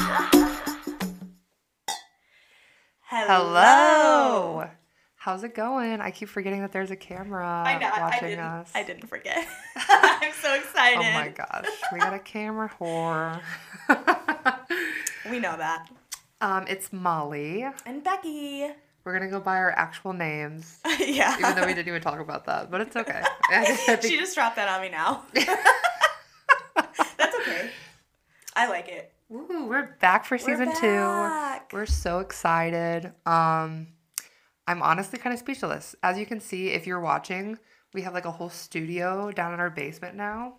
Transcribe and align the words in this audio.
Hello. 3.02 4.68
How's 5.16 5.44
it 5.44 5.54
going? 5.54 6.00
I 6.00 6.10
keep 6.10 6.28
forgetting 6.30 6.60
that 6.62 6.72
there's 6.72 6.90
a 6.90 6.96
camera 6.96 7.46
I 7.66 7.78
know. 7.78 7.88
I 7.92 8.00
watching 8.00 8.28
didn't. 8.30 8.44
us. 8.44 8.70
I 8.74 8.82
didn't 8.82 9.06
forget. 9.08 9.46
I'm 9.76 10.32
so 10.40 10.54
excited. 10.54 10.98
Oh 10.98 11.12
my 11.12 11.28
gosh, 11.28 11.66
we 11.92 11.98
got 11.98 12.14
a 12.14 12.18
camera 12.18 12.70
whore. 12.80 13.40
We 15.30 15.38
know 15.38 15.56
that. 15.56 15.88
um, 16.40 16.64
it's 16.68 16.92
Molly. 16.92 17.66
And 17.84 18.02
Becky. 18.02 18.68
We're 19.04 19.12
gonna 19.12 19.30
go 19.30 19.40
by 19.40 19.56
our 19.56 19.70
actual 19.72 20.12
names, 20.14 20.78
yeah. 20.98 21.36
even 21.38 21.56
though 21.56 21.66
we 21.66 21.74
didn't 21.74 21.88
even 21.88 22.00
talk 22.02 22.20
about 22.20 22.46
that, 22.46 22.70
but 22.70 22.80
it's 22.80 22.96
okay. 22.96 23.22
She 24.02 24.16
just 24.18 24.34
dropped 24.34 24.56
that 24.56 24.68
on 24.68 24.80
me 24.82 24.88
now. 24.90 25.24
That's 26.74 27.34
okay. 27.40 27.70
I 28.56 28.68
like 28.68 28.88
it. 28.88 29.12
Woo, 29.30 29.68
we're 29.68 29.96
back 30.00 30.24
for 30.24 30.36
season 30.38 30.70
We're 30.70 30.80
two. 30.80 31.76
We're 31.76 31.86
so 31.86 32.18
excited. 32.18 33.12
Um, 33.24 33.86
I'm 34.66 34.82
honestly 34.82 35.20
kind 35.20 35.32
of 35.32 35.38
speechless. 35.38 35.94
As 36.02 36.18
you 36.18 36.26
can 36.26 36.40
see, 36.40 36.70
if 36.70 36.84
you're 36.84 36.98
watching, 36.98 37.56
we 37.94 38.02
have 38.02 38.12
like 38.12 38.24
a 38.24 38.30
whole 38.32 38.48
studio 38.48 39.30
down 39.30 39.54
in 39.54 39.60
our 39.60 39.70
basement 39.70 40.16
now, 40.16 40.54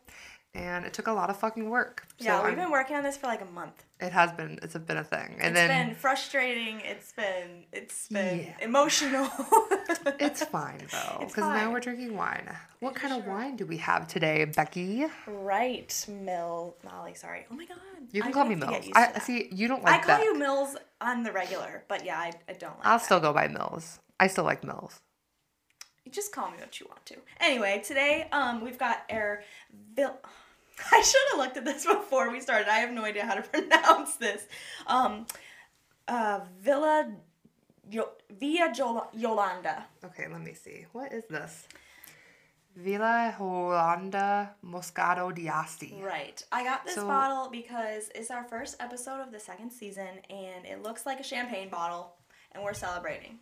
and 0.53 0.85
it 0.85 0.93
took 0.93 1.07
a 1.07 1.11
lot 1.13 1.29
of 1.29 1.37
fucking 1.37 1.69
work. 1.69 2.05
So 2.19 2.25
Yeah, 2.25 2.37
we've 2.39 2.47
I'm- 2.47 2.55
been 2.55 2.71
working 2.71 2.95
on 2.95 3.03
this 3.03 3.17
for 3.17 3.27
like 3.27 3.41
a 3.41 3.45
month. 3.45 3.85
It 3.99 4.11
has 4.13 4.31
been. 4.31 4.57
It's 4.63 4.75
been 4.75 4.97
a 4.97 5.03
thing, 5.03 5.35
and 5.39 5.55
It's 5.55 5.67
then 5.67 5.87
been 5.89 5.95
frustrating. 5.95 6.81
It's 6.81 7.11
been 7.13 7.65
it's 7.71 8.07
been 8.07 8.39
Yeah. 8.39 8.53
emotional. 8.65 9.29
it's 10.19 10.43
fine 10.43 10.81
though, 10.91 11.19
because 11.19 11.43
now 11.43 11.71
we're 11.71 11.79
drinking 11.81 12.17
wine. 12.17 12.49
What 12.79 12.95
kind 12.95 13.13
of 13.13 13.27
wine 13.27 13.57
do 13.57 13.65
we 13.67 13.77
have 13.77 14.07
today, 14.07 14.43
Becky? 14.45 15.05
right, 15.27 16.05
Mill 16.09 16.75
Molly. 16.83 17.13
Sorry. 17.13 17.45
Oh 17.51 17.55
my 17.55 17.65
god. 17.65 17.77
You 18.11 18.21
can 18.21 18.29
I'm 18.29 18.33
call 18.33 18.45
me 18.45 18.55
Mills. 18.55 18.89
I 18.95 19.19
see. 19.19 19.49
You 19.51 19.67
don't 19.67 19.83
like. 19.83 20.01
I 20.01 20.03
call 20.03 20.17
that. 20.17 20.23
you 20.25 20.37
Mills 20.37 20.75
on 20.99 21.21
the 21.23 21.31
regular, 21.31 21.83
but 21.87 22.03
yeah, 22.03 22.17
I, 22.17 22.31
I 22.49 22.53
don't 22.53 22.75
like 22.77 22.85
I'll 22.87 22.97
that. 22.97 23.05
still 23.05 23.19
go 23.19 23.31
by 23.33 23.47
Mills. 23.47 23.99
I 24.19 24.27
still 24.27 24.43
like 24.45 24.63
Mills. 24.63 24.99
Just 26.11 26.31
call 26.33 26.51
me 26.51 26.57
what 26.59 26.79
you 26.79 26.87
want 26.89 27.05
to. 27.07 27.15
Anyway, 27.39 27.81
today 27.85 28.27
um 28.31 28.61
we've 28.63 28.77
got 28.79 29.03
our 29.09 29.43
Vil- 29.95 30.19
I 30.91 31.01
should 31.01 31.21
have 31.31 31.39
looked 31.39 31.57
at 31.57 31.65
this 31.65 31.85
before 31.97 32.31
we 32.31 32.39
started. 32.41 32.67
I 32.67 32.79
have 32.79 32.91
no 32.91 33.03
idea 33.05 33.25
how 33.25 33.35
to 33.35 33.41
pronounce 33.53 34.15
this. 34.15 34.45
Um 34.87 35.25
uh 36.07 36.41
Villa 36.59 37.11
Yo- 37.89 38.11
Villa 38.29 38.71
Jol- 38.73 39.09
Yolanda. 39.13 39.85
Okay, 40.05 40.27
let 40.31 40.41
me 40.41 40.53
see. 40.53 40.85
What 40.93 41.11
is 41.13 41.25
this? 41.29 41.67
Villa 42.75 43.35
Holanda 43.37 44.51
Moscato 44.65 45.33
d'Asti. 45.35 45.99
Right. 46.01 46.41
I 46.53 46.63
got 46.63 46.85
this 46.85 46.95
So- 46.95 47.05
bottle 47.07 47.49
because 47.51 48.09
it's 48.15 48.31
our 48.31 48.43
first 48.45 48.77
episode 48.79 49.19
of 49.21 49.31
the 49.31 49.39
second 49.39 49.71
season 49.71 50.07
and 50.29 50.65
it 50.65 50.81
looks 50.81 51.05
like 51.05 51.19
a 51.19 51.23
champagne 51.23 51.69
bottle 51.69 52.13
and 52.53 52.63
we're 52.63 52.73
celebrating. 52.73 53.39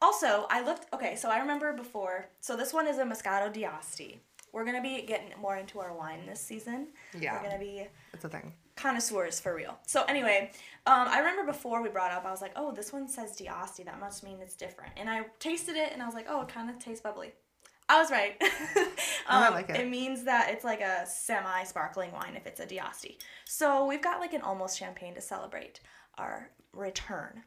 Also, 0.00 0.46
I 0.50 0.62
looked 0.62 0.92
okay, 0.94 1.16
so 1.16 1.28
I 1.30 1.38
remember 1.38 1.72
before. 1.72 2.28
So 2.40 2.56
this 2.56 2.72
one 2.72 2.86
is 2.86 2.98
a 2.98 3.04
Moscato 3.04 3.52
d'Asti. 3.52 4.20
We're 4.52 4.64
going 4.64 4.76
to 4.76 4.82
be 4.82 5.02
getting 5.02 5.30
more 5.40 5.56
into 5.56 5.78
our 5.80 5.92
wine 5.92 6.20
this 6.26 6.40
season. 6.40 6.88
Yeah. 7.18 7.34
We're 7.34 7.48
going 7.48 7.60
to 7.60 7.64
be 7.64 7.86
It's 8.14 8.24
a 8.24 8.28
thing. 8.28 8.52
connoisseurs 8.76 9.38
for 9.40 9.54
real. 9.54 9.78
So 9.86 10.04
anyway, 10.04 10.50
um, 10.86 11.06
I 11.08 11.18
remember 11.18 11.44
before 11.44 11.82
we 11.82 11.90
brought 11.90 12.12
up, 12.12 12.24
I 12.24 12.30
was 12.30 12.40
like, 12.40 12.52
oh, 12.56 12.72
this 12.72 12.92
one 12.92 13.08
says 13.08 13.36
D'Asti. 13.36 13.82
That 13.82 14.00
must 14.00 14.24
mean 14.24 14.38
it's 14.40 14.54
different. 14.54 14.92
And 14.96 15.10
I 15.10 15.26
tasted 15.38 15.76
it, 15.76 15.92
and 15.92 16.02
I 16.02 16.06
was 16.06 16.14
like, 16.14 16.26
oh, 16.30 16.42
it 16.42 16.48
kind 16.48 16.70
of 16.70 16.78
tastes 16.78 17.02
bubbly. 17.02 17.32
I 17.90 18.00
was 18.00 18.10
right. 18.10 18.36
um, 18.80 18.86
I 19.28 19.48
like 19.50 19.68
it. 19.70 19.76
It 19.76 19.88
means 19.88 20.24
that 20.24 20.50
it's 20.50 20.64
like 20.64 20.80
a 20.80 21.06
semi-sparkling 21.06 22.12
wine 22.12 22.34
if 22.36 22.46
it's 22.46 22.60
a 22.60 22.66
D'Asti. 22.66 23.18
So 23.44 23.84
we've 23.86 24.02
got 24.02 24.20
like 24.20 24.32
an 24.32 24.42
almost 24.42 24.78
champagne 24.78 25.14
to 25.14 25.20
celebrate 25.20 25.80
our 26.16 26.50
return. 26.72 27.42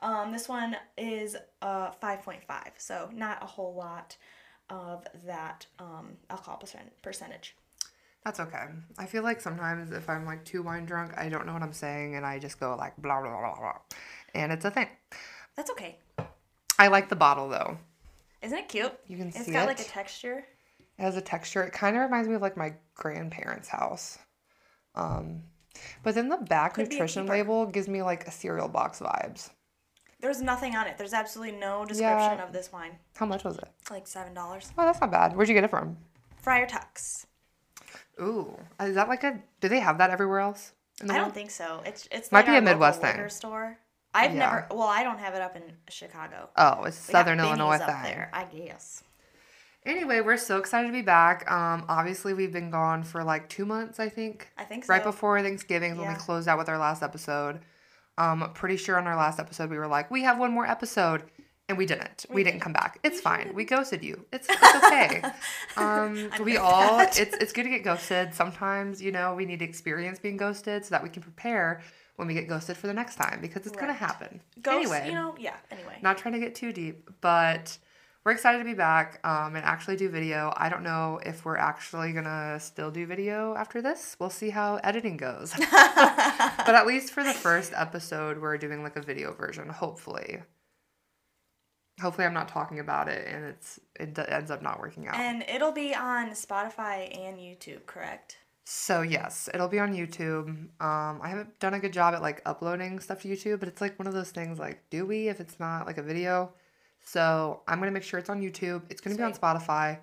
Um, 0.00 0.32
this 0.32 0.48
one 0.48 0.76
is 0.96 1.36
uh, 1.62 1.90
5.5, 2.02 2.40
so 2.78 3.08
not 3.12 3.42
a 3.42 3.46
whole 3.46 3.74
lot 3.74 4.16
of 4.68 5.06
that 5.26 5.66
um, 5.78 6.16
alcohol 6.30 6.56
percent- 6.56 6.90
percentage. 7.02 7.56
That's 8.24 8.40
okay. 8.40 8.64
I 8.98 9.06
feel 9.06 9.22
like 9.22 9.40
sometimes 9.40 9.92
if 9.92 10.10
I'm 10.10 10.26
like 10.26 10.44
too 10.44 10.60
wine 10.62 10.84
drunk, 10.84 11.12
I 11.16 11.28
don't 11.28 11.46
know 11.46 11.52
what 11.52 11.62
I'm 11.62 11.72
saying 11.72 12.16
and 12.16 12.26
I 12.26 12.40
just 12.40 12.58
go 12.58 12.74
like 12.76 12.96
blah 12.96 13.20
blah 13.20 13.30
blah 13.30 13.54
blah. 13.56 13.78
And 14.34 14.50
it's 14.50 14.64
a 14.64 14.70
thing. 14.72 14.88
That's 15.54 15.70
okay. 15.70 15.98
I 16.76 16.88
like 16.88 17.08
the 17.08 17.14
bottle 17.14 17.48
though. 17.48 17.78
Isn't 18.42 18.58
it 18.58 18.68
cute? 18.68 18.92
You 19.06 19.16
can 19.16 19.28
It's 19.28 19.44
see 19.44 19.52
got 19.52 19.68
It's 19.70 19.78
got 19.78 19.78
like 19.78 19.80
a 19.80 19.84
texture. 19.84 20.44
It 20.98 21.02
has 21.02 21.16
a 21.16 21.20
texture. 21.20 21.62
It 21.62 21.72
kind 21.72 21.96
of 21.96 22.02
reminds 22.02 22.28
me 22.28 22.34
of 22.34 22.42
like 22.42 22.56
my 22.56 22.74
grandparents' 22.96 23.68
house. 23.68 24.18
Um, 24.96 25.42
but 26.02 26.16
then 26.16 26.28
the 26.28 26.38
back 26.38 26.74
Could 26.74 26.90
nutrition 26.90 27.26
label 27.26 27.66
gives 27.66 27.86
me 27.86 28.02
like 28.02 28.26
a 28.26 28.32
cereal 28.32 28.66
box 28.66 28.98
vibes. 28.98 29.50
There's 30.26 30.42
nothing 30.42 30.74
on 30.74 30.88
it. 30.88 30.98
There's 30.98 31.12
absolutely 31.14 31.56
no 31.56 31.84
description 31.84 32.38
Yeah. 32.38 32.42
of 32.44 32.52
this 32.52 32.72
wine. 32.72 32.98
How 33.16 33.26
much 33.26 33.44
was 33.44 33.58
it? 33.58 33.68
Like 33.92 34.08
seven 34.08 34.34
dollars. 34.34 34.72
Oh, 34.76 34.84
that's 34.84 35.00
not 35.00 35.12
bad. 35.12 35.36
Where'd 35.36 35.48
you 35.48 35.54
get 35.54 35.62
it 35.62 35.70
from? 35.70 35.96
Friar 36.42 36.66
Tuck's. 36.66 37.26
Ooh, 38.20 38.58
is 38.80 38.96
that 38.96 39.08
like 39.08 39.22
a? 39.22 39.40
Do 39.60 39.68
they 39.68 39.78
have 39.78 39.98
that 39.98 40.10
everywhere 40.10 40.40
else? 40.40 40.72
In 41.00 41.06
the 41.06 41.12
I 41.12 41.16
world? 41.18 41.26
don't 41.28 41.34
think 41.34 41.50
so. 41.52 41.80
It's 41.86 42.08
it's 42.10 42.32
Might 42.32 42.40
like 42.40 42.46
be 42.46 42.56
a 42.56 42.60
Midwest 42.60 43.00
thing. 43.00 43.28
store. 43.28 43.78
I've 44.14 44.32
Yeah. 44.32 44.38
never. 44.40 44.66
Well, 44.72 44.88
I 44.88 45.04
don't 45.04 45.18
have 45.20 45.34
it 45.34 45.42
up 45.42 45.54
in 45.54 45.62
Chicago. 45.88 46.48
Oh, 46.56 46.82
it's 46.84 47.06
We 47.06 47.12
Southern 47.12 47.38
Illinois 47.38 47.78
thing. 47.78 48.02
there, 48.02 48.30
I 48.32 48.44
guess. 48.46 49.04
Anyway, 49.84 50.20
we're 50.22 50.38
so 50.38 50.58
excited 50.58 50.88
to 50.88 50.92
be 50.92 51.02
back. 51.02 51.48
Um, 51.48 51.84
obviously 51.88 52.34
we've 52.34 52.52
been 52.52 52.72
gone 52.72 53.04
for 53.04 53.22
like 53.22 53.48
two 53.48 53.64
months, 53.64 54.00
I 54.00 54.08
think. 54.08 54.48
I 54.58 54.64
think 54.64 54.84
so. 54.86 54.92
Right 54.92 55.04
before 55.04 55.40
Thanksgiving 55.40 55.92
is 55.92 55.98
when 55.98 56.08
we 56.08 56.14
closed 56.14 56.48
out 56.48 56.58
with 56.58 56.68
our 56.68 56.78
last 56.78 57.04
episode. 57.04 57.60
Um, 58.18 58.50
pretty 58.54 58.76
sure 58.76 58.98
on 58.98 59.06
our 59.06 59.16
last 59.16 59.38
episode 59.38 59.70
we 59.70 59.78
were 59.78 59.86
like, 59.86 60.10
we 60.10 60.22
have 60.22 60.38
one 60.38 60.52
more 60.52 60.66
episode, 60.66 61.24
and 61.68 61.76
we 61.76 61.84
didn't. 61.84 62.26
We, 62.30 62.44
didn't 62.44 62.60
come 62.60 62.72
back. 62.72 62.98
It's 63.02 63.20
fine. 63.20 63.52
We 63.54 63.64
ghosted 63.64 64.04
you. 64.04 64.24
It's, 64.32 64.46
it's 64.48 64.84
okay. 64.84 65.22
um, 65.76 66.30
we 66.44 66.56
all. 66.56 66.98
that. 66.98 67.18
It's 67.18 67.36
it's 67.36 67.52
good 67.52 67.64
to 67.64 67.68
get 67.68 67.82
ghosted. 67.82 68.34
Sometimes 68.34 69.02
you 69.02 69.12
know 69.12 69.34
we 69.34 69.44
need 69.44 69.58
to 69.58 69.64
experience 69.64 70.18
being 70.18 70.36
ghosted 70.36 70.84
so 70.84 70.90
that 70.90 71.02
we 71.02 71.08
can 71.08 71.22
prepare 71.22 71.82
when 72.16 72.28
we 72.28 72.34
get 72.34 72.48
ghosted 72.48 72.76
for 72.76 72.86
the 72.86 72.94
next 72.94 73.16
time 73.16 73.40
because 73.40 73.66
it's 73.66 73.76
gonna 73.76 73.92
happen. 73.92 74.40
Ghost, 74.62 74.92
anyway, 74.92 75.08
you 75.08 75.14
know, 75.14 75.34
yeah. 75.38 75.56
Anyway, 75.70 75.98
not 76.02 76.18
trying 76.18 76.34
to 76.34 76.40
get 76.40 76.54
too 76.54 76.72
deep, 76.72 77.10
but 77.20 77.76
we're 78.26 78.32
excited 78.32 78.58
to 78.58 78.64
be 78.64 78.74
back 78.74 79.20
um, 79.22 79.54
and 79.54 79.64
actually 79.64 79.94
do 79.94 80.08
video. 80.08 80.52
I 80.56 80.68
don't 80.68 80.82
know 80.82 81.20
if 81.24 81.44
we're 81.44 81.56
actually 81.56 82.12
gonna 82.12 82.58
still 82.58 82.90
do 82.90 83.06
video 83.06 83.54
after 83.54 83.80
this. 83.80 84.16
We'll 84.18 84.30
see 84.30 84.50
how 84.50 84.80
editing 84.82 85.16
goes. 85.16 85.54
but 85.70 86.74
at 86.74 86.88
least 86.88 87.12
for 87.12 87.22
the 87.22 87.32
first 87.32 87.72
episode, 87.72 88.42
we're 88.42 88.58
doing 88.58 88.82
like 88.82 88.96
a 88.96 89.00
video 89.00 89.32
version. 89.32 89.68
Hopefully, 89.68 90.42
hopefully 92.00 92.26
I'm 92.26 92.34
not 92.34 92.48
talking 92.48 92.80
about 92.80 93.06
it 93.06 93.28
and 93.32 93.44
it's 93.44 93.78
it 93.94 94.18
ends 94.18 94.50
up 94.50 94.60
not 94.60 94.80
working 94.80 95.06
out. 95.06 95.14
and 95.14 95.44
it'll 95.48 95.70
be 95.70 95.94
on 95.94 96.30
Spotify 96.30 97.16
and 97.16 97.38
YouTube, 97.38 97.86
correct? 97.86 98.38
So 98.64 99.02
yes, 99.02 99.48
it'll 99.54 99.68
be 99.68 99.78
on 99.78 99.94
YouTube. 99.94 100.48
Um, 100.80 101.20
I 101.22 101.28
haven't 101.28 101.60
done 101.60 101.74
a 101.74 101.78
good 101.78 101.92
job 101.92 102.12
at 102.12 102.22
like 102.22 102.42
uploading 102.44 102.98
stuff 102.98 103.22
to 103.22 103.28
YouTube, 103.28 103.60
but 103.60 103.68
it's 103.68 103.80
like 103.80 103.96
one 104.00 104.08
of 104.08 104.14
those 104.14 104.32
things. 104.32 104.58
Like, 104.58 104.82
do 104.90 105.06
we 105.06 105.28
if 105.28 105.38
it's 105.38 105.60
not 105.60 105.86
like 105.86 105.98
a 105.98 106.02
video? 106.02 106.52
So 107.06 107.62
I'm 107.68 107.78
gonna 107.78 107.92
make 107.92 108.02
sure 108.02 108.18
it's 108.18 108.28
on 108.28 108.42
YouTube. 108.42 108.82
It's 108.90 109.00
gonna 109.00 109.16
be 109.16 109.22
on 109.22 109.32
Spotify, 109.32 110.00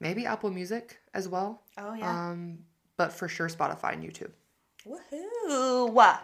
maybe 0.00 0.26
Apple 0.26 0.50
Music 0.50 0.98
as 1.14 1.28
well. 1.28 1.62
Oh 1.78 1.94
yeah. 1.94 2.30
Um, 2.30 2.58
but 2.96 3.12
for 3.12 3.28
sure 3.28 3.48
Spotify 3.48 3.94
and 3.94 4.02
YouTube. 4.02 4.32
Woohoo! 4.84 6.18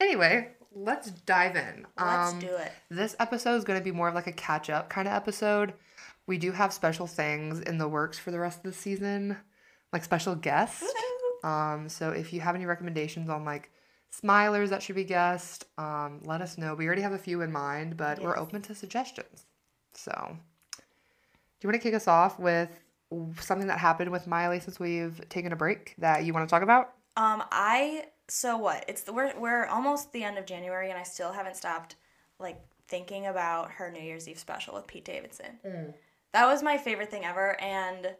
Anyway, 0.00 0.48
let's 0.74 1.12
dive 1.12 1.54
in. 1.54 1.86
Let's 1.96 2.32
um, 2.32 2.40
do 2.40 2.56
it. 2.56 2.72
This 2.90 3.14
episode 3.20 3.54
is 3.54 3.64
to 3.64 3.80
be 3.80 3.92
more 3.92 4.08
of 4.08 4.14
like 4.16 4.26
a 4.26 4.32
catch 4.32 4.68
up 4.68 4.90
kind 4.90 5.06
of 5.06 5.14
episode. 5.14 5.74
We 6.26 6.36
do 6.36 6.50
have 6.50 6.72
special 6.72 7.06
things 7.06 7.60
in 7.60 7.78
the 7.78 7.86
works 7.86 8.18
for 8.18 8.32
the 8.32 8.40
rest 8.40 8.58
of 8.58 8.64
the 8.64 8.72
season, 8.72 9.36
like 9.92 10.02
special 10.02 10.34
guests. 10.34 10.82
Woohoo. 10.82 11.48
Um, 11.48 11.88
so 11.88 12.10
if 12.10 12.32
you 12.32 12.40
have 12.40 12.56
any 12.56 12.66
recommendations 12.66 13.28
on 13.28 13.44
like 13.44 13.70
smilers 14.22 14.70
that 14.70 14.82
should 14.82 14.96
be 14.96 15.04
guest, 15.04 15.64
um, 15.78 16.20
let 16.24 16.40
us 16.40 16.58
know. 16.58 16.74
We 16.74 16.86
already 16.86 17.02
have 17.02 17.12
a 17.12 17.18
few 17.18 17.40
in 17.40 17.50
mind, 17.52 17.96
but 17.96 18.20
we're 18.20 18.38
open 18.38 18.62
to 18.62 18.74
suggestions. 18.74 19.46
So, 19.94 20.12
do 20.76 20.82
you 21.62 21.68
want 21.68 21.74
to 21.74 21.78
kick 21.78 21.94
us 21.94 22.08
off 22.08 22.38
with 22.38 22.68
something 23.40 23.68
that 23.68 23.78
happened 23.78 24.10
with 24.10 24.26
Miley 24.26 24.60
since 24.60 24.80
we've 24.80 25.20
taken 25.28 25.52
a 25.52 25.56
break 25.56 25.94
that 25.98 26.24
you 26.24 26.32
want 26.32 26.48
to 26.48 26.50
talk 26.50 26.62
about? 26.62 26.92
Um, 27.16 27.44
I 27.52 28.06
so 28.28 28.56
what? 28.56 28.84
It's 28.88 29.02
the 29.02 29.12
we're 29.12 29.38
we're 29.38 29.66
almost 29.66 30.12
the 30.12 30.24
end 30.24 30.38
of 30.38 30.46
January, 30.46 30.90
and 30.90 30.98
I 30.98 31.02
still 31.02 31.32
haven't 31.32 31.56
stopped 31.56 31.96
like 32.38 32.60
thinking 32.88 33.26
about 33.26 33.70
her 33.72 33.90
New 33.90 34.00
Year's 34.00 34.28
Eve 34.28 34.38
special 34.38 34.74
with 34.74 34.86
Pete 34.86 35.04
Davidson. 35.04 35.58
That 36.32 36.46
was 36.46 36.62
my 36.62 36.78
favorite 36.78 37.10
thing 37.10 37.24
ever, 37.24 37.60
and 37.60 38.14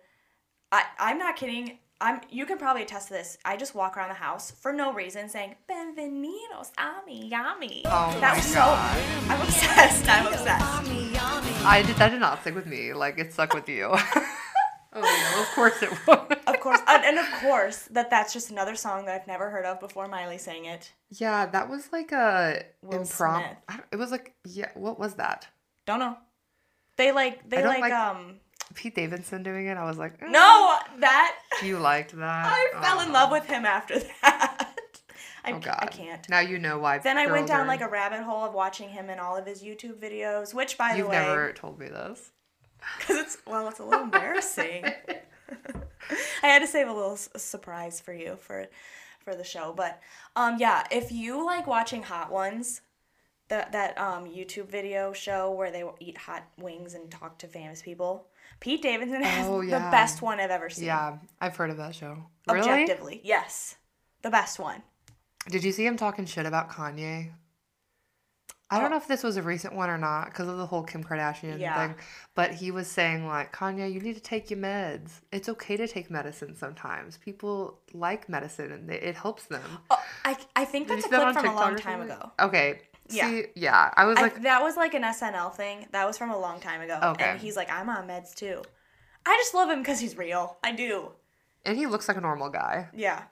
I 0.71 0.85
I'm 0.99 1.19
not 1.19 1.37
kidding. 1.37 1.79
I'm 2.05 2.21
you 2.29 2.45
can 2.45 2.59
probably 2.59 2.83
attest 2.83 3.09
to 3.09 3.15
this. 3.15 3.39
I 3.47 3.57
just 3.57 3.75
walk 3.75 3.97
around 3.97 4.11
the 4.11 4.15
house 4.15 4.51
for 4.51 4.75
no 4.75 4.93
reason 4.93 5.27
saying 5.31 5.55
"Benvenidos 5.67 6.71
a 6.77 7.01
Miami." 7.07 7.81
Oh 7.87 8.15
that 8.21 8.33
my 8.33 8.37
was 8.37 8.55
God. 8.55 8.97
so. 8.99 9.33
I'm 9.33 9.41
obsessed. 9.41 10.09
I'm 10.11 10.27
obsessed. 10.27 11.65
I 11.65 11.83
did 11.83 11.97
that 11.97 12.11
did 12.11 12.21
not 12.21 12.43
stick 12.43 12.55
with 12.55 12.67
me. 12.67 12.93
Like 12.93 13.19
it 13.19 13.33
stuck 13.33 13.55
with 13.55 13.71
you. 13.71 13.87
oh 14.93 15.01
no, 15.01 15.41
of 15.43 15.49
course 15.55 15.83
it 15.83 15.91
would. 16.07 16.39
Of 16.47 16.61
course, 16.61 16.81
and, 16.87 17.05
and 17.05 17.19
of 17.19 17.31
course, 17.41 17.89
that 17.93 18.11
that's 18.11 18.35
just 18.35 18.51
another 18.51 18.77
song 18.77 19.07
that 19.07 19.19
I've 19.19 19.27
never 19.27 19.49
heard 19.49 19.65
of 19.65 19.81
before 19.81 20.07
Miley 20.07 20.37
sang 20.37 20.67
it. 20.67 20.93
Yeah, 21.09 21.47
that 21.47 21.71
was 21.71 21.89
like 21.91 22.13
a 22.13 22.65
Will 22.83 23.01
impromptu. 23.01 23.57
It 23.93 23.97
was 23.97 24.11
like 24.11 24.35
yeah. 24.45 24.69
What 24.75 24.99
was 24.99 25.15
that? 25.15 25.49
Don't 25.87 26.01
know. 26.01 26.19
They 26.99 27.13
like 27.13 27.49
they 27.49 27.65
like, 27.65 27.81
like- 27.81 27.93
um 27.95 28.41
Pete 28.75 28.95
Davidson 28.95 29.43
doing 29.43 29.67
it. 29.67 29.77
I 29.77 29.85
was 29.85 29.99
like, 29.99 30.15
eh, 30.23 30.27
no 30.29 30.79
that 30.99 31.37
You 31.63 31.79
liked 31.79 32.13
that? 32.17 32.47
I 32.47 32.83
fell 32.83 33.01
in 33.01 33.11
Oh. 33.11 33.13
love 33.13 33.31
with 33.31 33.47
him 33.47 33.65
after 33.67 33.99
that. 33.99 34.69
I, 35.45 35.53
Oh 35.53 35.59
God. 35.59 35.79
I 35.83 35.87
can't. 35.87 36.27
Now 36.31 36.41
you 36.41 36.59
know 36.59 36.79
why. 36.79 36.99
Then 36.99 37.19
I 37.19 37.27
went 37.31 37.47
down 37.49 37.61
are- 37.67 37.67
like 37.69 37.83
a 37.83 37.89
rabbit 37.89 38.23
hole 38.23 38.45
of 38.45 38.55
watching 38.55 38.89
him 38.89 39.11
in 39.11 39.19
all 39.19 39.37
of 39.37 39.45
his 39.47 39.63
YouTube 39.63 39.97
videos, 40.01 40.55
which 40.55 40.79
by 40.79 40.95
You've 40.95 41.07
the 41.07 41.11
way, 41.11 41.17
You 41.21 41.23
never 41.29 41.53
told 41.53 41.79
me 41.79 41.89
this. 41.89 42.31
because 42.99 43.17
it's 43.19 43.37
well, 43.47 43.69
it's 43.69 43.79
a 43.79 43.85
little 43.85 44.05
embarrassing. 44.05 44.85
I 46.43 46.47
had 46.47 46.61
to 46.61 46.67
save 46.67 46.89
a 46.89 46.93
little 46.93 47.13
s- 47.13 47.29
surprise 47.37 48.01
for 48.01 48.13
you 48.13 48.37
for 48.41 48.67
for 49.21 49.35
the 49.35 49.45
show, 49.45 49.73
but 49.75 50.01
um, 50.37 50.57
yeah, 50.59 50.85
if 50.91 51.11
you 51.11 51.45
like 51.45 51.67
watching 51.67 52.03
Hot 52.03 52.31
Ones, 52.31 52.83
that 53.49 53.73
that 53.73 53.97
um 53.99 54.25
YouTube 54.27 54.69
video 54.69 55.13
show 55.13 55.51
where 55.51 55.71
they 55.71 55.85
eat 56.01 56.17
hot 56.19 56.45
wings 56.59 56.95
and 56.95 57.11
talk 57.11 57.39
to 57.39 57.47
famous 57.47 57.81
people, 57.83 58.27
Pete 58.61 58.83
Davidson 58.83 59.23
has 59.25 59.47
Oh, 59.47 59.63
the 59.63 59.71
best 59.91 60.23
one 60.23 60.41
I've 60.41 60.51
ever 60.51 60.71
seen. 60.71 60.87
Yeah, 60.87 61.19
I've 61.41 61.57
heard 61.57 61.71
of 61.71 61.77
that 61.79 61.95
show. 61.95 62.17
Really? 62.49 62.61
objectively, 62.61 63.21
yes, 63.25 63.77
the 64.23 64.31
best 64.31 64.59
one. 64.59 64.83
Did 65.49 65.65
you 65.65 65.73
see 65.73 65.85
him 65.87 65.97
talking 65.97 66.25
shit 66.27 66.47
about 66.47 66.71
Kanye? 66.71 67.33
I 68.71 68.79
Oh. 68.79 68.81
don't 68.81 68.91
know 68.91 68.97
if 68.97 69.07
this 69.07 69.23
was 69.23 69.37
a 69.37 69.43
recent 69.43 69.75
one 69.75 69.91
or 69.91 69.99
not 69.99 70.27
because 70.27 70.49
of 70.49 70.57
the 70.57 70.67
whole 70.67 70.83
Kim 70.83 71.05
Kardashian 71.05 71.61
Yeah. 71.61 71.87
thing, 71.89 71.97
but 72.35 72.55
he 72.55 72.71
was 72.71 72.91
saying 72.91 73.27
like 73.27 73.53
Kanye, 73.55 73.93
you 73.93 74.01
need 74.01 74.15
to 74.15 74.23
take 74.23 74.51
your 74.51 74.59
meds. 74.59 75.21
It's 75.31 75.49
okay 75.51 75.77
to 75.77 75.87
take 75.87 76.11
medicine 76.11 76.57
sometimes. 76.57 77.19
People 77.19 77.79
like 77.93 78.29
medicine 78.29 78.73
and 78.73 78.89
they, 78.89 78.99
it 79.01 79.17
helps 79.17 79.45
them. 79.45 79.63
Oh, 79.91 80.03
I 80.25 80.37
I 80.57 80.65
think 80.65 80.89
that's 80.89 81.07
a 81.07 81.09
that 81.11 81.35
clip 81.35 81.45
from 81.45 81.55
a 81.55 81.61
long 81.61 81.77
time 81.77 82.01
ago. 82.01 82.33
Okay. 82.41 82.81
Yeah. 83.09 83.29
See, 83.29 83.45
yeah, 83.55 83.93
I 83.97 84.07
was 84.07 84.17
I, 84.19 84.23
like, 84.23 84.43
that 84.43 84.63
was 84.63 84.77
like 84.77 84.95
an 84.95 85.03
SNL 85.03 85.55
thing. 85.55 85.87
That 85.93 86.07
was 86.07 86.17
from 86.17 86.31
a 86.31 86.39
long 86.39 86.61
time 86.61 86.81
ago. 86.81 86.99
Okay. 87.03 87.25
And 87.25 87.41
he's 87.41 87.57
like, 87.57 87.71
I'm 87.71 87.89
on 87.91 88.07
meds 88.09 88.35
too. 88.35 88.63
I 89.27 89.37
just 89.43 89.55
love 89.55 89.69
him 89.71 89.81
because 89.81 90.01
he's 90.01 90.17
real. 90.17 90.57
I 90.65 90.73
do. 90.73 91.11
and 91.67 91.77
he 91.79 91.87
looks 91.87 92.09
like 92.09 92.17
a 92.17 92.21
normal 92.21 92.49
guy. 92.51 92.89
Yeah. 92.95 93.23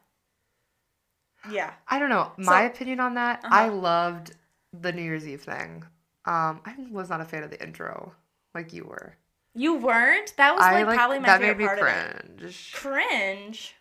Yeah. 1.51 1.73
I 1.89 1.99
don't 1.99 2.09
know. 2.11 2.33
My 2.39 2.63
So- 2.63 2.67
opinion 2.73 3.01
on 3.01 3.15
that, 3.15 3.45
Uh-huh. 3.45 3.55
I 3.55 3.69
loved 3.69 4.35
the 4.73 4.93
New 4.93 5.03
Year's 5.03 5.27
Eve 5.27 5.43
thing. 5.43 5.85
Um, 6.25 6.61
I 6.65 6.75
was 6.91 7.09
not 7.11 7.21
a 7.21 7.25
fan 7.25 7.43
of 7.43 7.51
the 7.51 7.63
intro 7.63 8.15
like 8.55 8.73
you 8.73 8.85
were. 8.85 9.17
You 9.55 9.75
weren't? 9.77 10.35
That 10.37 10.55
was 10.55 10.63
I 10.63 10.83
like, 10.85 10.97
probably 10.97 11.19
my 11.19 11.27
that 11.27 11.41
favorite 11.41 11.59
made 11.59 11.63
me 11.65 11.67
part 11.67 11.79
of 11.81 11.87
it. 11.87 12.39
cringe. 12.39 12.73
Cringe. 12.75 13.75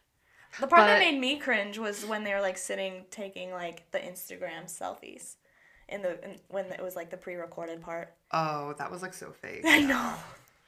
The 0.59 0.67
part 0.67 0.85
that 0.87 0.99
made 0.99 1.17
me 1.19 1.37
cringe 1.37 1.77
was 1.77 2.05
when 2.05 2.23
they 2.25 2.33
were 2.33 2.41
like 2.41 2.57
sitting 2.57 3.05
taking 3.09 3.51
like 3.51 3.89
the 3.91 3.99
Instagram 3.99 4.65
selfies. 4.65 5.35
In 5.91 6.01
the 6.01 6.23
in, 6.23 6.39
when 6.47 6.65
it 6.65 6.81
was 6.81 6.95
like 6.95 7.09
the 7.09 7.17
pre-recorded 7.17 7.81
part. 7.81 8.13
Oh, 8.31 8.73
that 8.77 8.89
was 8.89 9.01
like 9.01 9.13
so 9.13 9.31
fake. 9.31 9.63
I 9.67 9.81
know. 9.81 10.13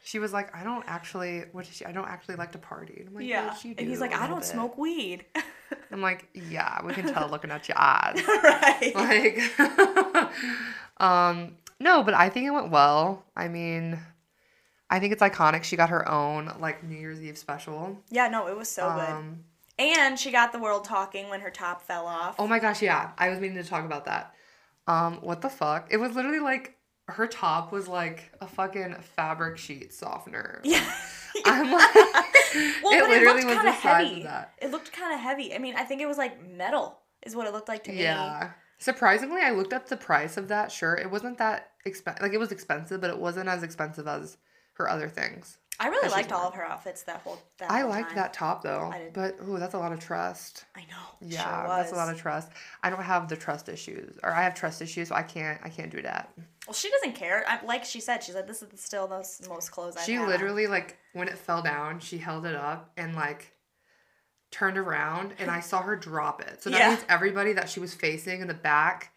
She 0.06 0.20
was 0.20 0.34
like, 0.34 0.54
I 0.56 0.64
don't 0.64 0.84
actually. 0.86 1.46
What 1.54 1.66
did 1.66 1.74
she? 1.74 1.86
I 1.86 1.94
don't 1.94 2.08
actually 2.08 2.36
like 2.36 2.52
to 2.52 2.58
party. 2.58 2.98
And 3.00 3.10
I'm 3.10 3.16
like, 3.16 3.26
Yeah. 3.26 3.48
"What 3.48 3.64
And 3.64 3.88
he's 3.88 4.02
like, 4.02 4.14
I 4.14 4.28
don't 4.28 4.40
bit?" 4.40 4.48
smoke 4.48 4.78
weed. 4.78 5.26
I'm 5.92 6.02
like, 6.02 6.28
yeah, 6.34 6.84
we 6.86 6.94
can 6.94 7.12
tell 7.12 7.30
looking 7.30 7.52
at 7.52 7.68
your 7.70 7.78
eyes. 7.80 8.22
right. 8.44 8.92
like, 8.96 10.40
um, 10.98 11.56
no, 11.80 12.04
but 12.04 12.14
I 12.14 12.30
think 12.30 12.48
it 12.48 12.52
went 12.52 12.70
well. 12.70 13.24
I 13.36 13.48
mean, 13.48 14.00
I 14.90 15.00
think 15.00 15.14
it's 15.14 15.22
iconic. 15.22 15.64
She 15.64 15.76
got 15.76 15.90
her 15.90 16.08
own 16.10 16.52
like 16.60 16.84
New 16.84 16.98
Year's 16.98 17.22
Eve 17.22 17.38
special. 17.38 17.98
Yeah, 18.10 18.28
no, 18.28 18.48
it 18.48 18.58
was 18.58 18.70
so 18.70 18.92
good. 18.94 19.10
Um, 19.10 19.44
And 19.80 20.20
she 20.20 20.32
got 20.32 20.52
the 20.52 20.60
world 20.60 20.84
talking 20.86 21.30
when 21.30 21.42
her 21.42 21.50
top 21.50 21.82
fell 21.82 22.06
off. 22.06 22.36
Oh 22.38 22.48
my 22.48 22.60
gosh, 22.60 22.82
yeah. 22.82 23.12
I 23.18 23.30
was 23.30 23.40
meaning 23.40 23.62
to 23.62 23.68
talk 23.70 23.86
about 23.86 24.06
that. 24.06 24.34
Um, 24.88 25.20
what 25.22 25.42
the 25.42 25.50
fuck? 25.50 25.88
It 25.92 25.98
was 25.98 26.16
literally 26.16 26.40
like 26.40 26.76
her 27.08 27.28
top 27.28 27.72
was 27.72 27.88
like 27.88 28.32
a 28.42 28.48
fucking 28.48 28.96
fabric 29.16 29.58
sheet 29.58 29.94
softener. 29.94 30.62
Yeah. 31.36 31.44
I'm 31.46 31.72
like, 31.72 31.96
well, 31.96 32.94
it 32.94 33.04
it 33.04 33.10
literally 33.10 33.42
looked 33.42 33.46
was 33.46 33.56
kind 33.56 33.68
the 33.68 33.72
of 33.72 33.76
size 33.78 34.08
heavy. 34.08 34.18
of 34.22 34.24
that. 34.28 34.54
It 34.62 34.70
looked 34.70 34.92
kind 34.94 35.16
of 35.16 35.20
heavy. 35.20 35.56
I 35.56 35.58
mean, 35.58 35.74
I 35.76 35.84
think 35.84 36.00
it 36.00 36.06
was 36.06 36.18
like 36.20 36.48
metal, 36.48 37.00
is 37.26 37.36
what 37.36 37.48
it 37.48 37.54
looked 37.54 37.68
like 37.68 37.84
to 37.86 37.92
me. 37.92 38.04
Yeah. 38.04 38.52
Surprisingly, 38.78 39.42
I 39.42 39.50
looked 39.50 39.74
up 39.74 39.90
the 39.90 39.98
price 39.98 40.38
of 40.38 40.48
that 40.50 40.72
shirt. 40.72 41.00
It 41.00 41.10
wasn't 41.10 41.40
that 41.40 41.72
expensive. 41.86 42.22
Like 42.22 42.34
it 42.34 42.38
was 42.38 42.52
expensive, 42.52 43.02
but 43.02 43.10
it 43.10 43.18
wasn't 43.18 43.50
as 43.50 43.64
expensive 43.64 44.08
as 44.08 44.38
her 44.74 44.88
other 44.88 45.10
things. 45.10 45.58
I 45.80 45.88
really 45.88 46.10
liked 46.10 46.32
all 46.32 46.48
of 46.48 46.54
her 46.54 46.64
outfits 46.64 47.04
that 47.04 47.22
whole. 47.22 47.40
That 47.58 47.72
I 47.72 47.82
whole 47.82 47.90
liked 47.90 48.10
time. 48.10 48.18
that 48.18 48.34
top 48.34 48.62
though, 48.62 48.92
I 48.94 48.98
did. 49.00 49.14
but 49.14 49.36
ooh, 49.48 49.58
that's 49.58 49.74
a 49.74 49.80
lot 49.80 49.92
of 49.92 50.00
trust. 50.00 50.66
I 50.76 50.82
know. 50.82 50.86
Yeah, 51.22 51.66
sure 51.66 51.78
that's 51.78 51.92
a 51.92 51.96
lot 51.96 52.14
of 52.14 52.20
trust. 52.20 52.52
I 52.84 52.90
don't 52.90 53.02
have 53.02 53.28
the 53.28 53.36
trust 53.36 53.70
issues, 53.70 54.18
or 54.24 54.32
I 54.32 54.44
have 54.44 54.54
trust 54.54 54.82
issues, 54.82 55.08
so 55.10 55.16
I 55.16 55.24
can't. 55.24 55.60
I 55.64 55.70
can't 55.70 55.92
do 55.92 56.02
that. 56.02 56.32
Well, 56.68 56.74
she 56.74 56.90
doesn't 56.92 57.14
care. 57.16 57.44
I, 57.48 57.64
like 57.66 57.84
she 57.86 58.00
said, 58.00 58.24
she's 58.24 58.36
like, 58.36 58.48
this 58.48 58.62
is 58.62 58.70
still 58.80 59.08
the 59.08 59.16
most, 59.18 59.50
most 59.50 59.72
clothes 59.72 59.98
I've 59.98 60.04
She 60.06 60.14
had 60.14 60.28
literally 60.30 60.68
like 60.68 60.98
when 61.14 61.28
it 61.28 61.38
fell 61.38 61.62
down, 61.62 62.00
she 62.00 62.18
held 62.18 62.46
it 62.46 62.56
up 62.56 62.92
and 62.96 63.16
like 63.16 63.52
turned 64.52 64.78
around 64.78 65.34
and 65.40 65.50
I 65.50 65.60
saw 65.60 65.82
her 65.82 65.96
drop 65.96 66.42
it. 66.42 66.62
So 66.62 66.70
that 66.70 66.78
Yeah. 66.80 66.90
means 66.90 67.04
everybody 67.10 67.54
that 67.54 67.70
she 67.70 67.80
was 67.80 67.94
facing 67.94 68.42
in 68.42 68.48
the 68.48 68.54
back, 68.54 69.12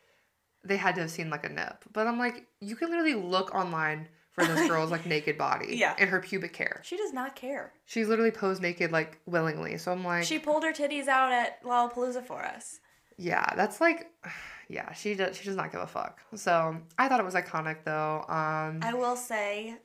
they 0.65 0.77
had 0.77 0.95
to 0.97 1.03
have 1.03 1.11
seen 1.11 1.29
like 1.31 1.45
a 1.45 1.49
nip. 1.49 1.85
But 1.93 2.07
I'm 2.07 2.19
like, 2.19 2.47
you 2.61 2.75
can 2.75 2.89
literally 2.89 3.15
look 3.15 3.55
online 3.55 4.09
for 4.37 4.45
this 4.45 4.69
girl's 4.71 4.91
like 4.91 5.05
naked 5.07 5.37
body 5.37 5.77
Yeah. 5.77 5.95
and 5.99 6.09
her 6.11 6.21
pubic 6.21 6.55
hair. 6.57 6.81
She 6.85 6.97
does 6.97 7.13
not 7.13 7.35
care. 7.35 7.73
She 7.87 8.05
literally 8.05 8.31
posed 8.31 8.63
naked 8.63 8.93
like 8.93 9.19
willingly. 9.27 9.77
So 9.79 9.91
I'm 9.93 10.05
like, 10.05 10.25
She 10.25 10.39
pulled 10.39 10.63
her 10.63 10.73
titties 10.73 11.09
out 11.09 11.33
at 11.33 11.63
Lollapalooza 11.65 12.25
for 12.25 12.45
us. 12.45 12.81
yeah, 13.17 13.47
that's 13.57 13.81
like 13.81 14.07
yeah, 14.69 14.93
she 14.93 15.15
does 15.15 15.37
she 15.37 15.45
does 15.45 15.57
not 15.57 15.73
give 15.73 15.81
a 15.81 15.87
fuck. 15.87 16.21
So 16.35 16.77
I 16.99 17.09
thought 17.09 17.21
it 17.21 17.25
was 17.27 17.35
iconic 17.35 17.79
though. 17.85 18.25
Um 18.29 18.81
I 18.83 18.93
will 18.95 19.17
say, 19.17 19.77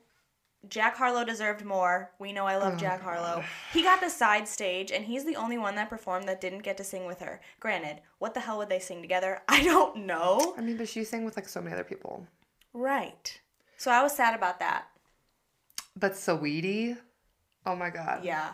Jack 0.68 0.96
Harlow 0.96 1.24
deserved 1.24 1.64
more. 1.64 2.12
We 2.20 2.32
know 2.32 2.46
I 2.46 2.56
love 2.56 2.74
Oh, 2.74 2.76
Jack 2.76 3.02
Harlow. 3.02 3.42
He 3.72 3.82
got 3.82 4.00
the 4.00 4.08
side 4.08 4.46
stage, 4.46 4.92
and 4.92 5.04
he's 5.04 5.24
the 5.24 5.34
only 5.34 5.58
one 5.58 5.74
that 5.74 5.90
performed 5.90 6.28
that 6.28 6.40
didn't 6.40 6.60
get 6.62 6.76
to 6.76 6.84
sing 6.84 7.04
with 7.04 7.18
her. 7.18 7.40
Granted, 7.58 8.00
what 8.20 8.32
the 8.32 8.38
hell 8.38 8.58
would 8.58 8.68
they 8.68 8.78
sing 8.78 9.02
together? 9.02 9.40
I 9.48 9.64
don't 9.64 10.06
know. 10.06 10.54
I 10.56 10.60
mean, 10.60 10.76
but 10.76 10.88
she 10.88 11.02
sang 11.02 11.24
with 11.24 11.34
like 11.36 11.48
so 11.48 11.60
many 11.60 11.74
other 11.74 11.82
people. 11.82 12.28
Right. 12.72 13.40
So 13.82 13.90
I 13.90 14.00
was 14.00 14.14
sad 14.14 14.36
about 14.36 14.60
that. 14.60 14.84
But 15.96 16.12
Saweetie, 16.12 16.96
oh 17.66 17.74
my 17.74 17.90
god. 17.90 18.22
Yeah. 18.22 18.52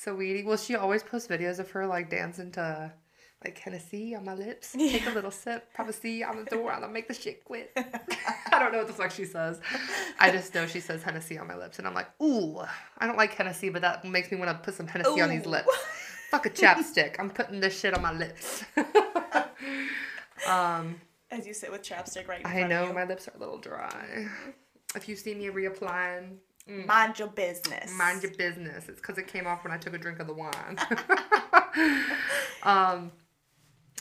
Saweetie, 0.00 0.44
well, 0.44 0.56
she 0.56 0.76
always 0.76 1.02
posts 1.02 1.26
videos 1.26 1.58
of 1.58 1.68
her 1.72 1.88
like 1.88 2.08
dancing 2.08 2.52
to 2.52 2.92
like 3.44 3.58
Hennessy 3.58 4.14
on 4.14 4.24
my 4.24 4.34
lips. 4.34 4.70
Take 4.78 5.08
a 5.08 5.10
little 5.10 5.32
sip, 5.32 5.74
privacy 5.74 6.22
on 6.22 6.36
the 6.36 6.44
door, 6.44 6.70
and 6.70 6.84
I'll 6.84 6.90
make 6.90 7.08
the 7.08 7.14
shit 7.14 7.44
quit. 7.44 7.72
I 7.76 8.60
don't 8.60 8.70
know 8.70 8.78
what 8.78 8.86
the 8.86 8.92
fuck 8.92 9.10
she 9.10 9.24
says. 9.24 9.60
I 10.20 10.30
just 10.30 10.54
know 10.54 10.68
she 10.68 10.78
says 10.78 11.02
Hennessy 11.02 11.36
on 11.36 11.48
my 11.48 11.56
lips, 11.56 11.80
and 11.80 11.88
I'm 11.88 11.94
like, 11.94 12.10
ooh, 12.22 12.60
I 12.96 13.08
don't 13.08 13.16
like 13.16 13.34
Hennessy, 13.34 13.70
but 13.70 13.82
that 13.82 14.04
makes 14.04 14.30
me 14.30 14.38
want 14.38 14.50
to 14.50 14.64
put 14.64 14.74
some 14.74 14.86
Hennessy 14.86 15.20
on 15.20 15.30
these 15.30 15.46
lips. 15.46 15.76
Fuck 16.30 16.46
a 16.46 16.50
chapstick. 16.50 17.16
I'm 17.18 17.30
putting 17.30 17.58
this 17.58 17.76
shit 17.76 17.92
on 17.92 18.02
my 18.02 18.12
lips. 18.12 18.62
um, 20.48 21.00
As 21.30 21.46
you 21.46 21.54
sit 21.54 21.70
with 21.70 21.82
chapstick 21.82 22.26
right 22.28 22.44
I 22.44 22.62
know 22.66 22.92
my 22.92 23.04
lips 23.04 23.28
are 23.28 23.32
a 23.36 23.38
little 23.38 23.58
dry. 23.58 24.26
If 24.96 25.08
you 25.08 25.14
see 25.14 25.34
me 25.34 25.46
reapplying, 25.46 26.36
mm, 26.68 26.86
Mind 26.86 27.18
your 27.18 27.28
business. 27.28 27.92
Mind 27.96 28.22
your 28.22 28.32
business. 28.34 28.88
It's 28.88 29.00
because 29.00 29.18
it 29.18 29.28
came 29.28 29.46
off 29.46 29.62
when 29.62 29.72
I 29.72 29.76
took 29.78 29.94
a 29.94 29.98
drink 29.98 30.18
of 30.18 30.26
the 30.26 30.34
wine. 30.34 30.78
um. 32.62 33.12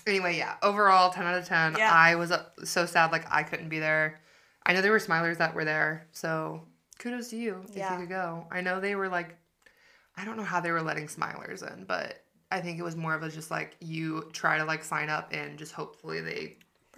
Anyway, 0.07 0.38
yeah. 0.38 0.55
Overall, 0.63 1.12
ten 1.12 1.25
out 1.25 1.36
of 1.38 1.45
ten. 1.45 1.75
Yeah. 1.77 1.91
I 1.93 2.15
was 2.15 2.31
uh, 2.31 2.45
so 2.63 2.86
sad, 2.86 3.12
like 3.12 3.25
I 3.31 3.43
couldn't 3.43 3.69
be 3.69 3.79
there. 3.79 4.19
I 4.65 4.74
know 4.74 4.81
there 4.81 4.91
were 4.91 5.00
Smilers 5.00 5.38
that 5.38 5.53
were 5.53 5.65
there, 5.65 6.07
so 6.12 6.63
kudos 6.98 7.29
to 7.29 7.38
you 7.38 7.63
if 7.69 7.75
Yeah. 7.75 7.93
you 7.93 8.00
could 8.01 8.09
go. 8.09 8.48
I 8.51 8.62
know 8.62 8.79
they 8.79 8.95
were 8.95 9.09
like, 9.09 9.36
I 10.17 10.25
don't 10.25 10.38
know 10.38 10.43
how 10.43 10.59
they 10.59 10.71
were 10.71 10.81
letting 10.81 11.07
Smilers 11.07 11.62
in, 11.74 11.83
but 11.86 12.24
I 12.51 12.59
think 12.62 12.79
it 12.79 12.83
was 12.83 12.95
more 12.95 13.13
of 13.13 13.21
a 13.24 13.29
just 13.29 13.51
like 13.51 13.75
you 13.79 14.29
try 14.33 14.57
to 14.57 14.65
like 14.65 14.83
sign 14.83 15.09
up 15.09 15.29
and 15.31 15.57
just 15.59 15.71
hopefully 15.74 16.21
they 16.21 16.57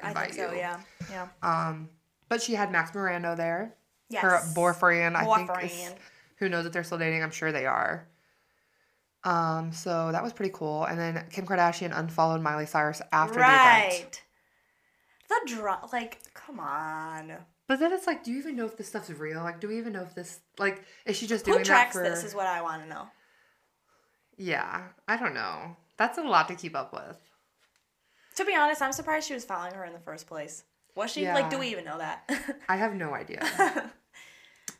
invite 0.10 0.34
think 0.34 0.48
so, 0.48 0.52
you. 0.52 0.58
yeah. 0.60 0.80
Yeah. 1.10 1.28
Um, 1.42 1.90
but 2.30 2.42
she 2.42 2.54
had 2.54 2.72
Maxx 2.72 2.92
Morando 2.92 3.36
there. 3.36 3.76
Yes. 4.10 4.22
Her 4.24 4.42
boyfriend, 4.54 5.16
I 5.16 5.24
think, 5.24 5.50
is, 5.64 5.72
Boyfriend. 5.72 5.96
who 6.38 6.50
knows 6.50 6.66
if 6.66 6.74
they're 6.74 6.84
still 6.84 6.98
dating? 6.98 7.24
I'm 7.24 7.32
sure 7.32 7.52
they 7.52 7.66
are. 7.66 8.08
Um, 9.24 9.72
so 9.72 10.12
that 10.12 10.24
was 10.24 10.34
pretty 10.34 10.52
cool. 10.54 10.84
And 10.86 11.00
then 11.00 11.26
Kim 11.32 11.46
Kardashian 11.46 11.98
unfollowed 11.98 12.42
Miley 12.42 12.66
Cyrus 12.66 13.02
after 13.12 13.36
the 13.36 13.40
event. 13.42 13.52
right. 13.52 14.22
The 15.30 15.42
draw, 15.56 15.80
like, 15.94 16.20
come 16.34 16.60
on. 16.60 17.34
But 17.68 17.80
then 17.80 17.94
it's 17.94 18.08
like, 18.08 18.24
do 18.24 18.32
you 18.32 18.40
even 18.40 18.56
know 18.58 18.66
if 18.66 18.76
this 18.76 18.88
stuff's 18.90 19.10
real? 19.12 19.42
Like, 19.44 19.62
do 19.62 19.68
we 19.70 19.78
even 19.78 19.94
know 19.94 20.02
if 20.02 20.14
this, 20.16 20.40
like, 20.60 20.84
is 21.06 21.16
she 21.16 21.28
just 21.28 21.46
Who 21.46 21.54
doing 21.54 21.64
that 21.64 21.68
tracks 21.68 21.96
for? 21.96 22.04
this 22.04 22.24
is 22.26 22.36
what 22.36 22.48
I 22.48 22.62
want 22.62 22.84
to 22.84 22.90
know. 22.90 23.08
yeah, 24.38 24.88
I 25.08 25.16
don't 25.18 25.34
know. 25.34 25.78
That's 25.98 26.18
a 26.18 26.24
lot 26.24 26.48
to 26.50 26.56
keep 26.56 26.76
up 26.76 26.92
with. 26.94 27.18
To 28.42 28.46
be 28.48 28.56
honest, 28.56 28.82
I'm 28.82 28.92
surprised 28.92 29.28
she 29.28 29.36
was 29.36 29.46
following 29.46 29.76
her 29.76 29.86
in 29.86 29.94
the 29.94 30.00
first 30.00 30.26
place. 30.26 30.64
Was 30.96 31.12
she? 31.12 31.28
Like, 31.28 31.52
do 31.52 31.60
we 31.60 31.68
even 31.68 31.86
know 31.86 32.00
that? 32.00 32.28
I 32.70 32.76
have 32.78 32.96
no 32.96 33.14
idea. 33.14 33.42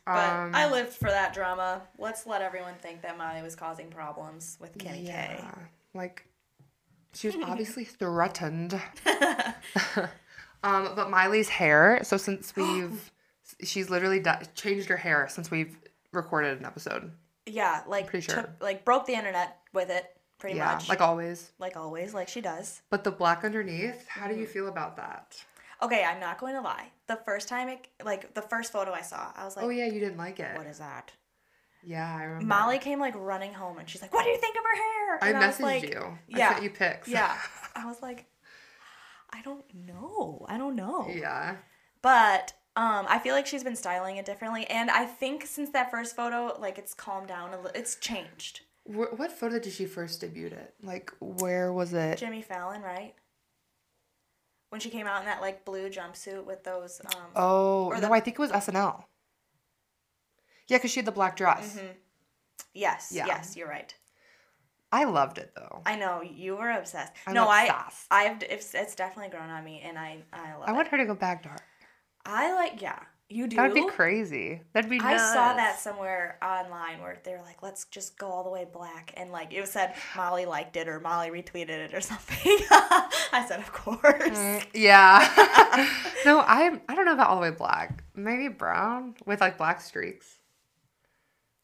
But 0.04 0.30
Um, 0.30 0.50
I 0.52 0.68
lived 0.68 0.92
for 0.92 1.08
that 1.08 1.32
drama. 1.32 1.80
Let's 1.96 2.26
let 2.26 2.42
everyone 2.42 2.74
think 2.82 3.02
that 3.02 3.16
Miley 3.16 3.40
was 3.40 3.54
causing 3.54 3.88
problems 3.88 4.56
with 4.60 4.76
Kimmy 4.76 5.06
K. 5.06 5.36
yeah, 5.38 5.54
like 5.94 6.26
she 7.14 7.28
was 7.28 7.36
obviously 7.44 7.84
threatened. 7.84 8.80
um, 10.64 10.90
but 10.96 11.08
Miley's 11.08 11.48
hair. 11.48 12.00
So 12.02 12.16
since 12.16 12.54
we've, 12.56 13.12
she's 13.62 13.90
literally 13.90 14.18
di- 14.18 14.42
changed 14.56 14.88
her 14.88 14.96
hair 14.96 15.28
since 15.30 15.52
we've 15.52 15.76
recorded 16.12 16.58
an 16.58 16.66
episode. 16.66 17.12
Yeah, 17.46 17.82
like 17.86 18.08
Pretty 18.08 18.26
sure. 18.26 18.42
took- 18.42 18.50
like 18.60 18.84
broke 18.84 19.06
the 19.06 19.14
internet 19.14 19.58
with 19.72 19.90
it 19.90 20.04
pretty 20.42 20.56
yeah, 20.58 20.74
much. 20.74 20.88
like 20.90 21.00
always. 21.00 21.52
like 21.58 21.76
always, 21.76 22.12
like 22.12 22.28
she 22.28 22.40
does. 22.42 22.82
But 22.90 23.04
the 23.04 23.10
black 23.10 23.44
underneath. 23.44 24.06
How 24.08 24.26
Mm-hmm. 24.26 24.34
do 24.34 24.40
you 24.40 24.46
feel 24.46 24.68
about 24.68 24.96
that? 24.96 25.42
Okay, 25.80 26.04
I'm 26.04 26.20
not 26.20 26.38
going 26.38 26.54
to 26.54 26.60
lie. 26.60 26.88
The 27.06 27.16
first 27.24 27.48
time 27.48 27.68
it 27.68 27.88
like 28.04 28.34
the 28.34 28.42
first 28.42 28.70
photo 28.72 28.92
I 28.92 29.00
saw, 29.02 29.32
I 29.34 29.44
was 29.44 29.56
like, 29.56 29.64
oh 29.64 29.70
yeah, 29.70 29.86
you 29.86 30.00
didn't 30.00 30.18
like 30.18 30.38
it. 30.40 30.56
"What 30.58 30.66
is 30.66 30.78
that?" 30.78 31.12
yeah, 31.84 32.14
I 32.16 32.24
remember. 32.24 32.46
Molly 32.46 32.78
came 32.78 33.00
like 33.00 33.14
running 33.16 33.52
home 33.54 33.78
and 33.78 33.88
she's 33.88 34.02
like, 34.02 34.12
"What 34.14 34.24
do 34.24 34.30
you 34.30 34.38
think 34.38 34.56
of 34.56 34.62
her 34.62 34.76
hair?" 34.76 35.18
I 35.22 35.28
And 35.30 35.36
messaged 35.38 35.46
was 35.46 35.60
like, 35.60 35.82
you. 35.94 36.00
I 36.00 36.38
yeah, 36.38 36.50
sent 36.52 36.62
you 36.64 36.70
pics. 36.70 37.08
yeah. 37.08 37.36
I 37.74 37.86
was 37.86 38.00
like, 38.02 38.26
I 39.32 39.42
don't 39.42 39.64
know. 39.74 40.44
I 40.48 40.58
don't 40.58 40.76
know. 40.76 41.08
yeah. 41.08 41.56
But 42.02 42.52
um, 42.76 43.06
I 43.08 43.18
feel 43.18 43.34
like 43.34 43.46
she's 43.46 43.64
been 43.64 43.76
styling 43.76 44.16
it 44.16 44.24
differently, 44.24 44.66
and 44.68 44.90
I 44.90 45.04
think 45.04 45.44
since 45.46 45.70
that 45.70 45.90
first 45.90 46.14
photo, 46.16 46.56
like 46.60 46.78
it's 46.78 46.94
calmed 46.94 47.28
down 47.28 47.52
a 47.52 47.56
little. 47.56 47.72
It's 47.74 47.96
changed. 47.96 48.60
Wh- 48.84 49.18
what 49.18 49.32
photo 49.32 49.58
did 49.58 49.72
she 49.72 49.86
first 49.86 50.20
debut 50.20 50.46
it? 50.46 50.74
Like, 50.82 51.12
where 51.20 51.72
was 51.72 51.92
it? 51.92 52.18
Jimmy 52.18 52.42
Fallon, 52.42 52.82
right? 52.82 53.14
When 54.70 54.80
she 54.80 54.90
came 54.90 55.06
out 55.06 55.20
in 55.20 55.26
that 55.26 55.40
like 55.40 55.64
blue 55.64 55.88
jumpsuit 55.90 56.44
with 56.44 56.64
those. 56.64 57.00
Um, 57.04 57.22
Oh 57.36 57.90
no, 57.94 58.00
the- 58.00 58.10
I 58.10 58.20
think 58.20 58.36
it 58.38 58.40
was 58.40 58.50
SNL. 58.52 59.04
Yeah, 60.68 60.78
because 60.78 60.90
she 60.90 61.00
had 61.00 61.06
the 61.06 61.12
black 61.12 61.36
dress. 61.36 61.78
yes, 62.72 63.10
yeah. 63.14 63.26
yes, 63.26 63.56
you're 63.56 63.68
right. 63.68 63.94
I 64.90 65.04
loved 65.04 65.38
it 65.38 65.52
though. 65.56 65.82
I 65.86 65.96
know 65.96 66.22
you 66.22 66.56
were 66.56 66.70
obsessed. 66.70 67.12
I'm 67.26 67.34
no, 67.34 67.44
obsessed. 67.50 68.06
I, 68.10 68.26
I've 68.28 68.42
it's, 68.42 68.74
it's 68.74 68.94
definitely 68.94 69.30
grown 69.30 69.48
on 69.50 69.64
me, 69.64 69.82
and 69.84 69.98
I 69.98 70.18
I 70.32 70.54
love 70.54 70.68
I 70.68 70.72
it. 70.72 70.74
want 70.74 70.88
her 70.88 70.96
to 70.98 71.06
go 71.06 71.14
back 71.14 71.42
to 71.44 71.48
her. 71.50 71.58
I 72.24 72.52
like 72.54 72.80
yeah. 72.80 72.98
You 73.32 73.46
do. 73.46 73.56
That 73.56 73.72
would 73.72 73.74
be 73.74 73.88
crazy. 73.88 74.60
That'd 74.72 74.90
be. 74.90 75.00
I 75.00 75.16
saw 75.16 75.54
that 75.54 75.78
somewhere 75.80 76.38
online 76.42 77.00
where 77.00 77.18
they 77.24 77.32
were 77.32 77.40
like, 77.42 77.62
"Let's 77.62 77.86
just 77.86 78.18
go 78.18 78.26
all 78.28 78.44
the 78.44 78.50
way 78.50 78.66
black," 78.70 79.12
and 79.16 79.32
like 79.32 79.52
it 79.52 79.66
said 79.68 79.94
Molly 80.16 80.44
liked 80.46 80.76
it 80.76 80.88
or 80.88 81.00
Molly 81.00 81.30
retweeted 81.30 81.70
it 81.70 81.94
or 81.94 82.00
something. 82.00 82.36
I 82.70 83.44
said, 83.48 83.60
"Of 83.60 83.72
course." 83.72 84.02
Mm, 84.38 84.66
Yeah. 84.74 85.18
no, 86.24 86.40
I 86.40 86.80
I 86.88 86.94
don't 86.94 87.04
know 87.06 87.14
about 87.14 87.28
all 87.30 87.36
the 87.36 87.42
way 87.42 87.50
black. 87.50 88.04
Maybe 88.14 88.48
brown 88.48 89.14
with 89.26 89.40
like 89.40 89.56
black 89.58 89.80
streaks. 89.80 90.26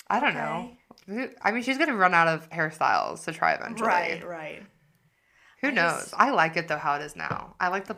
I 0.08 0.20
don't 0.20 0.34
know. 0.34 0.70
I 1.42 1.52
mean, 1.52 1.62
she's 1.62 1.78
gonna 1.78 1.94
run 1.94 2.14
out 2.14 2.28
of 2.28 2.48
hairstyles 2.50 3.24
to 3.24 3.32
try 3.32 3.52
eventually. 3.52 3.88
Right, 3.88 4.26
right. 4.26 4.62
Who 5.60 5.68
I 5.68 5.72
knows? 5.72 6.00
just- 6.02 6.14
I 6.16 6.30
like 6.30 6.56
it 6.56 6.68
though 6.68 6.76
how 6.78 6.94
it 6.94 7.02
is 7.02 7.16
now. 7.16 7.54
I 7.60 7.68
like 7.68 7.86
the. 7.86 7.96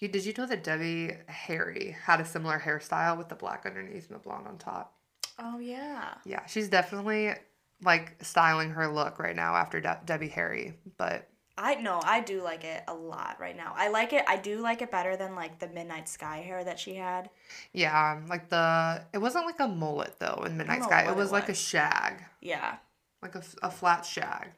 You, 0.00 0.08
did 0.08 0.24
you 0.24 0.32
know 0.36 0.46
that 0.46 0.62
Debbie 0.64 1.12
Harry 1.26 1.96
had 2.04 2.20
a 2.20 2.24
similar 2.24 2.58
hairstyle 2.58 3.16
with 3.18 3.28
the 3.28 3.34
black 3.34 3.64
underneath 3.66 4.08
and 4.08 4.14
the 4.18 4.22
blonde 4.22 4.46
on 4.46 4.58
top? 4.58 4.94
Oh 5.38 5.58
yeah. 5.58 6.14
Yeah, 6.24 6.44
she's 6.46 6.68
definitely 6.68 7.34
like 7.82 8.16
styling 8.22 8.70
her 8.70 8.88
look 8.88 9.18
right 9.18 9.36
now 9.36 9.54
after 9.54 9.80
De- 9.80 10.00
Debbie 10.04 10.28
Harry. 10.28 10.74
But 10.96 11.28
I 11.56 11.74
no, 11.76 12.00
I 12.04 12.20
do 12.20 12.42
like 12.42 12.62
it 12.64 12.82
a 12.86 12.94
lot 12.94 13.36
right 13.40 13.56
now. 13.56 13.72
I 13.76 13.88
like 13.88 14.12
it. 14.12 14.24
I 14.28 14.36
do 14.36 14.60
like 14.60 14.82
it 14.82 14.90
better 14.92 15.16
than 15.16 15.34
like 15.34 15.58
the 15.58 15.68
midnight 15.68 16.08
sky 16.08 16.38
hair 16.38 16.62
that 16.64 16.78
she 16.78 16.94
had. 16.94 17.30
yeah, 17.72 18.20
like 18.28 18.48
the 18.48 19.02
it 19.12 19.18
wasn't 19.18 19.46
like 19.46 19.58
a 19.60 19.66
mullet 19.68 20.14
though 20.20 20.44
in 20.46 20.56
Midnight 20.56 20.84
Sky. 20.84 21.02
It 21.02 21.06
what 21.06 21.12
it 21.12 21.16
was 21.16 21.32
like 21.32 21.48
a 21.48 21.54
shag, 21.54 22.22
Yeah, 22.40 22.76
like 23.22 23.34
a, 23.34 23.42
a 23.62 23.70
flat 23.70 24.04
shag. 24.06 24.50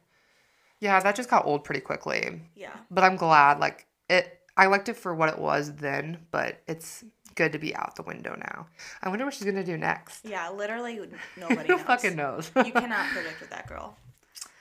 Yeah, 0.79 0.99
that 0.99 1.15
just 1.15 1.29
got 1.29 1.45
old 1.45 1.63
pretty 1.63 1.81
quickly. 1.81 2.41
yeah. 2.55 2.75
But 2.89 3.03
I'm 3.03 3.15
glad 3.15 3.59
like 3.59 3.85
it. 4.09 4.39
I 4.57 4.67
liked 4.67 4.89
it 4.89 4.97
for 4.97 5.13
what 5.15 5.29
it 5.29 5.39
was 5.39 5.73
then, 5.75 6.19
but 6.31 6.61
it's 6.67 7.03
good 7.35 7.53
to 7.53 7.59
be 7.59 7.73
out 7.75 7.95
the 7.95 8.03
window 8.03 8.35
now. 8.37 8.67
I 9.01 9.09
wonder 9.09 9.25
what 9.25 9.33
she's 9.33 9.45
gonna 9.45 9.63
do 9.63 9.77
next. 9.77 10.25
Yeah, 10.25 10.49
literally 10.49 10.99
nobody 11.37 11.67
Who 11.67 11.77
knows. 11.77 11.85
fucking 11.85 12.15
knows? 12.15 12.51
you 12.55 12.71
cannot 12.71 13.07
predict 13.09 13.39
with 13.39 13.49
that 13.51 13.67
girl. 13.67 13.97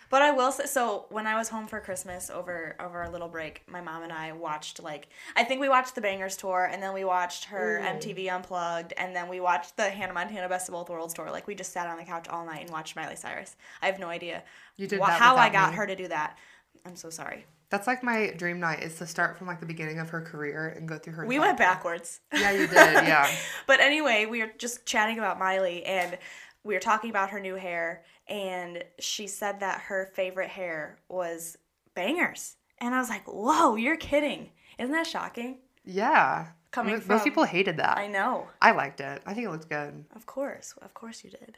But 0.08 0.22
I 0.22 0.32
will 0.32 0.50
say, 0.50 0.66
so 0.66 1.06
when 1.10 1.28
I 1.28 1.36
was 1.36 1.48
home 1.48 1.68
for 1.68 1.78
Christmas 1.78 2.30
over 2.30 2.74
over 2.80 2.98
our 3.02 3.08
little 3.10 3.28
break, 3.28 3.62
my 3.68 3.80
mom 3.80 4.02
and 4.02 4.12
I 4.12 4.32
watched 4.32 4.82
like 4.82 5.08
I 5.36 5.44
think 5.44 5.60
we 5.60 5.68
watched 5.68 5.94
the 5.94 6.00
Bangers 6.00 6.36
tour, 6.36 6.68
and 6.70 6.82
then 6.82 6.92
we 6.94 7.04
watched 7.04 7.44
her 7.44 7.80
MTV 7.80 8.28
Unplugged, 8.28 8.92
and 8.96 9.14
then 9.14 9.28
we 9.28 9.38
watched 9.38 9.76
the 9.76 9.88
Hannah 9.88 10.12
Montana 10.12 10.48
Best 10.48 10.68
of 10.68 10.72
Both 10.72 10.90
Worlds 10.90 11.14
tour. 11.14 11.30
Like 11.30 11.46
we 11.46 11.54
just 11.54 11.72
sat 11.72 11.86
on 11.86 11.96
the 11.96 12.02
couch 12.04 12.26
all 12.28 12.44
night 12.44 12.62
and 12.62 12.70
watched 12.70 12.96
Miley 12.96 13.14
Cyrus. 13.14 13.54
I 13.82 13.86
have 13.86 14.00
no 14.00 14.08
idea 14.08 14.42
You 14.76 14.88
did 14.88 15.00
that 15.00 15.20
how 15.20 15.36
I 15.36 15.48
got 15.48 15.70
me. 15.70 15.76
her 15.76 15.86
to 15.86 15.94
do 15.94 16.08
that. 16.08 16.36
I'm 16.84 16.96
so 16.96 17.08
sorry. 17.10 17.46
That's 17.70 17.86
like 17.86 18.02
my 18.02 18.32
dream 18.36 18.58
night 18.60 18.82
is 18.82 18.96
to 18.98 19.06
start 19.06 19.38
from 19.38 19.46
like 19.46 19.60
the 19.60 19.66
beginning 19.66 20.00
of 20.00 20.10
her 20.10 20.20
career 20.20 20.68
and 20.76 20.88
go 20.88 20.98
through 20.98 21.12
her. 21.14 21.26
We 21.26 21.38
went 21.38 21.56
backwards. 21.56 22.20
Yeah, 22.32 22.50
you 22.50 22.66
did. 22.66 22.70
Yeah. 22.76 23.28
But 23.66 23.80
anyway, 23.80 24.26
we 24.26 24.40
were 24.40 24.50
just 24.58 24.84
chatting 24.86 25.18
about 25.18 25.38
Miley 25.38 25.84
and 25.84 26.18
we 26.64 26.74
were 26.74 26.80
talking 26.80 27.10
about 27.10 27.30
her 27.30 27.38
new 27.40 27.54
hair 27.54 28.02
and 28.28 28.82
she 28.98 29.26
said 29.28 29.60
that 29.60 29.82
her 29.82 30.10
favorite 30.14 30.48
hair 30.50 30.98
was 31.08 31.56
bangers. 31.94 32.56
And 32.78 32.94
I 32.94 32.98
was 32.98 33.08
like, 33.08 33.24
"Whoa, 33.26 33.76
you're 33.76 33.96
kidding." 33.96 34.50
Isn't 34.78 34.92
that 34.92 35.06
shocking? 35.06 35.58
Yeah. 35.84 36.48
Coming 36.72 36.94
Mo- 36.94 37.00
from- 37.00 37.14
Most 37.16 37.24
people 37.24 37.44
hated 37.44 37.76
that. 37.76 37.98
I 37.98 38.06
know. 38.06 38.48
I 38.62 38.70
liked 38.72 39.00
it. 39.00 39.22
I 39.26 39.34
think 39.34 39.46
it 39.46 39.50
looked 39.50 39.68
good. 39.68 40.04
Of 40.16 40.26
course. 40.26 40.74
Of 40.82 40.94
course 40.94 41.22
you 41.22 41.30
did. 41.30 41.56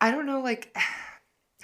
I 0.00 0.10
don't 0.10 0.26
know 0.26 0.40
like 0.40 0.76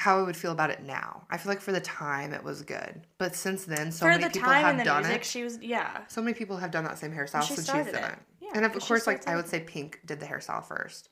how 0.01 0.19
I 0.19 0.23
would 0.23 0.37
feel 0.37 0.53
about 0.53 0.71
it 0.71 0.83
now. 0.83 1.27
I 1.31 1.37
feel 1.37 1.51
like 1.53 1.61
for 1.61 1.73
the 1.73 1.81
time 1.81 2.33
it 2.33 2.43
was 2.43 2.63
good, 2.63 3.03
but 3.19 3.35
since 3.37 3.65
then, 3.67 3.93
so 3.93 4.07
For 4.07 4.09
many 4.13 4.25
the 4.25 4.31
people 4.31 4.49
time 4.49 4.63
have 4.63 4.71
and 4.71 4.81
the 4.81 4.85
done 4.85 5.03
music, 5.03 5.21
it. 5.21 5.25
she 5.27 5.43
was 5.45 5.59
yeah. 5.61 6.01
So 6.09 6.23
many 6.23 6.33
people 6.35 6.57
have 6.57 6.71
done 6.71 6.85
that 6.85 6.99
same 6.99 7.13
hairstyle 7.13 7.43
she 7.43 7.49
since 7.55 7.59
she's 7.59 7.65
started 7.67 7.93
done 7.93 8.05
it. 8.05 8.13
it. 8.15 8.19
Yeah, 8.41 8.51
and 8.55 8.65
of 8.65 8.73
course, 8.81 9.07
like 9.07 9.29
I 9.29 9.37
would 9.37 9.47
say, 9.49 9.61
Pink 9.61 10.01
did 10.07 10.19
the 10.19 10.27
hairstyle 10.27 10.65
first. 10.65 11.11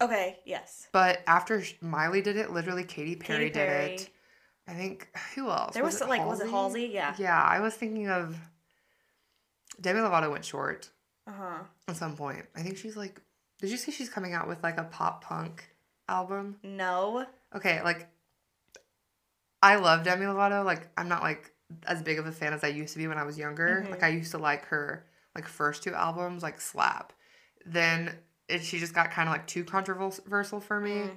Okay, 0.00 0.40
yes. 0.44 0.88
But 0.92 1.20
after 1.28 1.62
Miley 1.80 2.22
did 2.22 2.36
it, 2.36 2.50
literally 2.52 2.82
Katy 2.84 3.16
Perry, 3.16 3.50
Katy 3.50 3.54
Perry. 3.54 3.88
did 3.96 4.00
it. 4.00 4.10
I 4.68 4.72
think 4.74 5.08
who 5.36 5.48
else? 5.48 5.74
There 5.74 5.84
was, 5.84 6.00
like 6.00 6.26
was 6.26 6.40
it 6.40 6.50
Halsey? 6.50 6.90
Yeah. 6.92 7.14
Yeah, 7.18 7.40
I 7.40 7.60
was 7.60 7.74
thinking 7.74 8.08
of 8.08 8.36
Demi 9.80 10.00
Lovato 10.00 10.30
went 10.30 10.44
short 10.44 10.90
Uh-huh. 11.28 11.62
at 11.88 11.96
some 11.96 12.16
point. 12.16 12.46
I 12.56 12.62
think 12.62 12.76
she's 12.78 12.96
like. 12.96 13.20
Did 13.60 13.70
you 13.70 13.76
see 13.78 13.90
she's 13.92 14.10
coming 14.10 14.34
out 14.34 14.48
with 14.48 14.62
like 14.62 14.76
a 14.76 14.84
pop 14.84 15.22
punk 15.24 15.64
album? 16.08 16.56
No. 16.62 17.24
Okay, 17.56 17.82
like 17.82 18.08
I 19.62 19.76
love 19.76 20.04
Demi 20.04 20.26
Lovato. 20.26 20.64
Like 20.64 20.88
I'm 20.96 21.08
not 21.08 21.22
like 21.22 21.52
as 21.86 22.02
big 22.02 22.18
of 22.18 22.26
a 22.26 22.32
fan 22.32 22.52
as 22.52 22.62
I 22.62 22.68
used 22.68 22.92
to 22.92 22.98
be 22.98 23.08
when 23.08 23.18
I 23.18 23.24
was 23.24 23.38
younger. 23.38 23.80
Mm-hmm. 23.82 23.90
Like 23.90 24.02
I 24.02 24.08
used 24.08 24.32
to 24.32 24.38
like 24.38 24.66
her 24.66 25.04
like 25.34 25.46
first 25.48 25.82
two 25.82 25.94
albums, 25.94 26.42
like 26.42 26.60
Slap. 26.60 27.12
Then 27.64 28.14
it, 28.48 28.62
she 28.62 28.78
just 28.78 28.94
got 28.94 29.10
kind 29.10 29.28
of 29.28 29.32
like 29.32 29.46
too 29.46 29.64
controversial 29.64 30.60
for 30.60 30.80
me. 30.80 30.90
Mm. 30.90 31.10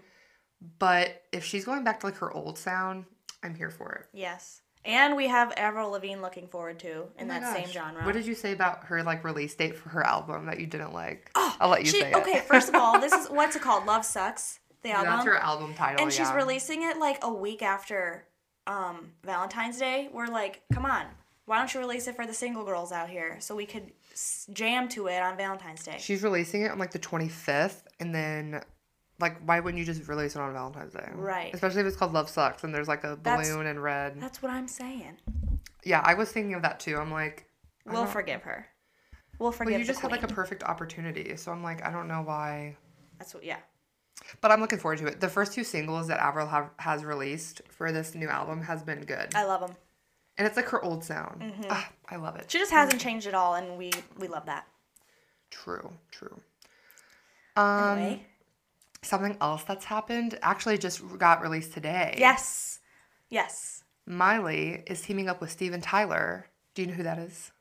But 0.79 1.24
if 1.31 1.46
she's 1.46 1.65
going 1.65 1.84
back 1.84 2.00
to 2.01 2.08
like 2.08 2.17
her 2.17 2.31
old 2.31 2.58
sound, 2.58 3.05
I'm 3.43 3.55
here 3.55 3.69
for 3.69 3.91
it. 3.93 4.08
Yes. 4.13 4.62
And 4.86 5.15
we 5.15 5.27
have 5.27 5.53
Avril 5.58 5.91
Lavigne 5.91 6.22
looking 6.22 6.48
forward 6.48 6.79
to 6.79 7.05
in 7.17 7.29
Oh 7.29 7.34
that 7.34 7.55
same 7.55 7.67
genre. 7.67 8.03
What 8.05 8.13
did 8.13 8.25
you 8.25 8.34
say 8.34 8.53
about 8.53 8.86
her 8.86 9.03
like 9.03 9.24
release 9.24 9.53
date 9.55 9.77
for 9.77 9.89
her 9.89 10.05
album 10.05 10.46
that 10.46 10.60
you 10.60 10.67
didn't 10.67 10.93
like? 10.93 11.29
Oh, 11.36 11.55
I'll 11.60 11.69
let 11.69 11.81
you 11.81 11.91
she, 11.91 12.01
say 12.01 12.12
it. 12.12 12.15
okay, 12.15 12.39
first 12.39 12.69
of 12.69 12.75
all, 12.75 13.00
this 13.00 13.12
is 13.12 13.27
what's 13.29 13.55
it 13.55 13.62
called? 13.62 13.86
Love 13.86 14.05
Sucks, 14.05 14.60
the 14.83 14.91
album. 14.91 15.13
That's 15.13 15.25
her 15.25 15.38
album 15.38 15.74
title. 15.74 16.03
and 16.03 16.12
she's 16.12 16.29
yeah. 16.29 16.36
releasing 16.36 16.83
it 16.83 16.98
like 16.98 17.19
a 17.21 17.33
week 17.33 17.62
after 17.62 18.25
um, 18.67 19.12
Valentine's 19.24 19.77
Day. 19.77 20.09
We're 20.12 20.27
like, 20.27 20.62
come 20.74 20.86
on, 20.86 21.05
why 21.45 21.57
don't 21.57 21.74
you 21.74 21.79
release 21.79 22.07
it 22.07 22.15
for 22.15 22.25
the 22.25 22.33
single 22.33 22.63
girls 22.63 22.91
out 22.91 23.09
here 23.09 23.38
so 23.39 23.55
we 23.55 23.65
could 23.65 23.91
jam 24.53 24.88
to 24.89 25.07
it 25.07 25.21
on 25.21 25.36
Valentine's 25.38 25.83
Day? 25.83 25.98
She's 26.00 26.24
releasing 26.24 26.63
it 26.63 26.71
on 26.71 26.79
like 26.79 26.91
the 26.91 27.00
25th, 27.00 27.83
and 28.00 28.13
then 28.13 28.62
like 29.19 29.38
why 29.45 29.59
wouldn't 29.59 29.79
you 29.79 29.86
just 29.86 30.07
release 30.07 30.36
it 30.36 30.41
on 30.41 30.53
Valentine's 30.53 30.93
Day? 30.93 31.09
Right. 31.13 31.53
Especially 31.53 31.81
if 31.81 31.88
it's 31.88 31.98
called 31.98 32.13
Love 32.13 32.29
Sucks 32.29 32.63
and 32.63 32.74
there's 32.74 32.88
like 32.88 33.03
a 33.03 33.17
That's- 33.21 33.50
balloon 33.50 33.67
and 33.67 33.81
red. 33.81 34.21
That's 34.21 34.41
what 34.41 34.51
I'm 34.51 34.67
saying. 34.67 35.17
Yeah, 35.83 36.01
I 36.03 36.13
was 36.13 36.31
thinking 36.31 36.53
of 36.53 36.62
that 36.62 36.79
too. 36.79 36.98
I'm 36.98 37.12
like, 37.12 37.45
We'll 37.86 38.05
forgive 38.05 38.43
her. 38.43 38.67
We'll 39.39 39.51
forgive 39.51 39.71
well, 39.71 39.79
you 39.79 39.86
just 39.86 40.01
had 40.01 40.12
like 40.12 40.24
a 40.24 40.27
perfect 40.27 40.63
opportunity, 40.63 41.36
so 41.38 41.51
I'm 41.51 41.63
like, 41.63 41.83
I 41.86 41.91
don't 41.91 42.07
know 42.07 42.21
why. 42.21 42.75
That's 43.17 43.33
what. 43.33 43.43
Yeah. 43.43 43.57
But 44.41 44.51
I'm 44.51 44.61
looking 44.61 44.79
forward 44.79 44.99
to 44.99 45.07
it. 45.07 45.19
The 45.21 45.29
first 45.29 45.53
two 45.53 45.63
singles 45.63 46.07
that 46.07 46.19
Avril 46.19 46.47
have, 46.47 46.69
has 46.77 47.03
released 47.03 47.61
for 47.69 47.91
this 47.91 48.13
new 48.15 48.27
album 48.27 48.61
has 48.63 48.83
been 48.83 49.01
good, 49.05 49.33
I 49.35 49.43
love 49.45 49.61
them. 49.61 49.75
and 50.38 50.45
it's 50.47 50.55
like 50.55 50.67
her 50.69 50.81
old 50.83 51.03
sound. 51.03 51.41
Mm-hmm. 51.41 51.63
Ah, 51.69 51.89
I 52.09 52.15
love 52.17 52.35
it. 52.35 52.49
She 52.51 52.59
just 52.59 52.71
hasn't 52.71 53.01
changed 53.01 53.27
at 53.27 53.33
all, 53.33 53.55
and 53.55 53.77
we 53.77 53.91
we 54.17 54.27
love 54.27 54.45
that. 54.45 54.67
True, 55.51 55.91
true. 56.11 56.39
Um, 57.55 57.97
Anyway. 57.97 58.25
something 59.01 59.35
else 59.41 59.63
that's 59.63 59.85
happened 59.85 60.38
actually 60.41 60.77
just 60.77 61.01
got 61.17 61.41
released 61.41 61.73
today. 61.73 62.15
Yes. 62.17 62.79
Yes. 63.29 63.83
Miley 64.05 64.83
is 64.88 65.01
teaming 65.01 65.27
up 65.29 65.41
with 65.41 65.51
Steven 65.51 65.81
Tyler. 65.81 66.47
Do 66.75 66.81
you 66.83 66.88
know 66.89 66.93
who 66.93 67.03
that 67.03 67.17
is? 67.19 67.51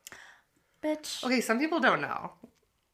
Bitch. 0.82 1.24
Okay, 1.24 1.40
some 1.40 1.58
people 1.58 1.80
don't 1.80 2.00
know. 2.00 2.32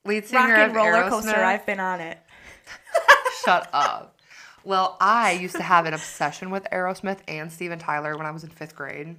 Lead 0.05 0.27
singer 0.27 0.41
Rock 0.49 0.59
and 0.59 0.71
of 0.71 0.77
roller 0.77 0.93
Aerosmith. 0.93 1.09
coaster. 1.11 1.37
I've 1.45 1.67
been 1.67 1.81
on 1.81 2.01
it. 2.01 2.19
Shut 3.45 3.69
up. 3.73 4.17
Well, 4.65 4.97
I 5.01 5.33
used 5.33 5.57
to 5.57 5.63
have 5.63 5.85
an 5.85 5.93
obsession 5.93 6.51
with 6.51 6.67
Aerosmith 6.73 7.19
and 7.29 7.53
Steven 7.53 7.79
Tyler 7.79 8.17
when 8.17 8.27
I 8.27 8.31
was 8.31 8.45
in 8.45 8.51
fifth 8.51 8.75
grade. 8.75 9.17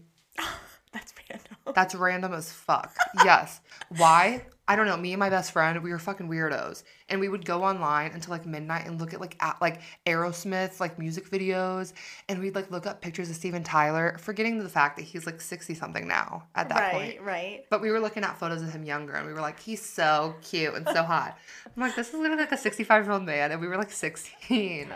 That's 1.30 1.44
random. 1.44 1.74
That's 1.76 1.96
random 1.96 2.34
as 2.34 2.52
fuck. 2.52 2.96
Yes. 3.24 3.62
Why? 3.90 4.46
I 4.68 4.76
don't 4.76 4.88
know. 4.88 4.98
Me 4.98 5.14
and 5.14 5.20
my 5.20 5.30
best 5.30 5.52
friend, 5.52 5.84
we 5.84 5.92
were 5.92 6.00
fucking 6.00 6.28
weirdos, 6.28 6.84
and 7.08 7.20
we 7.20 7.30
would 7.30 7.46
go 7.46 7.64
online 7.64 8.12
until 8.14 8.32
like 8.32 8.48
midnight 8.48 8.88
and 8.88 9.00
look 9.00 9.14
at 9.14 9.22
like 9.22 9.38
at, 9.40 9.62
like 9.62 9.82
Aerosmith 10.08 10.80
like 10.80 10.98
music 10.98 11.30
videos, 11.30 11.94
and 12.28 12.40
we'd 12.40 12.56
like 12.56 12.72
look 12.72 12.88
up 12.88 13.00
pictures 13.00 13.30
of 13.30 13.36
Steven 13.36 13.64
Tyler, 13.64 14.18
forgetting 14.20 14.58
the 14.58 14.68
fact 14.68 14.98
that 14.98 15.04
he's 15.04 15.28
like 15.28 15.40
sixty 15.40 15.76
something 15.76 16.08
now 16.08 16.48
at 16.56 16.70
that 16.70 16.80
right, 16.80 16.92
point. 16.92 17.22
Right, 17.22 17.26
right. 17.26 17.66
But 17.70 17.82
we 17.82 17.92
were 17.92 18.00
looking 18.00 18.24
at 18.24 18.40
photos 18.40 18.64
of 18.64 18.72
him 18.72 18.84
younger, 18.84 19.14
and 19.14 19.28
we 19.28 19.34
were 19.34 19.42
like, 19.42 19.60
he's 19.60 19.86
so 19.86 20.34
cute 20.42 20.74
and 20.74 20.88
so 20.90 21.04
hot. 21.04 21.38
I'm 21.76 21.82
like, 21.82 21.96
this 21.96 22.08
is 22.08 22.16
literally 22.16 22.42
like 22.42 22.52
a 22.52 22.58
65 22.58 23.04
year 23.04 23.12
old 23.12 23.24
man, 23.24 23.52
and 23.52 23.62
we 23.62 23.68
were 23.68 23.78
like 23.78 23.92
16. 23.92 24.92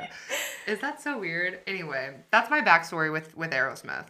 Is 0.65 0.79
that 0.79 0.99
so 0.99 1.19
weird? 1.19 1.59
Anyway, 1.67 2.15
that's 2.31 2.49
my 2.49 2.61
backstory 2.61 3.11
with 3.11 3.37
with 3.37 3.51
Aerosmith. 3.51 4.07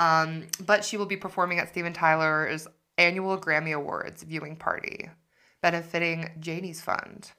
Um, 0.00 0.46
but 0.64 0.84
she 0.84 0.96
will 0.96 1.06
be 1.06 1.16
performing 1.16 1.58
at 1.58 1.68
Steven 1.68 1.92
Tyler's 1.92 2.66
annual 2.98 3.38
Grammy 3.38 3.74
Awards 3.74 4.22
viewing 4.22 4.56
party, 4.56 5.10
benefiting 5.60 6.30
Janie's 6.40 6.80
Fund. 6.80 7.30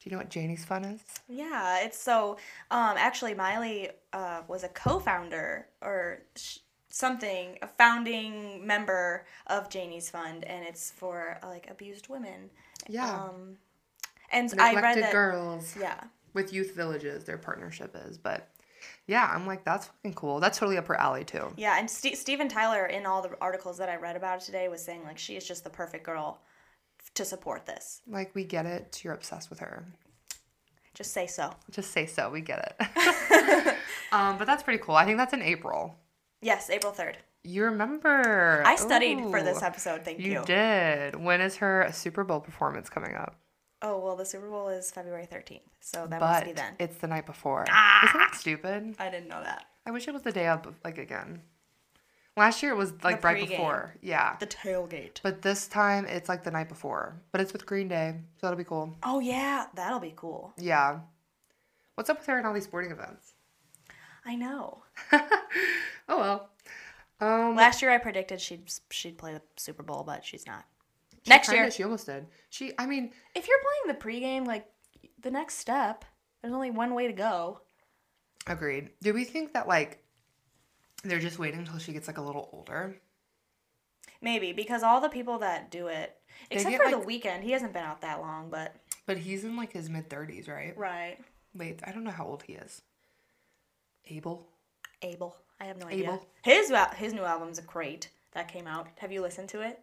Do 0.00 0.08
you 0.08 0.12
know 0.12 0.18
what 0.18 0.28
Janie's 0.30 0.64
Fund 0.64 0.86
is? 0.86 1.00
Yeah, 1.28 1.80
it's 1.84 1.98
so. 1.98 2.36
Um, 2.70 2.94
actually, 2.98 3.34
Miley 3.34 3.90
uh, 4.12 4.42
was 4.48 4.64
a 4.64 4.68
co-founder 4.68 5.66
or 5.82 6.22
sh- 6.36 6.58
something, 6.88 7.58
a 7.62 7.66
founding 7.66 8.66
member 8.66 9.26
of 9.48 9.68
Janie's 9.68 10.08
Fund, 10.10 10.44
and 10.44 10.64
it's 10.64 10.90
for 10.90 11.38
uh, 11.42 11.48
like 11.48 11.68
abused 11.70 12.08
women. 12.08 12.50
Yeah. 12.88 13.12
Um, 13.12 13.56
and 14.30 14.52
I 14.58 14.66
read 14.68 14.74
Neglected 14.74 15.04
that. 15.04 15.12
girls 15.12 15.74
Yeah. 15.78 16.00
with 16.32 16.52
youth 16.52 16.74
villages. 16.76 17.24
Their 17.24 17.38
partnership 17.38 17.96
is, 18.06 18.18
but 18.18 18.48
yeah, 19.08 19.28
I'm 19.34 19.46
like, 19.46 19.64
that's 19.64 19.86
fucking 19.86 20.14
cool. 20.14 20.38
That's 20.38 20.58
totally 20.58 20.76
up 20.76 20.86
her 20.86 21.00
alley 21.00 21.24
too. 21.24 21.52
Yeah, 21.56 21.78
and 21.78 21.90
Ste 21.90 22.14
Steven 22.14 22.48
Tyler 22.48 22.86
in 22.86 23.06
all 23.06 23.22
the 23.22 23.36
articles 23.40 23.78
that 23.78 23.88
I 23.88 23.96
read 23.96 24.14
about 24.14 24.42
it 24.42 24.44
today 24.44 24.68
was 24.68 24.84
saying 24.84 25.02
like 25.02 25.18
she 25.18 25.34
is 25.34 25.48
just 25.48 25.64
the 25.64 25.70
perfect 25.70 26.04
girl 26.04 26.42
to 27.14 27.24
support 27.24 27.64
this. 27.66 28.02
Like, 28.06 28.34
we 28.34 28.44
get 28.44 28.66
it. 28.66 29.00
You're 29.02 29.14
obsessed 29.14 29.50
with 29.50 29.60
her. 29.60 29.86
Just 30.92 31.12
say 31.12 31.26
so. 31.26 31.54
Just 31.70 31.90
say 31.90 32.06
so. 32.06 32.28
We 32.28 32.42
get 32.42 32.76
it. 32.80 33.76
um, 34.12 34.36
but 34.36 34.46
that's 34.46 34.62
pretty 34.62 34.82
cool. 34.82 34.94
I 34.94 35.04
think 35.04 35.16
that's 35.16 35.32
in 35.32 35.42
April. 35.42 35.96
Yes, 36.42 36.68
April 36.70 36.92
3rd. 36.92 37.14
You 37.44 37.64
remember? 37.64 38.62
I 38.66 38.76
studied 38.76 39.20
for 39.30 39.42
this 39.42 39.62
episode, 39.62 40.04
thank 40.04 40.18
you. 40.18 40.32
You 40.32 40.44
did. 40.44 41.14
When 41.14 41.40
is 41.40 41.56
her 41.56 41.88
Super 41.92 42.24
Bowl 42.24 42.40
performance 42.40 42.90
coming 42.90 43.14
up? 43.14 43.36
Oh, 43.80 43.98
well, 43.98 44.16
the 44.16 44.24
Super 44.26 44.48
Bowl 44.48 44.68
is 44.68 44.90
February 44.90 45.28
13th, 45.30 45.60
so 45.80 46.06
that 46.08 46.18
but 46.18 46.26
must 46.26 46.44
be 46.46 46.52
then. 46.52 46.74
it's 46.80 46.96
the 46.98 47.06
night 47.06 47.26
before. 47.26 47.64
Ah! 47.70 48.08
Isn't 48.08 48.18
that 48.18 48.34
stupid? 48.34 48.96
I 48.98 49.08
didn't 49.08 49.28
know 49.28 49.42
that. 49.42 49.66
I 49.86 49.90
wish 49.92 50.08
it 50.08 50.12
was 50.14 50.22
the 50.22 50.32
day 50.32 50.48
of, 50.48 50.66
like 50.84 50.98
again. 50.98 51.42
Last 52.36 52.62
year 52.62 52.72
it 52.72 52.76
was 52.76 52.92
like 53.02 53.20
The 53.20 53.26
right 53.28 53.44
pregame. 53.44 53.48
before. 53.50 53.94
Yeah. 54.00 54.36
The 54.38 54.46
tailgate. 54.46 55.20
But 55.22 55.42
this 55.42 55.66
time 55.68 56.04
it's 56.06 56.28
like 56.28 56.44
the 56.44 56.50
night 56.50 56.68
before. 56.68 57.20
But 57.32 57.40
it's 57.40 57.52
with 57.52 57.66
Green 57.66 57.88
Day, 57.88 58.14
so 58.40 58.46
that'll 58.46 58.56
be 58.58 58.64
cool. 58.64 58.96
Oh, 59.02 59.18
yeah, 59.20 59.66
that'll 59.74 59.98
be 60.00 60.12
cool. 60.14 60.52
Yeah. 60.56 61.00
What's 61.96 62.10
up 62.10 62.18
with 62.18 62.26
her 62.26 62.38
and 62.38 62.46
all 62.46 62.54
these 62.54 62.64
sporting 62.64 62.90
events? 62.92 63.32
I 64.24 64.34
know. 64.34 64.82
Oh 66.10 66.18
well. 66.18 66.48
Um, 67.20 67.54
Last 67.54 67.82
year 67.82 67.90
I 67.90 67.98
predicted 67.98 68.40
she'd 68.40 68.70
she'd 68.90 69.18
play 69.18 69.34
the 69.34 69.42
Super 69.56 69.82
Bowl, 69.82 70.04
but 70.04 70.24
she's 70.24 70.46
not. 70.46 70.64
She 71.28 71.34
Next 71.34 71.48
kinda- 71.48 71.62
year, 71.64 71.70
she 71.70 71.82
almost 71.82 72.06
did. 72.06 72.26
She, 72.48 72.72
I 72.78 72.86
mean, 72.86 73.12
if 73.34 73.46
you're 73.46 73.58
playing 73.60 73.98
the 73.98 74.02
pregame, 74.04 74.46
like 74.46 74.66
the 75.20 75.30
next 75.30 75.56
step, 75.58 76.04
there's 76.40 76.54
only 76.54 76.70
one 76.70 76.94
way 76.94 77.06
to 77.06 77.12
go. 77.12 77.60
Agreed. 78.46 78.90
Do 79.02 79.12
we 79.12 79.24
think 79.24 79.52
that 79.52 79.68
like 79.68 80.02
they're 81.04 81.18
just 81.18 81.38
waiting 81.38 81.60
until 81.60 81.78
she 81.78 81.92
gets 81.92 82.06
like 82.06 82.16
a 82.18 82.22
little 82.22 82.48
older? 82.52 82.96
Maybe 84.22 84.52
because 84.52 84.82
all 84.82 85.00
the 85.00 85.08
people 85.10 85.38
that 85.40 85.70
do 85.70 85.88
it, 85.88 86.16
except 86.50 86.70
get, 86.70 86.82
for 86.82 86.90
the 86.90 87.04
Weeknd, 87.04 87.42
he 87.42 87.50
hasn't 87.52 87.72
been 87.72 87.84
out 87.84 88.00
that 88.00 88.20
long, 88.20 88.48
but 88.50 88.74
But 89.06 89.18
he's 89.18 89.44
in 89.44 89.54
like 89.56 89.72
his 89.72 89.90
mid 89.90 90.08
thirties, 90.08 90.48
right? 90.48 90.76
right. 90.76 91.18
Wait, 91.54 91.80
I 91.84 91.92
don't 91.92 92.04
know 92.04 92.10
how 92.10 92.26
old 92.26 92.42
he 92.42 92.54
is. 92.54 92.82
Abel. 94.06 94.48
Abel, 95.02 95.36
I 95.60 95.66
have 95.66 95.76
no 95.76 95.86
idea. 95.86 96.04
Abel. 96.04 96.26
His 96.42 96.72
his 96.96 97.12
new 97.12 97.22
album's 97.24 97.60
great. 97.60 98.08
That 98.32 98.48
came 98.48 98.66
out. 98.66 98.88
Have 98.98 99.12
you 99.12 99.20
listened 99.20 99.48
to 99.50 99.60
it? 99.60 99.80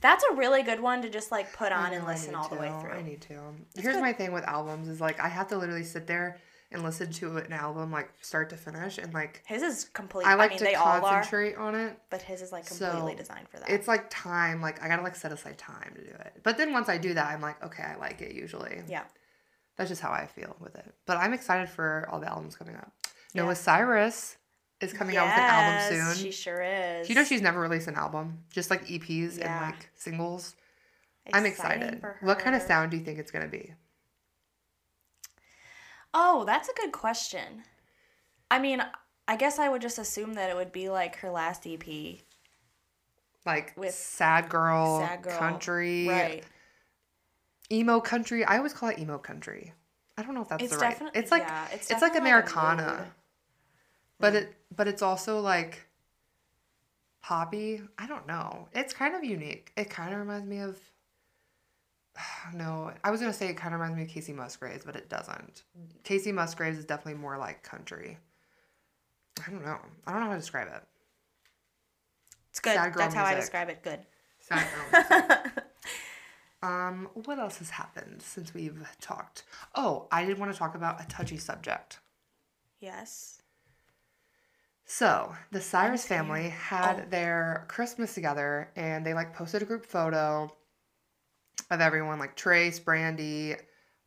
That's 0.00 0.24
a 0.30 0.34
really 0.34 0.62
good 0.62 0.80
one 0.80 1.02
to 1.02 1.08
just 1.10 1.30
like 1.32 1.52
put 1.52 1.72
on 1.72 1.92
I 1.92 1.94
and 1.94 2.06
listen 2.06 2.34
all 2.34 2.48
the 2.48 2.56
way 2.56 2.72
through. 2.80 2.90
I 2.92 3.02
need 3.02 3.20
to. 3.22 3.40
Here's 3.76 3.96
my 4.00 4.12
thing 4.12 4.32
with 4.32 4.44
albums 4.44 4.88
is 4.88 5.00
like 5.00 5.20
I 5.20 5.28
have 5.28 5.48
to 5.48 5.56
literally 5.58 5.84
sit 5.84 6.06
there 6.06 6.38
and 6.72 6.82
listen 6.82 7.10
to 7.12 7.36
an 7.38 7.52
album 7.52 7.92
like 7.92 8.10
start 8.20 8.50
to 8.50 8.56
finish 8.56 8.98
and 8.98 9.14
like 9.14 9.42
His 9.46 9.62
is 9.62 9.84
complete. 9.92 10.26
I 10.26 10.32
I, 10.32 10.34
like 10.34 10.50
mean, 10.50 10.58
to 10.58 10.64
they 10.64 10.74
all 10.74 10.86
are, 10.96 11.00
concentrate 11.00 11.54
on 11.56 11.74
it. 11.76 11.96
but 12.10 12.20
his 12.22 12.42
is 12.42 12.50
like 12.52 12.66
completely 12.66 13.12
So, 13.12 13.16
designed 13.18 13.48
for 13.48 13.58
that. 13.58 13.70
It's 13.70 13.86
like 13.86 14.06
time, 14.10 14.60
like 14.60 14.82
I 14.82 14.88
gotta 14.88 15.02
like 15.02 15.14
set 15.16 15.30
aside 15.32 15.58
time 15.58 15.92
to 15.94 16.02
do 16.02 16.10
it. 16.10 16.32
But 16.42 16.58
then 16.58 16.72
once 16.72 16.88
I 16.88 16.98
do 16.98 17.14
that, 17.14 17.28
I'm 17.28 17.40
like, 17.40 17.62
okay, 17.64 17.84
I 17.84 17.96
like 17.96 18.20
it 18.20 18.34
usually. 18.34 18.82
yeah. 18.88 19.04
That's 19.76 19.90
just 19.90 20.00
how 20.02 20.10
I 20.10 20.26
feel 20.26 20.56
with 20.58 20.74
it. 20.74 20.92
But 21.04 21.18
I'm 21.18 21.32
excited 21.34 21.68
for 21.68 22.08
all 22.10 22.18
the 22.18 22.28
albums 22.28 22.56
coming 22.56 22.76
up. 22.76 22.90
Yeah. 23.34 23.42
Noah 23.42 23.54
Cyrus 23.54 24.36
is 24.80 24.92
coming 24.92 25.16
out 25.16 25.26
with 25.26 25.34
an 25.34 25.40
album 25.40 26.14
soon. 26.14 26.16
She 26.24 26.30
sure 26.30 26.62
is. 26.62 27.08
You 27.08 27.14
know 27.14 27.24
she's 27.24 27.42
never 27.42 27.60
released 27.60 27.88
an 27.88 27.94
album? 27.94 28.44
Just 28.50 28.70
like 28.70 28.86
EPs 28.86 29.38
Yeah. 29.38 29.64
and 29.66 29.74
like 29.74 29.88
singles. 29.94 30.54
I'm 31.32 31.46
excited. 31.46 32.02
What 32.20 32.38
kind 32.38 32.54
of 32.54 32.62
sound 32.62 32.90
do 32.90 32.96
you 32.96 33.04
think 33.04 33.18
it's 33.18 33.30
gonna 33.30 33.48
be? 33.48 33.72
Oh, 36.14 36.44
that's 36.44 36.68
a 36.68 36.72
good 36.74 36.92
question. 36.92 37.64
I 38.50 38.58
mean, 38.58 38.82
I 39.28 39.36
guess 39.36 39.58
I 39.58 39.68
would 39.68 39.82
just 39.82 39.98
assume 39.98 40.34
that 40.34 40.50
it 40.50 40.56
would 40.56 40.72
be 40.72 40.88
like 40.88 41.16
her 41.16 41.30
last 41.30 41.66
EP. 41.66 42.20
Like 43.44 43.74
With 43.76 43.94
sad 43.94 44.48
girl, 44.48 45.00
Sad 45.00 45.22
Girl. 45.22 45.38
country, 45.38 46.08
Right. 46.08 46.44
emo 47.70 48.00
country. 48.00 48.44
I 48.44 48.56
always 48.56 48.72
call 48.72 48.88
it 48.88 48.98
emo 48.98 49.18
country. 49.18 49.72
I 50.16 50.22
don't 50.22 50.34
know 50.34 50.42
if 50.42 50.48
that's 50.48 50.62
It's 50.64 50.72
the 50.72 50.78
right. 50.78 51.00
It's 51.14 51.30
like 51.30 51.42
yeah, 51.42 51.68
it's, 51.72 51.90
it's, 51.90 52.02
like 52.02 52.16
Americana, 52.16 52.96
mood. 52.98 53.06
But 54.18 54.34
it 54.34 54.54
but 54.74 54.88
it's 54.88 55.02
also 55.02 55.40
like 55.40 55.86
poppy. 57.22 57.82
I 57.98 58.06
don't 58.06 58.26
know. 58.26 58.68
It's 58.72 58.94
kind 58.94 59.14
of 59.14 59.24
unique. 59.24 59.72
It 59.76 59.90
kind 59.90 60.12
of 60.12 60.20
reminds 60.20 60.46
me 60.46 60.60
of. 60.60 60.78
No, 62.54 62.92
I 63.02 63.10
was 63.10 63.20
gonna 63.20 63.32
say 63.32 63.48
it 63.48 63.56
kind 63.56 63.74
of 63.74 63.80
reminds 63.80 63.96
me 63.96 64.04
of 64.04 64.08
Kacey 64.08 64.34
Musgraves, 64.34 64.84
but 64.84 64.94
it 64.94 65.08
doesn't. 65.08 65.64
Kacey 66.04 66.32
Musgraves 66.32 66.78
is 66.78 66.84
definitely 66.84 67.20
more 67.20 67.36
like 67.36 67.62
country. 67.64 68.18
I 69.46 69.50
don't 69.50 69.64
know. 69.64 69.78
I 70.06 70.12
don't 70.12 70.20
know 70.20 70.26
how 70.26 70.32
to 70.34 70.38
describe 70.38 70.68
it. 70.68 70.82
It's 72.50 72.60
good. 72.60 72.74
Sad 72.74 72.92
girl 72.94 73.02
That's 73.02 73.14
how 73.14 73.24
I 73.24 73.34
describe 73.34 73.68
it. 73.68 73.82
Good. 73.82 74.00
Sad 74.40 74.66
girl 74.72 75.04
music. 75.10 75.64
um, 76.62 77.08
what 77.24 77.38
else 77.38 77.58
has 77.58 77.70
happened 77.70 78.22
since 78.22 78.54
we've 78.54 78.82
talked? 79.00 79.42
Oh, 79.74 80.06
I 80.10 80.24
did 80.24 80.38
want 80.38 80.52
to 80.52 80.58
talk 80.58 80.74
about 80.74 81.02
a 81.02 81.06
touchy 81.06 81.36
subject. 81.36 81.98
Yes. 82.80 83.42
So 84.86 85.34
the 85.50 85.60
Cyrus 85.60 86.06
family 86.06 86.48
had 86.48 87.00
Oh. 87.00 87.04
their 87.10 87.64
Christmas 87.68 88.14
together, 88.14 88.70
and 88.76 89.04
they 89.04 89.14
like 89.14 89.34
posted 89.34 89.62
a 89.62 89.64
group 89.66 89.84
photo 89.84 90.50
of 91.70 91.80
everyone, 91.80 92.20
like 92.20 92.36
Trace, 92.36 92.78
Brandi, 92.78 93.60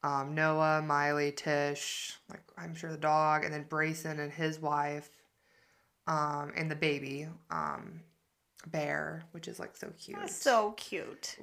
um, 0.03 0.33
Noah, 0.33 0.81
Miley, 0.81 1.33
Tish, 1.33 2.17
like 2.29 2.41
I'm 2.57 2.73
sure 2.73 2.91
the 2.91 2.97
dog, 2.97 3.43
and 3.43 3.53
then 3.53 3.63
Braison 3.63 4.19
and 4.19 4.31
his 4.31 4.59
wife, 4.59 5.09
um, 6.07 6.53
and 6.55 6.71
the 6.71 6.75
baby, 6.75 7.27
um, 7.51 7.99
Bear, 8.67 9.23
which 9.31 9.49
is 9.49 9.59
like 9.59 9.75
so 9.75 9.91
cute. 9.99 10.17
That's 10.17 10.35
so 10.35 10.71
cute. 10.77 11.37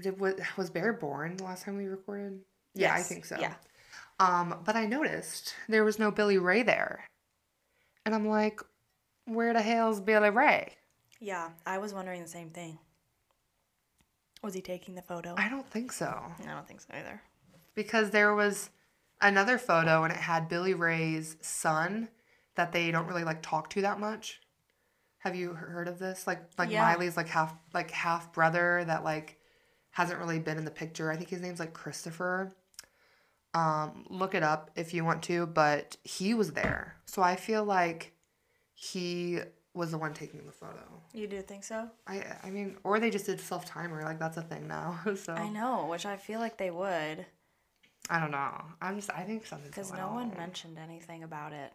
Did, 0.00 0.18
was, 0.18 0.34
was 0.56 0.70
Bear 0.70 0.92
born 0.92 1.36
the 1.36 1.44
last 1.44 1.64
time 1.64 1.76
we 1.76 1.86
recorded? 1.86 2.40
Yeah, 2.74 2.92
I 2.92 3.02
think 3.02 3.24
so. 3.24 3.36
yeah. 3.40 3.54
Um, 4.18 4.60
but 4.64 4.74
I 4.74 4.86
noticed 4.86 5.54
there 5.68 5.84
was 5.84 6.00
no 6.00 6.10
Billy 6.10 6.38
Ray 6.38 6.62
there. 6.64 7.04
And 8.04 8.14
I'm 8.14 8.28
like, 8.28 8.60
where 9.26 9.52
the 9.52 9.62
hell's 9.62 10.00
Billy 10.00 10.30
Ray? 10.30 10.74
Yeah, 11.20 11.50
I 11.64 11.78
was 11.78 11.94
wondering 11.94 12.22
the 12.22 12.28
same 12.28 12.50
thing. 12.50 12.78
Was 14.42 14.52
he 14.54 14.60
taking 14.60 14.94
the 14.94 15.02
photo? 15.02 15.34
I 15.38 15.48
don't 15.48 15.68
think 15.70 15.90
so. 15.90 16.06
I 16.06 16.52
don't 16.52 16.68
think 16.68 16.82
so 16.82 16.88
either. 16.92 17.22
Because 17.74 18.10
there 18.10 18.34
was 18.34 18.68
another 19.22 19.56
photo 19.56 20.04
and 20.04 20.12
it 20.12 20.18
had 20.18 20.48
Billy 20.48 20.74
Ray's 20.74 21.36
son 21.40 22.08
that 22.56 22.72
they 22.72 22.90
don't 22.90 23.06
really 23.06 23.24
like 23.24 23.42
talk 23.42 23.70
to 23.70 23.80
that 23.82 23.98
much. 23.98 24.40
Have 25.18 25.34
you 25.34 25.54
heard 25.54 25.88
of 25.88 25.98
this? 25.98 26.26
Like 26.26 26.42
like 26.58 26.70
Yeah. 26.70 26.82
Miley's 26.82 27.16
like 27.16 27.28
half 27.28 27.54
like 27.72 27.90
half 27.90 28.32
brother 28.34 28.84
that 28.86 29.02
like 29.02 29.38
hasn't 29.92 30.18
really 30.18 30.38
been 30.38 30.58
in 30.58 30.66
the 30.66 30.70
picture. 30.70 31.10
I 31.10 31.16
think 31.16 31.30
his 31.30 31.40
name's 31.40 31.60
like 31.60 31.72
Christopher. 31.72 32.52
Um, 33.54 34.04
look 34.10 34.34
it 34.34 34.42
up 34.42 34.70
if 34.74 34.92
you 34.92 35.04
want 35.04 35.22
to, 35.24 35.46
but 35.46 35.96
he 36.02 36.34
was 36.34 36.52
there. 36.52 36.96
So 37.06 37.22
I 37.22 37.36
feel 37.36 37.64
like 37.64 38.12
he 38.74 39.38
was 39.74 39.90
the 39.92 39.98
one 39.98 40.12
taking 40.12 40.44
the 40.46 40.52
photo. 40.52 40.82
You 41.12 41.26
do 41.28 41.40
think 41.42 41.62
so? 41.64 41.88
I 42.06 42.24
I 42.42 42.50
mean, 42.50 42.76
or 42.84 42.98
they 42.98 43.10
just 43.10 43.26
did 43.26 43.40
self 43.40 43.64
timer, 43.64 44.02
like 44.02 44.18
that's 44.18 44.36
a 44.36 44.42
thing 44.42 44.66
now. 44.66 44.98
so 45.16 45.32
I 45.34 45.48
know, 45.48 45.86
which 45.86 46.04
I 46.06 46.16
feel 46.16 46.40
like 46.40 46.58
they 46.58 46.70
would. 46.70 47.26
I 48.10 48.20
don't 48.20 48.32
know. 48.32 48.62
I'm 48.82 48.96
just. 48.96 49.10
I 49.10 49.22
think 49.22 49.46
something 49.46 49.68
Because 49.70 49.92
no 49.92 50.08
on. 50.08 50.14
one 50.14 50.36
mentioned 50.36 50.78
anything 50.78 51.22
about 51.22 51.52
it. 51.52 51.72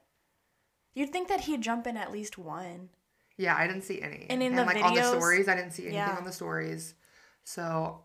You'd 0.93 1.11
think 1.11 1.27
that 1.29 1.41
he'd 1.41 1.61
jump 1.61 1.87
in 1.87 1.97
at 1.97 2.11
least 2.11 2.37
one. 2.37 2.89
Yeah, 3.37 3.55
I 3.55 3.67
didn't 3.67 3.83
see 3.83 4.01
any. 4.01 4.25
And 4.29 4.43
in 4.43 4.53
the 4.55 4.65
like 4.65 4.83
on 4.83 4.93
the 4.93 5.03
stories, 5.03 5.47
I 5.47 5.55
didn't 5.55 5.71
see 5.71 5.83
anything 5.83 5.95
Yeah. 5.99 6.17
on 6.17 6.25
the 6.25 6.31
stories. 6.31 6.93
So 7.45 8.01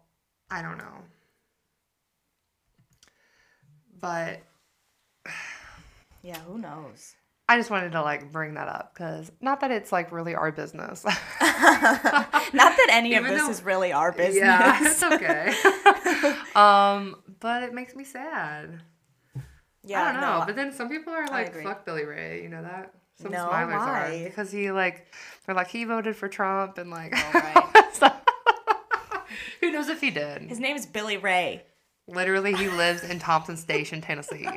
I 0.51 0.63
don't 0.63 0.79
know. 0.79 1.03
But 4.05 4.41
Yeah, 6.23 6.39
who 6.41 6.59
knows? 6.59 7.15
I 7.49 7.57
just 7.59 7.71
wanted 7.71 7.93
to 7.93 8.03
like 8.03 8.31
bring 8.33 8.55
that 8.55 8.69
up 8.69 8.93
because 8.95 9.31
not 9.41 9.61
that 9.61 9.71
it's 9.71 9.93
like 9.93 10.13
really 10.13 10.35
our 10.35 10.51
business. 10.53 11.05
Not 11.05 11.21
that 11.43 12.89
any 12.91 13.15
of 13.17 13.25
this 13.25 13.43
though- 13.43 13.51
is 13.51 13.63
really 13.63 13.93
our 13.93 14.13
business. 14.13 14.37
yeah, 14.37 14.79
it's 14.83 15.03
okay. 15.03 15.53
um, 16.55 17.17
but 17.41 17.63
it 17.63 17.75
makes 17.75 17.95
me 17.95 18.05
sad. 18.05 18.81
Yeah, 19.87 20.03
I 20.03 20.13
don't 20.13 20.21
know. 20.23 20.39
no, 20.41 20.47
but 20.47 20.57
then 20.57 20.73
some 20.73 20.89
people 20.89 21.13
are 21.13 21.27
like, 21.27 21.55
"Fuck 21.63 21.85
Billy 21.85 22.05
Ray," 22.07 22.43
you 22.43 22.49
know 22.49 22.63
that? 22.63 22.95
Some 23.21 23.33
No, 23.33 23.47
smilers 23.47 23.77
why? 23.79 24.17
are 24.21 24.25
because 24.25 24.51
he 24.51 24.71
like 24.71 25.07
they're 25.45 25.55
like 25.55 25.69
he 25.69 25.85
voted 25.85 26.17
for 26.17 26.29
Trump 26.29 26.79
and 26.79 26.91
like 26.91 27.13
Oh, 27.15 27.31
right. 28.01 28.13
Who 29.61 29.71
knows 29.73 29.89
if 29.89 30.01
he 30.01 30.11
did? 30.11 30.43
his 30.43 30.61
name 30.61 30.77
is 30.77 30.87
Billy 30.87 31.17
Ray. 31.19 31.63
Literally, 32.07 32.53
he 32.55 32.69
lives 32.69 33.03
in 33.05 33.19
Thompson 33.19 33.57
Station, 33.57 34.01
Tennessee. 34.01 34.49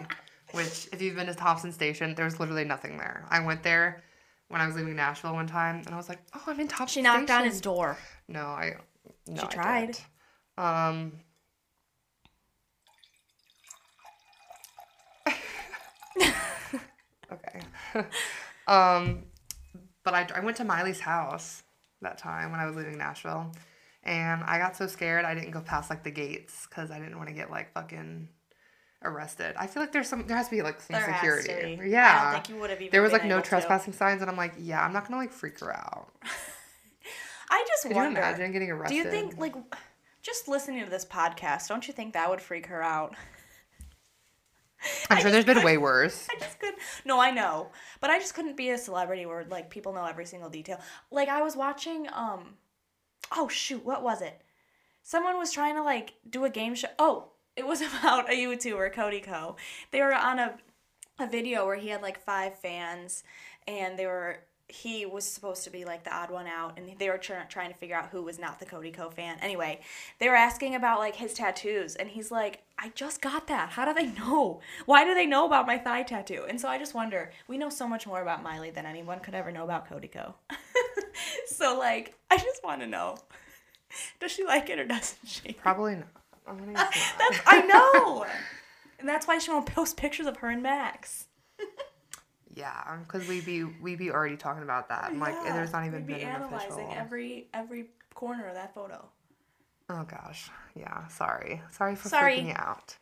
Which, 0.51 0.87
if 0.91 1.01
you've 1.01 1.15
been 1.15 1.27
to 1.27 1.35
Thompson 1.35 1.71
Station, 1.71 2.15
there's 2.15 2.39
literally 2.39 2.63
nothing 2.63 2.97
there. 2.97 3.25
I 3.29 3.39
went 3.41 3.63
there 3.63 4.03
when 4.49 4.61
I 4.61 4.67
was 4.67 4.75
leaving 4.75 4.95
Nashville 4.95 5.33
one 5.33 5.47
time, 5.47 5.81
and 5.85 5.93
I 5.93 5.97
was 5.97 6.07
like, 6.09 6.19
"Oh, 6.33 6.43
I'm 6.47 6.59
in 6.59 6.67
Thompson." 6.67 7.03
Station. 7.03 7.13
She 7.13 7.19
knocked 7.19 7.31
on 7.31 7.45
his 7.45 7.61
door. 7.61 7.97
No, 8.27 8.45
I. 8.45 8.75
No, 9.27 9.41
She 9.41 9.47
tried. 9.47 9.97
Um. 10.57 11.13
okay. 17.31 17.61
um, 18.67 19.23
but 20.03 20.13
I, 20.13 20.27
I 20.35 20.39
went 20.39 20.57
to 20.57 20.63
Miley's 20.63 21.01
house 21.01 21.63
that 22.01 22.17
time 22.17 22.51
when 22.51 22.59
I 22.59 22.65
was 22.65 22.75
leaving 22.75 22.97
Nashville, 22.97 23.51
and 24.07 24.43
I 24.43 24.57
got 24.57 24.75
so 24.75 24.87
scared 24.87 25.25
I 25.25 25.33
didn't 25.35 25.51
go 25.51 25.61
past 25.61 25.89
like 25.89 26.03
the 26.03 26.11
gates 26.11 26.65
because 26.67 26.89
I 26.89 26.99
didn't 26.99 27.17
want 27.17 27.29
to 27.29 27.35
get 27.35 27.51
like 27.51 27.73
fucking 27.73 28.29
arrested. 29.03 29.55
I 29.57 29.67
feel 29.67 29.83
like 29.83 29.91
there's 29.91 30.07
some 30.09 30.25
there 30.27 30.37
has 30.37 30.47
to 30.47 30.55
be 30.55 30.61
like 30.61 30.81
some 30.81 30.95
There 30.95 31.13
security. 31.13 31.79
Yeah. 31.89 32.17
I 32.19 32.23
don't 32.23 32.33
think 32.33 32.49
you 32.55 32.61
would 32.61 32.69
have 32.71 32.81
even. 32.81 32.91
there 32.91 33.01
was 33.01 33.11
like 33.11 33.25
no 33.25 33.35
able 33.35 33.43
to. 33.43 33.49
trespassing 33.49 33.93
signs, 33.93 34.21
and 34.21 34.31
I'm 34.31 34.37
like, 34.37 34.53
yeah, 34.57 34.81
I'm 34.83 34.93
not 34.93 35.07
gonna 35.07 35.19
like 35.21 35.31
freak 35.31 35.59
her 35.59 35.75
out. 35.75 36.11
I 37.49 37.63
just 37.67 37.83
Could 37.83 37.95
wonder. 37.95 38.19
you 38.19 38.25
imagine 38.25 38.51
getting 38.51 38.71
arrested. 38.71 38.93
do 38.93 38.97
you 38.97 39.09
think 39.09 39.37
like 39.37 39.55
just 40.21 40.47
listening 40.47 40.83
to 40.83 40.89
this 40.89 41.05
podcast? 41.05 41.67
Don't 41.67 41.87
you 41.87 41.93
think 41.93 42.13
that 42.13 42.29
would 42.29 42.41
freak 42.41 42.65
her 42.67 42.81
out? 42.81 43.15
I'm 45.09 45.17
sure 45.21 45.31
there's 45.31 45.45
been 45.45 45.63
way 45.63 45.77
worse. 45.77 46.27
I 46.29 46.39
just 46.39 46.59
couldn't. 46.59 46.79
No, 47.05 47.19
I 47.19 47.31
know, 47.31 47.71
but 48.01 48.09
I 48.09 48.19
just 48.19 48.33
couldn't 48.33 48.57
be 48.57 48.69
a 48.71 48.77
celebrity 48.77 49.25
where 49.25 49.45
like 49.45 49.69
people 49.69 49.93
know 49.93 50.05
every 50.05 50.25
single 50.25 50.49
detail. 50.49 50.79
Like 51.11 51.29
I 51.29 51.41
was 51.41 51.55
watching. 51.55 52.07
Um, 52.13 52.55
oh 53.35 53.47
shoot, 53.47 53.85
what 53.85 54.03
was 54.03 54.21
it? 54.21 54.41
Someone 55.03 55.37
was 55.37 55.51
trying 55.51 55.75
to 55.75 55.83
like 55.83 56.15
do 56.29 56.45
a 56.45 56.49
game 56.49 56.75
show. 56.75 56.89
Oh, 56.99 57.29
it 57.55 57.65
was 57.65 57.81
about 57.99 58.29
a 58.29 58.35
YouTuber, 58.35 58.93
CodyKo. 58.93 59.55
They 59.91 60.01
were 60.01 60.13
on 60.13 60.39
a 60.39 60.57
a 61.19 61.27
video 61.27 61.65
where 61.65 61.77
he 61.77 61.89
had 61.89 62.01
like 62.01 62.19
five 62.19 62.57
fans, 62.59 63.23
and 63.67 63.97
they 63.97 64.05
were 64.05 64.39
he 64.69 65.05
was 65.05 65.23
supposed 65.23 65.63
to 65.63 65.69
be 65.69 65.85
like 65.85 66.03
the 66.03 66.13
odd 66.13 66.29
one 66.29 66.45
out, 66.45 66.77
and 66.77 66.91
they 66.99 67.09
were 67.09 67.17
try- 67.17 67.45
trying 67.45 67.71
to 67.71 67.77
figure 67.77 67.95
out 67.95 68.09
who 68.09 68.21
was 68.21 68.37
not 68.37 68.59
the 68.59 68.65
CodyKo 68.65 69.13
fan. 69.13 69.37
Anyway, 69.41 69.79
they 70.19 70.27
were 70.27 70.35
asking 70.35 70.75
about 70.75 70.99
like 70.99 71.15
his 71.15 71.33
tattoos, 71.33 71.95
and 71.95 72.09
he's 72.09 72.31
like, 72.31 72.63
"I 72.77 72.89
just 72.89 73.21
got 73.21 73.47
that. 73.47 73.69
How 73.69 73.85
do 73.85 73.93
they 73.93 74.07
know? 74.19 74.59
Why 74.85 75.05
do 75.05 75.13
they 75.13 75.25
know 75.25 75.45
about 75.45 75.67
my 75.67 75.77
thigh 75.77 76.03
tattoo?" 76.03 76.45
And 76.47 76.59
so 76.59 76.67
I 76.67 76.77
just 76.77 76.93
wonder. 76.93 77.31
We 77.47 77.57
know 77.57 77.69
so 77.69 77.87
much 77.87 78.05
more 78.05 78.21
about 78.21 78.43
Miley 78.43 78.69
than 78.71 78.85
anyone 78.85 79.19
could 79.19 79.35
ever 79.35 79.51
know 79.51 79.63
about 79.63 79.89
CodyKo. 79.89 80.33
so 81.57 81.77
like, 81.77 82.13
I 82.29 82.37
just 82.37 82.63
want 82.63 82.81
to 82.81 82.87
know. 82.87 83.17
Does 84.19 84.31
she 84.31 84.43
like 84.45 84.69
it 84.69 84.79
or 84.79 84.85
doesn't 84.85 85.27
she? 85.27 85.53
Probably 85.53 85.95
not. 85.95 86.07
I'm 86.47 86.57
gonna 86.57 86.73
guess 86.73 87.13
not. 87.19 87.31
That's 87.31 87.41
I 87.47 87.61
know. 87.61 88.25
And 88.99 89.07
that's 89.07 89.27
why 89.27 89.37
she 89.37 89.51
won't 89.51 89.65
post 89.65 89.95
pictures 89.97 90.25
of 90.27 90.37
her 90.37 90.49
and 90.49 90.61
Max. 90.63 91.25
Yeah, 92.55 92.97
because 93.03 93.27
we 93.27 93.39
be 93.41 93.65
we 93.65 93.95
be 93.95 94.09
already 94.09 94.35
talking 94.35 94.63
about 94.63 94.89
that. 94.89 95.15
Like 95.15 95.35
there's 95.43 95.71
not 95.71 95.85
even 95.85 95.99
we'd 95.99 96.07
be 96.07 96.13
been 96.13 96.23
an 96.23 96.35
analyzing 96.41 96.71
official. 96.71 96.91
every 96.91 97.49
every 97.53 97.85
corner 98.15 98.47
of 98.47 98.55
that 98.55 98.73
photo. 98.73 99.05
Oh 99.89 100.03
gosh, 100.05 100.49
yeah. 100.75 101.07
Sorry, 101.07 101.61
sorry 101.69 101.95
for 101.95 102.09
Sorry. 102.09 102.37
freaking 102.37 102.47
you 102.47 102.53
out. 102.55 102.97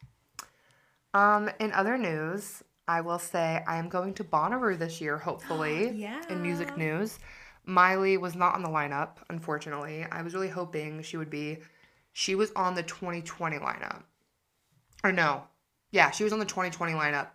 Um, 1.13 1.49
in 1.61 1.71
other 1.71 1.97
news, 1.97 2.63
I 2.85 2.99
will 2.99 3.17
say 3.17 3.63
I 3.65 3.77
am 3.77 3.87
going 3.87 4.13
to 4.15 4.25
Bonnaroo 4.25 4.77
this 4.77 4.99
year. 4.99 5.17
Hopefully, 5.17 5.89
Yeah. 5.95 6.21
In 6.29 6.41
music 6.41 6.75
news, 6.75 7.19
Miley 7.65 8.17
was 8.17 8.35
not 8.35 8.55
on 8.55 8.63
the 8.63 8.69
lineup. 8.69 9.17
Unfortunately, 9.29 10.05
I 10.11 10.21
was 10.21 10.33
really 10.33 10.49
hoping 10.49 11.01
she 11.01 11.17
would 11.17 11.29
be. 11.29 11.59
She 12.13 12.35
was 12.35 12.51
on 12.55 12.75
the 12.75 12.83
2020 12.83 13.57
lineup. 13.57 14.03
Or 15.03 15.11
no, 15.11 15.43
yeah, 15.91 16.11
she 16.11 16.23
was 16.23 16.33
on 16.33 16.39
the 16.39 16.45
2020 16.45 16.93
lineup, 16.93 17.27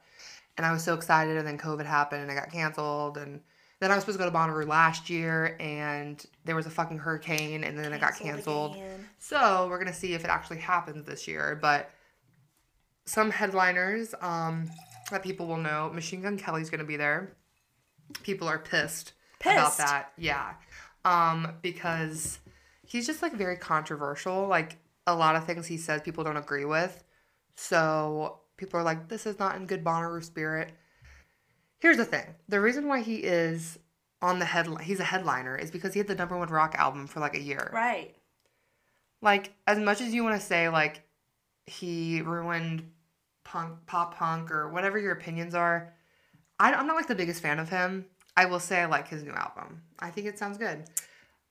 and 0.57 0.67
I 0.67 0.73
was 0.73 0.83
so 0.83 0.95
excited. 0.95 1.37
And 1.37 1.47
then 1.47 1.59
COVID 1.59 1.87
happened, 1.87 2.23
and 2.23 2.31
it 2.31 2.35
got 2.35 2.51
canceled. 2.51 3.19
And 3.19 3.41
then 3.81 3.91
I 3.91 3.95
was 3.95 4.03
supposed 4.05 4.19
to 4.19 4.25
go 4.25 4.31
to 4.31 4.37
Bonnaroo 4.37 4.67
last 4.67 5.09
year, 5.11 5.57
and 5.59 6.25
there 6.45 6.55
was 6.57 6.67
a 6.67 6.71
fucking 6.71 6.99
hurricane, 6.99 7.65
and 7.65 7.79
then 7.79 7.93
it 7.93 8.01
got 8.01 8.17
canceled. 8.17 8.77
again. 8.77 9.09
So 9.19 9.67
we're 9.69 9.79
gonna 9.79 9.93
see 9.95 10.15
if 10.15 10.25
it 10.25 10.31
actually 10.31 10.59
happens 10.59 11.07
this 11.07 11.27
year. 11.27 11.59
But 11.61 11.91
some 13.07 13.31
headliners 13.31 14.15
um, 14.21 14.71
that 15.11 15.23
people 15.23 15.47
will 15.47 15.57
know, 15.57 15.91
Machine 15.93 16.23
Gun 16.23 16.39
Kelly's 16.39 16.71
gonna 16.71 16.85
be 16.85 16.97
there. 16.97 17.33
People 18.23 18.49
are 18.49 18.59
pissed, 18.59 19.15
about 19.41 19.77
that. 19.79 20.13
Yeah, 20.19 20.55
um, 21.05 21.55
because 21.63 22.39
he's 22.87 23.07
just 23.07 23.23
like 23.23 23.33
very 23.35 23.57
controversial. 23.57 24.47
Like 24.47 24.77
a 25.07 25.15
lot 25.15 25.37
of 25.37 25.45
things 25.45 25.67
he 25.67 25.77
says, 25.77 26.03
people 26.03 26.25
don't 26.25 26.37
agree 26.37 26.65
with. 26.65 27.03
So 27.55 28.41
people 28.57 28.79
are 28.81 28.83
like, 28.85 29.09
"This 29.09 29.27
is 29.27 29.39
not 29.39 29.57
in 29.57 29.67
good 29.67 29.85
Bonnaroo 29.85 30.23
spirit." 30.25 30.73
Here's 31.79 31.97
the 31.97 32.05
thing: 32.05 32.27
the 32.49 32.61
reason 32.61 32.87
why 32.89 33.01
he 33.01 33.17
is 33.17 33.79
on 34.23 34.39
the 34.39 34.45
headline, 34.45 34.85
he's 34.85 35.01
a 35.01 35.05
headliner, 35.05 35.57
is 35.57 35.71
because 35.71 35.95
he 35.95 35.99
had 35.99 36.07
the 36.07 36.15
number 36.15 36.37
one 36.37 36.49
rock 36.49 36.75
album 36.77 37.07
for 37.07 37.21
like 37.21 37.35
a 37.35 37.41
year 37.41 37.71
Right. 37.73 38.15
like 39.23 39.53
as 39.67 39.79
much 39.79 40.01
as 40.03 40.13
you 40.13 40.23
want 40.23 40.39
to 40.39 40.47
say 40.47 40.69
like 40.69 41.03
he 41.67 42.21
ruined 42.21 42.91
punk 43.45 43.79
pop 43.87 44.15
punk 44.15 44.51
or 44.51 44.69
whatever 44.69 44.99
your 44.99 45.13
opinions 45.13 45.55
are 45.55 45.95
I, 46.59 46.73
i'm 46.75 46.87
not 46.87 46.97
like 46.97 47.07
the 47.09 47.15
biggest 47.15 47.41
fan 47.41 47.59
of 47.59 47.71
him 47.71 48.05
i 48.41 48.45
will 48.51 48.61
say 48.69 48.77
i 48.85 48.87
like 48.97 49.07
his 49.15 49.23
new 49.29 49.33
album 49.47 49.69
i 50.07 50.09
think 50.15 50.25
it 50.31 50.37
sounds 50.39 50.57
good 50.67 50.79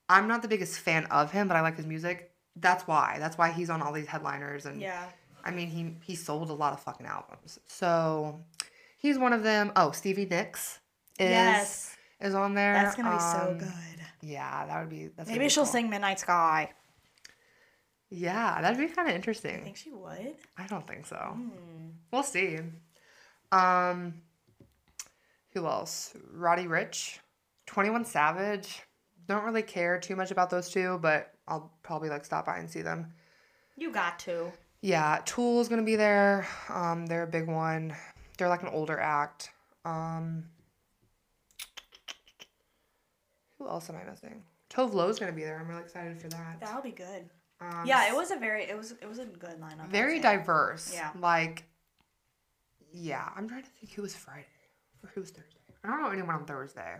i'm 0.08 0.26
not 0.32 0.40
the 0.42 0.48
biggest 0.54 0.74
fan 0.86 1.04
of 1.06 1.30
him 1.36 1.44
but 1.48 1.56
i 1.58 1.60
like 1.68 1.76
his 1.76 1.86
music 1.94 2.16
that's 2.66 2.84
why 2.90 3.16
that's 3.22 3.36
why 3.40 3.48
he's 3.58 3.70
on 3.74 3.80
all 3.82 3.92
these 3.98 4.06
headliners 4.14 4.66
and 4.68 4.80
Yeah. 4.80 5.04
i 5.44 5.50
mean 5.56 5.68
he 5.76 5.82
he 6.08 6.14
sold 6.16 6.48
a 6.50 6.58
lot 6.64 6.72
of 6.72 6.80
fucking 6.88 7.06
albums 7.16 7.58
so 7.66 8.40
he's 9.04 9.18
one 9.26 9.32
of 9.38 9.42
them 9.42 9.72
oh 9.76 9.90
stevie 9.92 10.26
nicks 10.26 10.80
is 11.18 11.30
yes. 11.30 11.96
is 12.20 12.34
on 12.34 12.54
there 12.54 12.72
That's 12.74 12.96
gonna 12.96 13.16
be 13.16 13.22
so 13.36 13.50
Um, 13.52 13.58
good. 13.58 14.00
yeah 14.22 14.66
that 14.66 14.80
would 14.80 14.90
be 14.90 15.02
that's 15.16 15.28
Maybe 15.30 15.44
be 15.44 15.48
she'll 15.48 15.64
cool. 15.64 15.72
sing 15.72 15.90
Midnight 15.90 16.18
Sky. 16.20 16.70
yeah 18.10 18.60
that'd 18.62 18.78
be 18.78 18.86
kind 18.92 19.08
of 19.08 19.12
I 19.12 19.16
interesting 19.16 19.62
think 19.62 19.76
she 19.76 19.92
would. 19.92 20.34
I 20.58 20.66
don't 20.66 20.86
think 20.86 21.06
so. 21.06 21.16
Hmm. 21.16 21.90
We'll 22.12 22.22
see. 22.24 22.58
Um, 23.52 24.14
who 25.52 25.66
else? 25.66 26.14
Roddy 26.32 26.64
Ricch, 26.66 27.18
Twenty 27.66 27.90
One 27.90 28.04
Savage. 28.04 28.82
Don't 29.26 29.44
really 29.44 29.62
care 29.62 29.98
too 29.98 30.16
much 30.16 30.30
about 30.30 30.50
those 30.50 30.70
two, 30.70 30.98
but 31.00 31.32
I'll 31.46 31.72
probably 31.82 32.08
like 32.08 32.24
stop 32.24 32.46
by 32.46 32.58
and 32.58 32.68
see 32.70 32.82
them. 32.82 33.12
You 33.76 33.92
got 33.92 34.18
to. 34.20 34.52
Yeah, 34.82 35.20
Tool's 35.24 35.68
gonna 35.68 35.82
be 35.82 35.96
there. 35.96 36.46
Um, 36.68 37.06
they're 37.06 37.24
a 37.24 37.28
big 37.28 37.46
one. 37.46 37.94
They're 38.38 38.48
like 38.48 38.62
an 38.62 38.68
older 38.68 38.98
act. 38.98 39.50
Um, 39.84 40.44
who 43.58 43.68
else 43.68 43.90
am 43.90 43.96
I 43.96 44.08
missing? 44.08 44.42
Tove 44.70 44.94
Lo's 44.94 45.18
gonna 45.18 45.32
be 45.32 45.42
there. 45.44 45.58
I'm 45.60 45.68
really 45.68 45.82
excited 45.82 46.20
for 46.20 46.28
that. 46.28 46.60
That'll 46.60 46.82
be 46.82 46.92
good. 46.92 47.28
Um, 47.60 47.84
Yeah, 47.84 48.08
it 48.08 48.14
was 48.14 48.30
a 48.30 48.36
very 48.36 48.64
it 48.64 48.76
was 48.76 48.92
it 48.92 49.08
was 49.08 49.18
a 49.18 49.26
good 49.26 49.60
lineup. 49.60 49.88
Very 49.88 50.18
diverse. 50.18 50.92
Yeah. 50.94 51.10
Like, 51.18 51.64
yeah, 52.92 53.28
I'm 53.36 53.48
trying 53.48 53.64
to 53.64 53.68
think 53.78 53.92
who 53.92 54.02
was 54.02 54.14
Friday 54.14 54.46
or 55.02 55.10
who 55.14 55.22
Thursday. 55.22 55.42
I 55.84 55.88
don't 55.88 56.02
know 56.02 56.10
anyone 56.10 56.34
on 56.34 56.44
Thursday. 56.44 56.96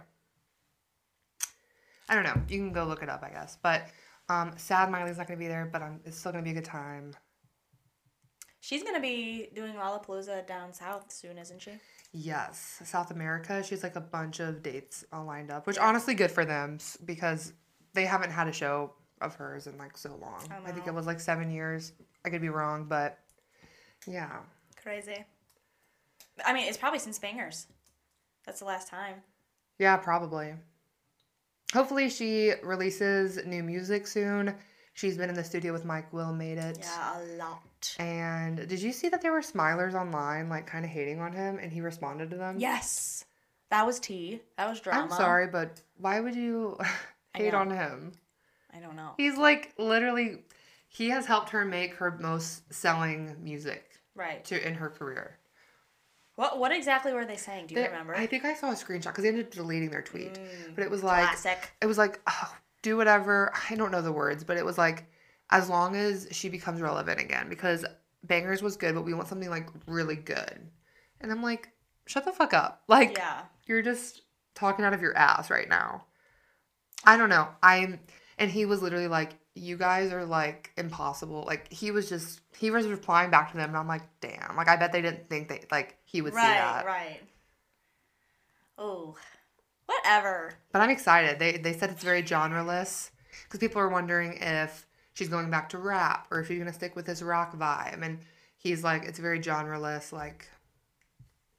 I 2.08 2.14
don't 2.14 2.24
know. 2.24 2.42
You 2.48 2.58
can 2.58 2.72
go 2.72 2.84
look 2.84 3.02
it 3.02 3.08
up, 3.08 3.22
I 3.22 3.30
guess. 3.30 3.56
But 3.62 3.82
um, 4.28 4.52
sad 4.56 4.90
Miley's 4.90 5.18
not 5.18 5.26
gonna 5.26 5.38
be 5.38 5.48
there, 5.48 5.68
but 5.70 5.82
um, 5.82 6.00
it's 6.04 6.18
still 6.18 6.32
gonna 6.32 6.44
be 6.44 6.50
a 6.50 6.54
good 6.54 6.64
time. 6.64 7.14
She's 8.60 8.82
gonna 8.82 9.00
be 9.00 9.48
doing 9.54 9.74
Lollapalooza 9.74 10.46
down 10.46 10.72
south 10.72 11.12
soon, 11.12 11.38
isn't 11.38 11.62
she? 11.62 11.72
Yes, 12.12 12.80
South 12.84 13.10
America. 13.10 13.62
She's 13.62 13.82
like 13.82 13.96
a 13.96 14.00
bunch 14.00 14.40
of 14.40 14.62
dates 14.62 15.04
all 15.12 15.24
lined 15.24 15.50
up, 15.50 15.66
which 15.66 15.78
honestly 15.78 16.14
good 16.14 16.30
for 16.30 16.44
them 16.44 16.78
because 17.04 17.52
they 17.94 18.04
haven't 18.04 18.30
had 18.30 18.48
a 18.48 18.52
show 18.52 18.92
of 19.20 19.34
hers 19.34 19.66
in 19.66 19.78
like 19.78 19.96
so 19.96 20.16
long. 20.20 20.40
I 20.50 20.68
I 20.68 20.72
think 20.72 20.86
it 20.86 20.94
was 20.94 21.06
like 21.06 21.20
seven 21.20 21.50
years. 21.50 21.92
I 22.24 22.30
could 22.30 22.40
be 22.40 22.48
wrong, 22.48 22.84
but 22.84 23.18
yeah. 24.06 24.40
Crazy. 24.82 25.24
I 26.44 26.52
mean, 26.52 26.68
it's 26.68 26.78
probably 26.78 26.98
since 26.98 27.18
Bangers. 27.18 27.66
That's 28.50 28.58
the 28.58 28.66
last 28.66 28.88
time. 28.88 29.14
Yeah, 29.78 29.96
probably. 29.96 30.54
Hopefully, 31.72 32.10
she 32.10 32.50
releases 32.64 33.38
new 33.46 33.62
music 33.62 34.08
soon. 34.08 34.56
She's 34.94 35.16
been 35.16 35.28
in 35.28 35.36
the 35.36 35.44
studio 35.44 35.72
with 35.72 35.84
Mike 35.84 36.12
Will, 36.12 36.32
made 36.32 36.58
it. 36.58 36.78
Yeah, 36.80 37.20
a 37.20 37.22
lot. 37.36 37.94
And 38.00 38.56
did 38.68 38.82
you 38.82 38.90
see 38.90 39.08
that 39.10 39.22
there 39.22 39.30
were 39.30 39.40
smilers 39.40 39.94
online, 39.94 40.48
like 40.48 40.66
kind 40.66 40.84
of 40.84 40.90
hating 40.90 41.20
on 41.20 41.32
him, 41.32 41.60
and 41.62 41.70
he 41.70 41.80
responded 41.80 42.30
to 42.30 42.36
them? 42.36 42.56
Yes. 42.58 43.24
That 43.70 43.86
was 43.86 44.00
tea. 44.00 44.40
That 44.58 44.68
was 44.68 44.80
drama. 44.80 45.02
I'm 45.02 45.10
sorry, 45.10 45.46
but 45.46 45.80
why 45.98 46.18
would 46.18 46.34
you 46.34 46.76
hate 47.36 47.54
on 47.54 47.70
him? 47.70 48.10
I 48.74 48.80
don't 48.80 48.96
know. 48.96 49.12
He's 49.16 49.36
like 49.38 49.74
literally, 49.78 50.42
he 50.88 51.10
has 51.10 51.24
helped 51.24 51.50
her 51.50 51.64
make 51.64 51.94
her 51.94 52.18
most 52.18 52.74
selling 52.74 53.36
music 53.44 53.88
Right. 54.16 54.44
to 54.46 54.66
in 54.66 54.74
her 54.74 54.90
career. 54.90 55.36
What 56.40 56.58
What 56.58 56.72
exactly 56.72 57.12
were 57.12 57.26
they 57.26 57.36
saying? 57.36 57.66
Do 57.66 57.74
you 57.74 57.82
They- 57.82 57.88
remember? 57.88 58.14
I 58.14 58.26
think 58.26 58.46
I 58.46 58.54
saw 58.54 58.70
a 58.70 58.74
screenshot 58.74 59.08
because 59.08 59.24
they 59.24 59.28
ended 59.28 59.44
up 59.46 59.52
deleting 59.52 59.90
their 59.90 60.00
tweet, 60.00 60.32
mm. 60.34 60.74
but 60.74 60.82
it 60.82 60.90
was 60.90 61.02
like 61.02 61.26
Classic. 61.26 61.70
it 61.82 61.86
was 61.86 61.98
like 61.98 62.18
oh, 62.26 62.56
do 62.80 62.96
whatever. 62.96 63.52
I 63.70 63.74
don't 63.74 63.90
know 63.90 64.00
the 64.00 64.10
words, 64.10 64.42
but 64.42 64.56
it 64.56 64.64
was 64.64 64.78
like 64.78 65.04
as 65.50 65.68
long 65.68 65.96
as 65.96 66.28
she 66.30 66.48
becomes 66.48 66.80
relevant 66.80 67.20
again 67.20 67.50
because 67.50 67.84
Bangers 68.24 68.62
was 68.62 68.78
good, 68.78 68.94
but 68.94 69.02
we 69.02 69.12
want 69.12 69.28
something 69.28 69.50
like 69.50 69.68
really 69.86 70.16
good. 70.16 70.70
And 71.20 71.30
I'm 71.30 71.42
like, 71.42 71.68
shut 72.06 72.24
the 72.24 72.32
fuck 72.32 72.54
up. 72.54 72.84
Like 72.88 73.18
Yeah. 73.18 73.42
you're 73.66 73.82
just 73.82 74.22
talking 74.54 74.84
out 74.86 74.94
of 74.94 75.02
your 75.02 75.14
ass 75.18 75.50
right 75.50 75.68
now. 75.68 76.06
I 77.04 77.18
don't 77.18 77.28
know. 77.28 77.48
I'm 77.62 78.00
and 78.38 78.50
he 78.50 78.64
was 78.64 78.80
literally 78.80 79.08
like, 79.08 79.32
You 79.54 79.76
guys 79.76 80.12
are 80.12 80.24
like 80.24 80.70
impossible. 80.76 81.44
Like 81.46 81.72
he 81.72 81.90
was 81.90 82.08
just 82.08 82.40
he 82.56 82.70
was 82.70 82.86
replying 82.86 83.30
back 83.30 83.50
to 83.50 83.56
them 83.56 83.70
and 83.70 83.76
I'm 83.76 83.88
like, 83.88 84.02
damn. 84.20 84.56
Like 84.56 84.68
I 84.68 84.76
bet 84.76 84.92
they 84.92 85.02
didn't 85.02 85.28
think 85.28 85.48
that 85.48 85.70
like 85.70 85.96
he 86.04 86.22
would 86.22 86.32
see 86.32 86.40
that. 86.40 86.86
Right. 86.86 87.20
Oh, 88.78 89.16
whatever. 89.86 90.54
But 90.72 90.82
I'm 90.82 90.90
excited. 90.90 91.38
They 91.38 91.58
they 91.58 91.72
said 91.72 91.90
it's 91.90 92.04
very 92.04 92.22
genreless 92.22 93.10
because 93.44 93.58
people 93.60 93.80
are 93.82 93.88
wondering 93.88 94.38
if 94.40 94.86
she's 95.12 95.28
going 95.28 95.50
back 95.50 95.68
to 95.70 95.78
rap 95.78 96.26
or 96.30 96.40
if 96.40 96.48
she's 96.48 96.58
gonna 96.58 96.72
stick 96.72 96.96
with 96.96 97.06
this 97.06 97.20
rock 97.20 97.56
vibe. 97.56 98.02
And 98.02 98.20
he's 98.56 98.84
like, 98.84 99.04
it's 99.04 99.18
very 99.18 99.40
genreless. 99.40 100.12
Like 100.12 100.48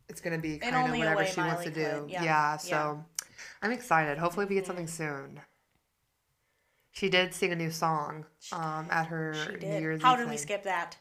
it's 0.09 0.21
gonna 0.21 0.39
be 0.39 0.57
kind 0.57 0.75
of 0.91 0.97
whatever 0.97 1.25
she 1.25 1.39
wants 1.39 1.65
Miley 1.65 1.65
to 1.65 1.71
do. 1.71 2.05
yeah, 2.07 2.23
Yeah. 2.23 2.57
So 2.57 2.69
yeah. 2.69 3.27
I'm 3.61 3.71
excited. 3.71 4.17
Hopefully 4.17 4.45
we 4.45 4.55
get 4.55 4.65
something 4.65 4.87
soon. 4.87 5.39
She 6.91 7.09
did 7.09 7.33
sing 7.33 7.51
a 7.51 7.55
new 7.55 7.71
song 7.71 8.25
um, 8.51 8.87
at 8.89 9.07
her 9.07 9.33
She 9.33 9.51
New 9.53 9.57
did. 9.59 9.81
Year's 9.81 10.01
How 10.01 10.15
did 10.15 10.29
we 10.29 10.37
skip 10.37 10.63
that? 10.63 10.97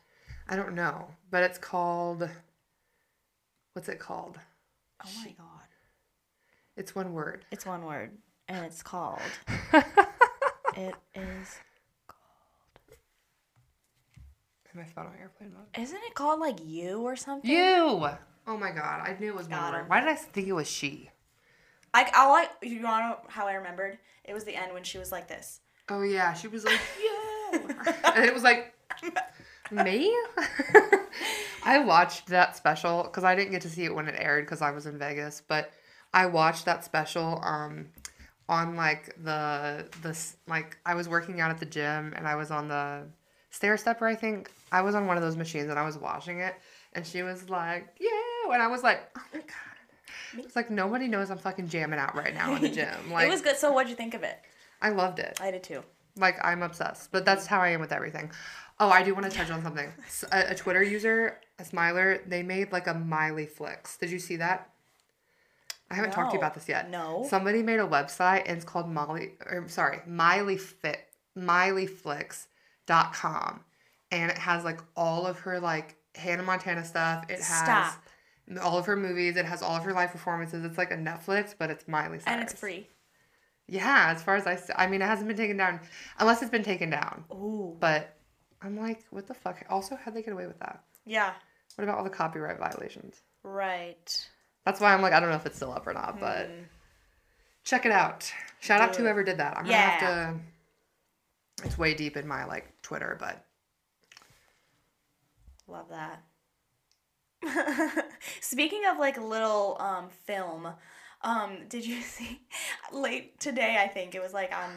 I 0.49 0.57
don't 0.57 0.75
know, 0.75 1.09
but 1.31 1.43
it's 1.43 1.59
called. 1.59 2.29
What's 3.73 3.89
it 3.89 3.99
called? 3.99 4.39
Oh 5.05 5.09
my 5.25 5.31
god. 5.31 5.47
It's 6.77 6.95
one 6.95 7.13
word. 7.13 7.45
It's 7.51 7.67
one 7.67 7.85
word, 7.85 8.13
and 8.49 8.65
it's 8.65 8.83
called. 8.83 9.21
it 10.77 10.95
is. 11.15 11.59
My 14.73 14.85
phone 14.85 15.07
on 15.07 15.15
airplane 15.21 15.53
mode. 15.53 15.67
Isn't 15.77 16.01
it 16.07 16.15
called 16.15 16.39
like 16.39 16.59
you 16.65 17.01
or 17.01 17.17
something? 17.17 17.51
You. 17.51 18.09
Oh 18.47 18.57
my 18.57 18.71
god, 18.71 19.01
I 19.05 19.17
knew 19.19 19.29
it 19.31 19.37
was 19.37 19.49
one 19.49 19.59
Got 19.59 19.73
word. 19.73 19.89
Why 19.89 19.99
did 20.01 20.09
I 20.09 20.15
think 20.15 20.47
it 20.47 20.53
was 20.53 20.71
she? 20.71 21.11
I 21.93 22.09
I 22.15 22.31
like 22.31 22.51
you 22.63 22.81
know 22.81 23.17
how 23.29 23.49
I 23.49 23.55
remembered. 23.55 23.99
It 24.25 24.33
was 24.33 24.45
the 24.45 24.55
end 24.55 24.73
when 24.73 24.85
she 24.85 24.99
was 24.99 25.11
like 25.11 25.27
this. 25.27 25.61
Oh 25.91 26.03
yeah, 26.03 26.33
she 26.35 26.49
was 26.49 26.65
like 26.65 26.81
yeah, 27.53 27.93
and 28.15 28.25
it 28.25 28.33
was 28.33 28.43
like 28.43 28.73
me. 29.71 30.15
I 31.63 31.79
watched 31.81 32.29
that 32.29 32.57
special 32.57 33.03
because 33.03 33.25
I 33.25 33.35
didn't 33.35 33.51
get 33.53 33.63
to 33.63 33.69
see 33.69 33.85
it 33.85 33.95
when 33.95 34.07
it 34.09 34.15
aired 34.19 34.45
because 34.47 34.63
I 34.63 34.71
was 34.71 34.87
in 34.87 34.99
Vegas, 34.99 35.43
but 35.47 35.73
I 36.15 36.27
watched 36.27 36.65
that 36.65 36.85
special 36.85 37.41
um 37.45 37.89
on 38.49 38.77
like 38.77 39.15
the 39.23 39.89
the 40.03 40.11
s- 40.11 40.37
like 40.49 40.77
I 40.87 40.95
was 40.95 41.09
working 41.09 41.41
out 41.41 41.51
at 41.51 41.59
the 41.59 41.67
gym 41.67 42.15
and 42.17 42.27
I 42.27 42.35
was 42.37 42.51
on 42.51 42.69
the 42.69 43.05
stair 43.51 43.77
stepper. 43.77 44.07
I 44.07 44.15
think 44.15 44.51
I 44.73 44.81
was 44.83 44.95
on 44.95 45.07
one 45.07 45.17
of 45.17 45.23
those 45.23 45.37
machines 45.37 45.69
and 45.71 45.79
I 45.79 45.85
was 45.85 45.99
watching 45.99 46.41
it, 46.41 46.55
and 46.95 47.07
she 47.07 47.23
was 47.23 47.49
like, 47.51 47.89
"Yeah," 48.01 48.53
and 48.53 48.63
I 48.63 48.67
was 48.69 48.83
like, 48.83 49.01
"Oh 49.17 49.23
my 49.33 49.41
god." 49.41 50.45
It's 50.45 50.55
like 50.57 50.71
nobody 50.71 51.09
knows 51.09 51.31
I'm 51.31 51.39
fucking 51.39 51.69
jamming 51.69 51.99
out 51.99 52.15
right 52.15 52.33
now 52.35 52.55
in 52.55 52.63
the 52.63 52.69
gym. 52.79 53.11
Like 53.11 53.27
it 53.27 53.31
was 53.31 53.43
good. 53.43 53.57
So 53.57 53.73
what'd 53.73 53.91
you 53.91 53.97
think 53.97 54.15
of 54.15 54.23
it? 54.23 54.39
I 54.81 54.91
loved 54.91 55.19
it. 55.19 55.39
I 55.41 55.51
did 55.51 55.63
too. 55.63 55.83
Like 56.17 56.37
I'm 56.43 56.63
obsessed, 56.63 57.13
but 57.13 57.25
that's 57.25 57.47
how 57.47 57.61
I 57.61 57.69
am 57.69 57.81
with 57.81 57.93
everything. 57.93 58.31
Oh, 58.79 58.89
I 58.89 59.03
do 59.03 59.15
want 59.15 59.31
to 59.31 59.37
touch 59.37 59.51
on 59.51 59.63
something. 59.63 59.93
A 60.33 60.55
Twitter 60.55 60.83
user, 60.83 61.39
a 61.59 61.65
Smiler, 61.65 62.23
they 62.27 62.43
made 62.43 62.73
like 62.73 62.87
a 62.87 62.95
MileyFlix. 62.95 63.99
Did 63.99 64.11
you 64.11 64.19
see 64.19 64.37
that? 64.37 64.71
I 65.91 65.95
haven't 65.95 66.13
talked 66.13 66.31
to 66.31 66.35
you 66.35 66.41
about 66.41 66.55
this 66.55 66.69
yet. 66.69 66.89
No. 66.89 67.27
Somebody 67.29 67.63
made 67.63 67.81
a 67.81 67.87
website 67.87 68.45
and 68.47 68.57
it's 68.57 68.65
called 68.65 68.89
Molly 68.89 69.33
or 69.45 69.69
sorry, 69.69 70.01
Miley 70.07 70.57
Fit 70.57 71.01
MileyFlix.com. 71.37 73.61
And 74.13 74.31
it 74.31 74.39
has 74.39 74.65
like 74.65 74.81
all 74.97 75.27
of 75.27 75.41
her 75.41 75.61
like 75.61 75.97
Hannah 76.15 76.43
Montana 76.43 76.85
stuff. 76.85 77.25
It 77.29 77.41
has 77.41 77.47
Stop. 77.47 77.95
all 78.63 78.79
of 78.79 78.87
her 78.87 78.97
movies. 78.97 79.37
It 79.37 79.45
has 79.45 79.63
all 79.63 79.77
of 79.77 79.85
her 79.85 79.93
live 79.93 80.11
performances. 80.11 80.65
It's 80.65 80.79
like 80.79 80.91
a 80.91 80.97
Netflix, 80.97 81.55
but 81.57 81.71
it's 81.71 81.87
Miley 81.87 82.19
Cyrus. 82.19 82.25
And 82.27 82.43
it's 82.43 82.55
free. 82.55 82.89
Yeah, 83.71 84.13
as 84.15 84.23
far 84.23 84.35
as 84.35 84.47
I, 84.47 84.59
I 84.77 84.89
mean, 84.89 85.01
it 85.01 85.07
hasn't 85.07 85.29
been 85.29 85.37
taken 85.37 85.57
down, 85.57 85.81
unless 86.19 86.43
it's 86.43 86.51
been 86.51 86.65
taken 86.65 86.91
down. 86.91 87.25
Ooh. 87.33 87.77
But 87.79 88.17
I'm 88.61 88.77
like, 88.77 89.05
what 89.11 89.29
the 89.29 89.35
fuck? 89.35 89.65
Also, 89.71 89.97
how'd 89.97 90.15
they 90.15 90.23
get 90.23 90.33
away 90.33 90.47
with 90.49 90.59
that? 90.59 90.83
Yeah. 91.07 91.33
What 91.77 91.85
about 91.85 91.99
all 91.99 92.05
the 92.05 92.11
copyright 92.11 92.59
violations? 92.59 93.21
Right. 93.45 94.29
That's 94.65 94.81
why 94.81 94.93
I'm 94.93 95.03
like, 95.03 95.13
I 95.13 95.21
don't 95.21 95.31
know 95.31 95.37
if 95.37 95.47
it's 95.47 95.57
still 95.57 95.73
up 95.73 95.87
or 95.87 95.95
not, 95.95 96.19
but 96.19 96.51
check 97.65 97.87
it 97.87 97.93
out. 97.93 98.31
Shout 98.59 98.81
out 98.81 98.93
to 98.95 99.01
it. 99.01 99.03
whoever 99.05 99.23
did 99.23 99.39
that. 99.39 99.57
I'm 99.57 99.65
gonna 99.65 99.77
have 99.77 100.01
to. 100.01 100.41
It's 101.65 101.79
way 101.79 101.95
deep 101.95 102.17
in 102.17 102.27
my 102.27 102.45
like 102.45 102.71
Twitter, 102.83 103.17
but 103.19 103.45
Love 105.71 105.87
that. 105.91 106.23
Speaking 108.41 108.83
of 108.91 108.99
like 108.99 109.17
little 109.17 109.77
um 109.79 110.09
film, 110.27 110.69
um, 111.23 111.59
did 111.69 111.87
you 111.87 112.01
see 112.03 112.41
late 112.93 113.39
today? 113.41 113.79
I 113.83 113.89
think 113.89 114.15
it 114.15 114.23
was 114.23 114.33
like 114.33 114.53
on 114.55 114.71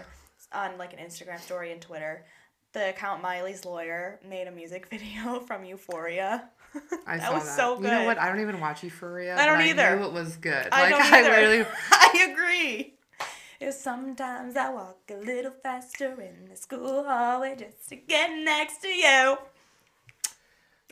on 0.54 0.78
like 0.78 0.94
an 0.94 1.00
Instagram 1.00 1.40
story 1.40 1.72
and 1.72 1.82
Twitter. 1.82 2.26
The 2.74 2.90
account 2.90 3.22
Miley's 3.22 3.66
lawyer 3.66 4.20
made 4.28 4.48
a 4.48 4.52
music 4.52 4.88
video 4.92 5.40
from 5.42 5.64
Euphoria. 5.66 6.50
I 7.08 7.18
that 7.18 7.28
saw 7.28 7.34
was 7.36 7.44
that. 7.44 7.56
so 7.56 7.76
You 7.78 7.84
know 7.84 8.00
good. 8.00 8.06
what? 8.08 8.18
I 8.20 8.28
don't 8.30 8.42
even 8.42 8.60
watch 8.60 8.84
Euphoria. 8.84 9.36
I 9.38 9.46
don't 9.46 9.62
either. 9.62 9.84
I 9.84 9.96
knew 9.96 10.06
it 10.06 10.12
was 10.14 10.38
good. 10.38 10.68
I 10.72 10.82
like 10.82 10.90
don't 10.92 11.02
I 11.14 11.20
either. 11.20 11.30
literally. 11.30 11.66
I 11.92 12.30
agree. 12.32 12.94
If 13.60 13.76
sometimes 13.76 14.58
I 14.58 14.72
walk 14.72 14.98
a 15.10 15.14
little 15.14 15.52
faster 15.62 16.20
in 16.20 16.50
the 16.50 16.58
school 16.58 17.04
hallway 17.06 17.56
just 17.58 17.88
to 17.90 17.96
get 17.96 18.30
next 18.44 18.80
to 18.82 18.88
you. 18.90 19.38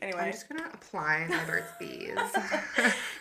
Anyway, 0.01 0.19
I'm 0.21 0.31
just 0.31 0.47
gonna 0.47 0.69
apply 0.73 1.25
my 1.29 1.43
Burt's 1.45 1.71
Bees. 1.79 2.15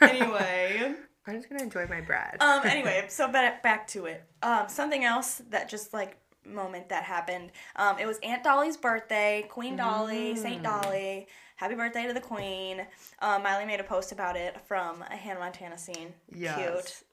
anyway. 0.00 0.94
I'm 1.26 1.34
just 1.36 1.48
gonna 1.48 1.62
enjoy 1.62 1.86
my 1.86 2.00
bread. 2.00 2.36
um 2.40 2.62
anyway 2.64 3.04
so 3.08 3.28
back, 3.28 3.62
back 3.62 3.86
to 3.88 4.06
it 4.06 4.24
um 4.42 4.68
something 4.68 5.04
else 5.04 5.42
that 5.50 5.68
just 5.68 5.92
like 5.92 6.16
moment 6.46 6.88
that 6.88 7.04
happened 7.04 7.50
um 7.76 7.98
it 7.98 8.06
was 8.06 8.18
aunt 8.22 8.42
dolly's 8.42 8.76
birthday 8.76 9.44
queen 9.50 9.76
dolly 9.76 10.34
saint 10.34 10.62
dolly 10.62 11.26
happy 11.56 11.74
birthday 11.74 12.06
to 12.06 12.14
the 12.14 12.20
queen 12.20 12.80
um 13.20 13.42
miley 13.42 13.66
made 13.66 13.78
a 13.78 13.84
post 13.84 14.10
about 14.10 14.36
it 14.36 14.58
from 14.66 15.02
a 15.10 15.16
hannah 15.16 15.38
montana 15.38 15.76
scene 15.76 16.12
Yes. 16.34 16.56
cute 16.56 17.04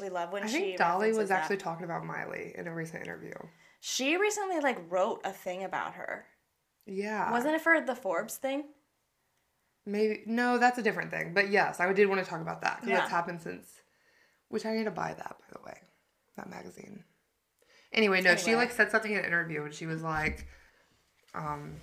we 0.00 0.08
love 0.10 0.32
when 0.32 0.42
I 0.42 0.46
she 0.46 0.58
think 0.58 0.78
Dolly 0.78 1.12
was 1.12 1.28
that. 1.28 1.40
actually 1.42 1.58
talking 1.58 1.84
about 1.84 2.04
Miley 2.04 2.54
in 2.56 2.66
a 2.66 2.74
recent 2.74 3.02
interview. 3.02 3.34
she 3.80 4.16
recently 4.16 4.58
like 4.60 4.78
wrote 4.90 5.20
a 5.24 5.32
thing 5.32 5.64
about 5.64 5.94
her 5.94 6.24
Yeah. 6.86 7.30
wasn't 7.32 7.54
it 7.54 7.60
for 7.62 7.80
the 7.80 7.94
forbes 7.94 8.36
thing 8.36 8.64
Maybe 9.84 10.22
no, 10.26 10.58
that's 10.58 10.78
a 10.78 10.82
different 10.82 11.10
thing. 11.10 11.32
But 11.34 11.50
yes, 11.50 11.80
I 11.80 11.92
did 11.92 12.08
want 12.08 12.22
to 12.22 12.28
talk 12.30 12.40
about 12.40 12.60
that 12.62 12.76
because 12.76 12.90
Yeah. 12.90 13.02
it's 13.02 13.10
happened 13.10 13.40
since. 13.42 13.66
Which 14.48 14.66
I 14.66 14.74
need 14.74 14.84
to 14.84 14.90
buy 14.90 15.14
that 15.14 15.36
by 15.38 15.58
the 15.58 15.64
way, 15.64 15.78
that 16.36 16.48
magazine. 16.48 17.04
Anyway, 17.92 18.20
no, 18.20 18.36
she 18.36 18.54
like 18.54 18.70
said 18.70 18.90
something 18.90 19.10
in 19.12 19.18
an 19.18 19.24
interview 19.24 19.64
and 19.64 19.72
she 19.74 19.86
was 19.86 20.02
like, 20.02 20.46
um, 21.34 21.74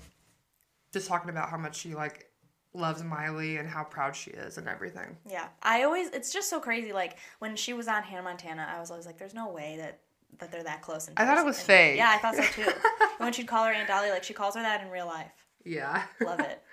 just 0.94 1.08
talking 1.08 1.30
about 1.30 1.50
how 1.50 1.58
much 1.58 1.76
she 1.76 1.94
like 1.96 2.26
loves 2.74 3.04
Miley 3.04 3.58
and 3.58 3.68
how 3.68 3.84
proud 3.84 4.16
she 4.16 4.32
is 4.32 4.58
and 4.58 4.68
everything. 4.68 5.18
Yeah, 5.28 5.48
I 5.64 5.84
always 5.84 6.10
it's 6.10 6.32
just 6.32 6.50
so 6.50 6.60
crazy. 6.60 6.94
Like 6.94 7.18
when 7.40 7.56
she 7.56 7.74
was 7.74 7.88
on 7.88 8.04
Hannah 8.04 8.24
Montana, 8.24 8.68
I 8.74 8.80
was 8.80 8.92
always 8.92 9.06
like, 9.06 9.18
"There's 9.18 9.34
no 9.34 9.50
way 9.50 9.76
that 9.80 10.00
that 10.40 10.52
they're 10.52 10.64
that 10.64 10.82
close." 10.82 11.08
In 11.08 11.16
I 11.18 11.26
thought 11.26 11.38
it 11.40 11.46
was 11.46 11.58
And- 11.58 11.66
fake. 11.68 11.98
Yeah, 11.98 12.10
I 12.12 12.18
thought 12.20 12.36
so 12.36 12.44
too. 12.44 12.72
When 13.18 13.34
she'd 13.34 13.48
call 13.48 13.66
her 13.66 13.74
Aunt 13.74 13.88
Dolly, 13.90 14.12
like 14.12 14.24
she 14.24 14.34
calls 14.34 14.56
her 14.56 14.62
that 14.62 14.82
in 14.82 14.90
real 14.90 15.06
life. 15.08 15.32
Yeah. 15.66 16.04
Love 16.22 16.40
it. 16.40 16.64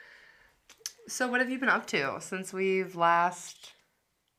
So 1.08 1.28
what 1.28 1.40
have 1.40 1.50
you 1.50 1.58
been 1.58 1.68
up 1.68 1.86
to 1.88 2.16
since 2.20 2.52
we've 2.52 2.96
last 2.96 3.72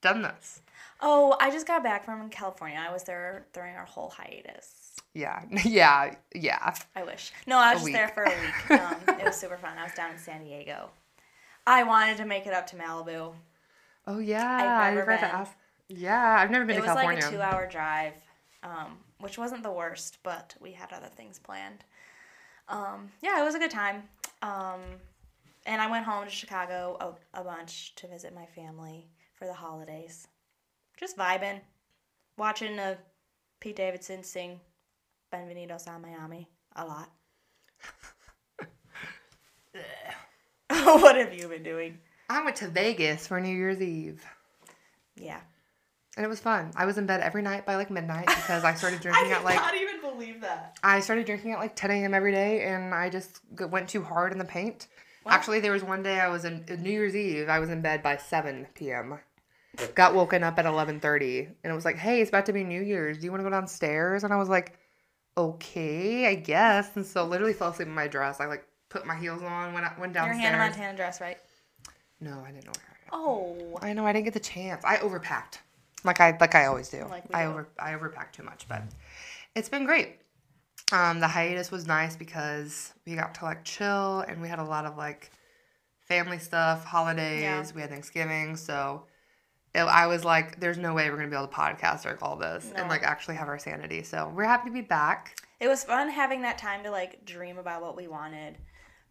done 0.01 0.21
this? 0.21 0.62
Oh, 1.01 1.36
I 1.39 1.51
just 1.51 1.67
got 1.67 1.84
back 1.84 2.03
from 2.06 2.30
California. 2.30 2.77
I 2.80 2.91
was 2.91 3.03
there 3.03 3.45
during 3.53 3.75
our 3.75 3.86
whole 3.86 4.10
hiatus. 4.10 4.73
Yeah, 5.13 5.43
yeah, 5.63 6.15
yeah. 6.34 6.73
I 6.95 7.03
wish. 7.03 7.32
No, 7.45 7.58
I 7.58 7.73
was 7.73 7.84
A 7.84 7.86
just 7.86 7.93
there 7.93 8.08
for 8.10 8.23
a 8.23 8.30
week. 8.30 8.80
Um, 8.82 9.19
it 9.19 9.25
was 9.25 9.36
super 9.36 9.58
fun. 9.58 9.77
I 9.77 9.84
was 9.84 9.93
down 9.93 10.12
in 10.12 10.17
San 10.17 10.43
Diego. 10.43 10.89
I 11.65 11.84
wanted 11.84 12.17
to 12.17 12.25
make 12.25 12.47
it 12.47 12.53
up 12.53 12.67
to 12.67 12.75
Malibu. 12.75 13.34
Oh 14.08 14.19
yeah, 14.19 14.80
I've 14.82 14.93
never 14.95 15.06
been. 15.12 15.19
to 15.19 15.25
ask. 15.25 15.53
Yeah, 15.89 16.38
I've 16.39 16.51
never 16.51 16.65
been 16.65 16.77
It 16.77 16.82
to 16.82 16.86
was 16.88 16.89
California. 16.95 17.21
like 17.23 17.34
a 17.34 17.36
two-hour 17.36 17.67
drive, 17.69 18.13
um, 18.63 18.97
which 19.19 19.38
wasn't 19.38 19.63
the 19.63 19.71
worst, 19.71 20.17
but 20.23 20.56
we 20.60 20.71
had 20.73 20.91
other 20.93 21.08
things 21.08 21.39
planned. 21.39 21.84
Um, 22.69 23.10
yeah, 23.21 23.41
it 23.41 23.45
was 23.45 23.56
a 23.56 23.60
good 23.60 23.71
time. 23.71 24.03
Um, 24.41 24.82
and 25.67 25.82
I 25.82 25.91
went 25.91 26.06
home 26.06 26.23
to 26.23 26.32
Chicago 26.32 26.97
a, 26.99 27.41
a 27.41 27.43
bunch 27.43 27.93
to 27.95 28.08
visit 28.08 28.34
my 28.34 28.45
family 28.45 29.10
for 29.36 29.45
the 29.45 29.53
holidays. 29.53 30.27
Just 30.97 31.17
vibing, 31.17 31.60
watching 32.38 32.80
uh, 32.80 32.95
Pete 33.60 33.75
Davidson 33.75 34.23
sing 34.23 34.60
"Bienvenidos 35.32 35.86
a 35.88 35.99
Miami" 35.99 36.49
a 36.75 36.86
lot. 36.86 37.12
what 40.69 41.15
have 41.17 41.34
you 41.34 41.47
been 41.49 41.63
doing? 41.63 41.99
I 42.30 42.43
went 42.43 42.56
to 42.58 42.67
Vegas 42.69 43.27
for 43.27 43.39
New 43.39 43.56
Year's 43.56 43.82
Eve. 43.82 44.25
Yeah. 45.15 45.41
And 46.15 46.25
it 46.25 46.30
was 46.30 46.39
fun. 46.39 46.71
I 46.75 46.86
was 46.86 46.97
in 46.97 47.06
bed 47.06 47.21
every 47.21 47.43
night 47.43 47.65
by 47.65 47.75
like 47.75 47.91
midnight 47.91 48.25
because 48.25 48.63
I 48.63 48.73
started 48.73 49.01
drinking 49.03 49.32
at 49.32 49.43
like 49.43 49.60
I 49.60 49.62
not 49.62 49.75
even 49.75 50.01
believe 50.01 50.41
that. 50.41 50.80
I 50.82 50.99
started 51.01 51.25
drinking 51.25 51.51
at 51.51 51.60
like 51.60 51.75
10 51.75 51.91
a.m. 51.91 52.13
every 52.13 52.32
day, 52.32 52.63
and 52.63 52.93
I 52.95 53.10
just 53.10 53.41
went 53.69 53.89
too 53.89 54.01
hard 54.01 54.32
in 54.32 54.39
the 54.39 54.45
paint. 54.45 54.88
Actually, 55.30 55.60
there 55.60 55.72
was 55.72 55.84
one 55.84 56.04
day 56.04 56.20
I 56.20 56.28
was 56.28 56.46
in 56.46 56.66
uh, 56.70 56.76
New 56.76 56.92
Year's 56.92 57.16
Eve. 57.16 57.50
I 57.50 57.60
was 57.60 57.70
in 57.70 57.82
bed 57.82 58.04
by 58.04 58.18
7 58.18 58.68
p.m. 58.76 59.20
Got 59.94 60.16
woken 60.16 60.44
up 60.44 60.58
at 60.58 60.66
11:30, 60.66 61.48
and 61.63 61.72
it 61.72 61.76
was 61.76 61.86
like, 61.86 61.98
"Hey, 61.98 62.22
it's 62.22 62.30
about 62.30 62.48
to 62.48 62.54
be 62.54 62.63
New 62.63 62.82
Year's. 62.82 63.20
Do 63.20 63.26
you 63.26 63.32
want 63.32 63.42
to 63.42 63.44
go 63.44 63.50
downstairs?" 63.50 64.24
And 64.24 64.34
I 64.34 64.38
was 64.38 64.50
like, 64.50 64.80
"Okay, 65.38 66.28
I 66.28 66.36
guess." 66.36 66.96
And 66.96 67.06
so, 67.06 67.26
literally, 67.26 67.54
fell 67.54 67.70
asleep 67.70 67.88
in 67.88 67.94
my 67.94 68.08
dress. 68.08 68.40
I 68.40 68.46
like 68.46 68.66
put 68.90 69.06
my 69.06 69.16
heels 69.16 69.44
on, 69.44 69.74
when 69.74 69.84
I 69.84 69.92
went 70.00 70.13
downstairs. 70.13 70.42
Your. 70.42 70.52
Hannah 70.52 70.70
Montana 70.70 70.96
dress, 70.96 71.22
right? 71.22 71.38
No, 72.20 72.44
I 72.44 72.52
didn't 72.52 72.66
know 72.66 72.72
where. 72.76 72.98
Oh. 73.12 73.78
I 73.82 73.94
know 73.94 74.06
I 74.06 74.13
didn't 74.13 74.26
get 74.26 74.34
the 74.34 74.40
chance. 74.40 74.84
I 74.84 74.98
overpacked, 74.98 75.60
like 76.04 76.20
I 76.20 76.36
like 76.40 76.56
I 76.56 76.66
always 76.66 76.90
do. 76.90 77.06
Like 77.10 77.24
I 77.34 77.44
do. 77.44 77.50
over 77.50 77.68
I 77.80 77.94
overpacked 77.94 78.32
too 78.34 78.44
much, 78.44 78.66
but 78.68 78.82
it's 79.56 79.70
been 79.70 79.86
great. 79.86 80.20
Um, 80.91 81.19
the 81.19 81.28
hiatus 81.28 81.69
was 81.69 81.86
nice 81.86 82.15
because 82.15 82.93
we 83.06 83.15
got 83.15 83.36
to 83.36 83.45
like 83.45 83.63
chill 83.65 84.21
and 84.21 84.41
we 84.41 84.47
had 84.47 84.60
a 84.60 84.63
lot 84.63 84.86
of 84.86 84.97
like 84.97 85.32
family 86.00 86.39
stuff, 86.39 86.86
holidays. 86.86 87.41
Yeah. 87.41 87.65
We 87.76 87.82
had 87.82 87.89
Thanksgiving, 87.89 88.56
so 88.56 89.04
it, 89.76 89.82
I 89.82 90.08
was 90.08 90.23
like, 90.23 90.60
"There's 90.60 90.78
no 90.78 90.93
way 90.93 91.10
we're 91.10 91.17
gonna 91.17 91.28
be 91.30 91.36
able 91.36 91.47
to 91.47 91.54
podcast 91.54 92.06
or 92.06 92.17
all 92.23 92.38
this 92.38 92.71
No. 92.73 92.82
and 92.82 92.89
like 92.89 93.04
actually 93.04 93.36
have 93.36 93.50
our 93.50 93.60
sanity." 93.60 94.02
So 94.04 94.32
we're 94.34 94.45
happy 94.45 94.69
to 94.69 94.73
be 94.73 94.82
back. 94.82 95.36
It 95.60 95.67
was 95.67 95.84
fun 95.84 96.10
having 96.10 96.41
that 96.43 96.58
time 96.58 96.84
to 96.84 96.91
like 96.91 97.26
dream 97.26 97.58
about 97.58 97.82
what 97.82 97.97
we 97.97 98.08
wanted. 98.08 98.58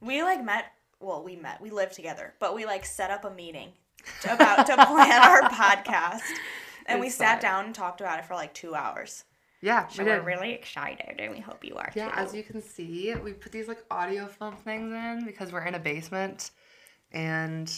We 0.00 0.22
like 0.22 0.42
met, 0.42 0.66
well, 1.00 1.22
we 1.22 1.36
met, 1.36 1.60
we 1.60 1.70
lived 1.70 1.92
together, 1.94 2.34
but 2.38 2.54
we 2.54 2.64
like 2.64 2.86
set 2.86 3.10
up 3.10 3.24
a 3.24 3.30
meeting 3.30 3.70
to, 4.22 4.32
about 4.32 4.64
to 4.66 4.74
plan 4.86 5.22
our 5.22 5.42
podcast. 5.50 6.22
And 6.86 7.00
we 7.00 7.10
sat 7.10 7.42
fun. 7.42 7.50
down 7.50 7.64
and 7.66 7.74
talked 7.74 8.00
about 8.00 8.18
it 8.20 8.24
for 8.24 8.34
like 8.34 8.54
two 8.54 8.74
hours. 8.74 9.24
Yeah, 9.62 9.88
So 9.88 10.04
we 10.04 10.10
we're 10.10 10.20
really 10.20 10.52
excited 10.52 11.16
and 11.18 11.32
we 11.32 11.40
hope 11.40 11.64
you 11.64 11.76
are 11.76 11.90
Yeah, 11.94 12.10
too. 12.10 12.16
as 12.18 12.34
you 12.34 12.42
can 12.42 12.60
see, 12.62 13.14
we 13.14 13.32
put 13.32 13.52
these 13.52 13.68
like 13.68 13.84
audio 13.90 14.26
film 14.26 14.54
things 14.56 14.92
in 14.92 15.24
because 15.24 15.52
we're 15.52 15.64
in 15.64 15.74
a 15.74 15.78
basement 15.78 16.50
and 17.12 17.72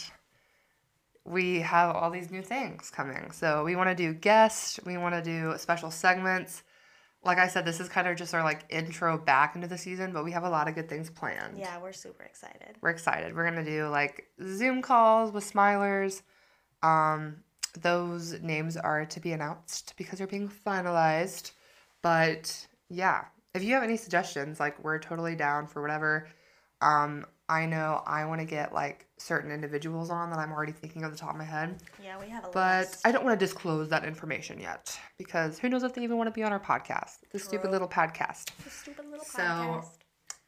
we 1.24 1.60
have 1.60 1.94
all 1.94 2.10
these 2.10 2.30
new 2.30 2.42
things 2.42 2.90
coming. 2.90 3.30
So 3.32 3.64
we 3.64 3.76
want 3.76 3.90
to 3.90 3.94
do 3.94 4.12
guests, 4.14 4.80
we 4.84 4.96
want 4.96 5.14
to 5.14 5.22
do 5.22 5.54
special 5.58 5.90
segments. 5.90 6.62
Like 7.24 7.38
I 7.38 7.48
said, 7.48 7.64
this 7.64 7.80
is 7.80 7.88
kind 7.88 8.08
of 8.08 8.16
just 8.16 8.32
our 8.34 8.42
like 8.42 8.64
intro 8.70 9.18
back 9.18 9.54
into 9.54 9.66
the 9.68 9.76
season, 9.76 10.12
but 10.12 10.24
we 10.24 10.32
have 10.32 10.44
a 10.44 10.50
lot 10.50 10.68
of 10.68 10.74
good 10.74 10.88
things 10.88 11.10
planned. 11.10 11.58
yeah, 11.58 11.78
we're 11.80 11.92
super 11.92 12.22
excited. 12.22 12.76
We're 12.80 12.90
excited. 12.90 13.34
We're 13.34 13.44
gonna 13.44 13.64
do 13.64 13.88
like 13.88 14.28
Zoom 14.42 14.80
calls 14.82 15.32
with 15.32 15.50
Smilers. 15.50 16.22
Um, 16.82 17.38
those 17.78 18.40
names 18.40 18.76
are 18.76 19.04
to 19.04 19.20
be 19.20 19.32
announced 19.32 19.94
because 19.96 20.18
they're 20.18 20.26
being 20.28 20.48
finalized. 20.48 21.52
But 22.02 22.66
yeah, 22.88 23.24
if 23.54 23.62
you 23.62 23.74
have 23.74 23.82
any 23.82 23.96
suggestions, 23.96 24.60
like 24.60 24.82
we're 24.82 24.98
totally 24.98 25.34
down 25.36 25.66
for 25.66 25.82
whatever. 25.82 26.28
Um, 26.80 27.26
I 27.48 27.64
know 27.66 28.02
I 28.06 28.24
want 28.26 28.40
to 28.40 28.44
get 28.46 28.72
like 28.74 29.06
certain 29.18 29.50
individuals 29.50 30.10
on 30.10 30.30
that 30.30 30.38
I'm 30.38 30.52
already 30.52 30.72
thinking 30.72 31.02
of 31.02 31.10
the 31.10 31.16
top 31.18 31.30
of 31.30 31.36
my 31.36 31.44
head, 31.44 31.78
Yeah, 32.02 32.20
we 32.20 32.28
have 32.28 32.44
a 32.44 32.46
list. 32.48 32.54
but 32.54 32.86
list. 32.86 33.06
I 33.06 33.10
don't 33.10 33.24
want 33.24 33.40
to 33.40 33.44
disclose 33.44 33.88
that 33.88 34.04
information 34.04 34.60
yet 34.60 34.96
because 35.16 35.58
who 35.58 35.68
knows 35.68 35.82
if 35.82 35.94
they 35.94 36.02
even 36.04 36.18
want 36.18 36.28
to 36.28 36.32
be 36.32 36.42
on 36.44 36.52
our 36.52 36.60
podcast, 36.60 37.16
the 37.32 37.38
stupid 37.38 37.70
little 37.70 37.88
podcast. 37.88 38.50
The 38.62 38.70
stupid 38.70 39.06
little 39.10 39.24
So, 39.24 39.42
podcast. 39.42 39.86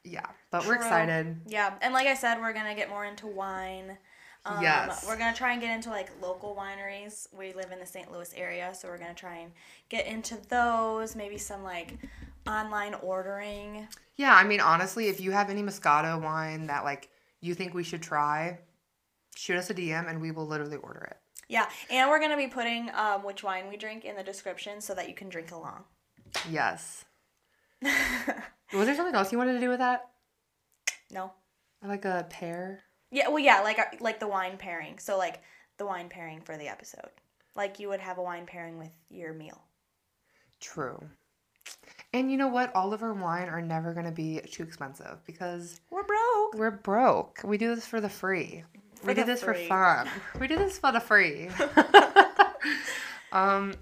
Yeah, 0.03 0.25
but 0.51 0.65
we're 0.65 0.75
excited. 0.75 1.41
Yeah, 1.47 1.73
and 1.81 1.93
like 1.93 2.07
I 2.07 2.13
said, 2.13 2.39
we're 2.39 2.53
gonna 2.53 2.75
get 2.75 2.89
more 2.89 3.03
into 3.05 3.27
wine. 3.27 3.97
Um, 4.45 4.61
Yes. 4.61 5.05
We're 5.07 5.17
gonna 5.17 5.35
try 5.35 5.51
and 5.53 5.61
get 5.61 5.73
into 5.73 5.89
like 5.89 6.09
local 6.21 6.55
wineries. 6.55 7.27
We 7.33 7.53
live 7.53 7.71
in 7.71 7.79
the 7.79 7.85
St. 7.85 8.11
Louis 8.11 8.33
area, 8.35 8.73
so 8.73 8.87
we're 8.87 8.97
gonna 8.97 9.13
try 9.13 9.37
and 9.37 9.51
get 9.89 10.07
into 10.07 10.37
those. 10.49 11.15
Maybe 11.15 11.37
some 11.37 11.63
like 11.63 11.93
online 12.47 12.95
ordering. 12.95 13.87
Yeah, 14.15 14.33
I 14.35 14.43
mean, 14.43 14.59
honestly, 14.59 15.07
if 15.09 15.19
you 15.19 15.31
have 15.31 15.49
any 15.49 15.61
Moscato 15.61 16.21
wine 16.21 16.67
that 16.67 16.83
like 16.83 17.09
you 17.39 17.53
think 17.53 17.73
we 17.73 17.83
should 17.83 18.01
try, 18.01 18.59
shoot 19.35 19.57
us 19.57 19.69
a 19.69 19.73
DM 19.73 20.09
and 20.09 20.21
we 20.21 20.31
will 20.31 20.47
literally 20.47 20.77
order 20.77 21.01
it. 21.11 21.17
Yeah, 21.47 21.67
and 21.89 22.09
we're 22.09 22.19
gonna 22.19 22.37
be 22.37 22.47
putting 22.47 22.89
um, 22.95 23.23
which 23.23 23.43
wine 23.43 23.67
we 23.69 23.77
drink 23.77 24.05
in 24.05 24.15
the 24.15 24.23
description 24.23 24.81
so 24.81 24.95
that 24.95 25.07
you 25.07 25.13
can 25.13 25.29
drink 25.29 25.51
along. 25.51 25.83
Yes. 26.49 27.05
Was 27.83 28.85
there 28.85 28.95
something 28.95 29.13
else 29.15 29.31
you 29.31 29.37
wanted 29.37 29.53
to 29.53 29.59
do 29.59 29.69
with 29.69 29.79
that? 29.79 30.07
no. 31.11 31.31
Like 31.83 32.05
a 32.05 32.25
pear? 32.29 32.83
Yeah. 33.11 33.27
Well, 33.29 33.39
yeah, 33.39 33.61
like 33.61 33.77
uh, 33.79 33.85
like 33.99 34.19
the 34.19 34.27
wine 34.27 34.57
pairing. 34.57 34.97
So 34.99 35.17
like 35.17 35.41
the 35.77 35.85
wine 35.85 36.09
pairing 36.09 36.41
for 36.41 36.57
the 36.57 36.67
episode. 36.67 37.09
Like 37.55 37.79
you 37.79 37.89
would 37.89 37.99
have 37.99 38.17
a 38.17 38.21
wine 38.23 38.45
pairing 38.45 38.77
with 38.79 38.91
your 39.09 39.33
meal. 39.33 39.61
True. 40.59 41.01
And 42.13 42.31
you 42.31 42.37
know 42.37 42.47
what? 42.47 42.73
All 42.75 42.93
of 42.93 43.03
our 43.03 43.13
wine 43.13 43.47
are 43.49 43.61
never 43.61 43.93
going 43.93 44.05
to 44.05 44.11
be 44.11 44.39
too 44.51 44.63
expensive 44.63 45.17
because 45.25 45.79
We're 45.89 46.03
broke. 46.03 46.55
we're 46.55 46.71
broke. 46.71 47.39
We 47.43 47.57
do 47.57 47.73
this 47.75 47.85
for 47.85 48.01
the 48.01 48.09
free. 48.09 48.63
we 49.03 49.07
For 49.07 49.13
do 49.13 49.23
this 49.23 49.41
free. 49.43 49.63
for 49.63 49.67
fun. 49.67 50.07
We 50.39 50.47
do 50.47 50.57
this 50.57 50.77
for 50.77 50.91
the 50.91 50.99
free. 50.99 51.49
um, 53.31 53.73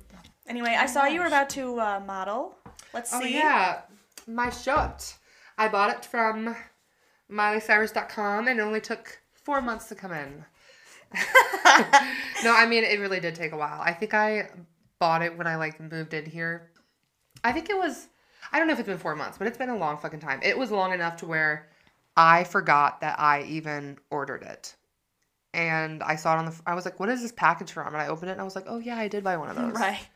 Anyway, 0.47 0.75
I 0.79 0.87
saw 0.87 1.05
you 1.05 1.19
were 1.19 1.27
about 1.27 1.49
to 1.51 1.79
uh, 1.79 2.01
model. 2.05 2.55
Let's 2.93 3.13
Oh 3.13 3.21
see. 3.21 3.35
yeah, 3.35 3.81
my 4.27 4.49
shirt. 4.49 5.13
I 5.59 5.67
bought 5.67 5.91
it 5.91 6.05
from 6.05 6.55
MileyCyrus.com 7.31 8.47
and 8.47 8.59
it 8.59 8.63
only 8.63 8.81
took 8.81 9.18
four 9.49 9.61
months 9.61 9.87
to 9.87 9.95
come 9.95 10.11
in. 10.11 10.45
no, 12.43 12.53
I 12.53 12.67
mean 12.67 12.83
it 12.83 12.99
really 12.99 13.19
did 13.19 13.33
take 13.33 13.51
a 13.51 13.57
while. 13.57 13.81
I 13.83 13.93
think 13.93 14.13
I 14.13 14.47
bought 14.99 15.23
it 15.23 15.35
when 15.35 15.47
I 15.47 15.55
like 15.55 15.79
moved 15.79 16.13
in 16.13 16.23
here. 16.23 16.69
I 17.43 17.51
think 17.51 17.71
it 17.71 17.75
was. 17.75 18.09
I 18.51 18.59
don't 18.59 18.67
know 18.67 18.73
if 18.73 18.79
it's 18.79 18.87
been 18.87 18.99
four 18.99 19.15
months, 19.15 19.39
but 19.39 19.47
it's 19.47 19.57
been 19.57 19.69
a 19.69 19.75
long 19.75 19.97
fucking 19.97 20.19
time. 20.19 20.39
It 20.43 20.55
was 20.55 20.69
long 20.69 20.93
enough 20.93 21.15
to 21.17 21.25
where 21.25 21.67
I 22.15 22.43
forgot 22.43 23.01
that 23.01 23.19
I 23.19 23.41
even 23.45 23.97
ordered 24.11 24.43
it. 24.43 24.75
And 25.55 26.03
I 26.03 26.15
saw 26.15 26.35
it 26.35 26.37
on 26.37 26.45
the. 26.45 26.61
I 26.67 26.75
was 26.75 26.85
like, 26.85 26.99
"What 26.99 27.09
is 27.09 27.23
this 27.23 27.31
package 27.31 27.71
from?" 27.71 27.87
And 27.87 27.97
I 27.97 28.05
opened 28.05 28.29
it, 28.29 28.33
and 28.33 28.41
I 28.41 28.43
was 28.43 28.55
like, 28.55 28.65
"Oh 28.67 28.77
yeah, 28.77 28.99
I 28.99 29.07
did 29.07 29.23
buy 29.23 29.37
one 29.37 29.49
of 29.49 29.55
those." 29.55 29.73
Right. 29.79 30.07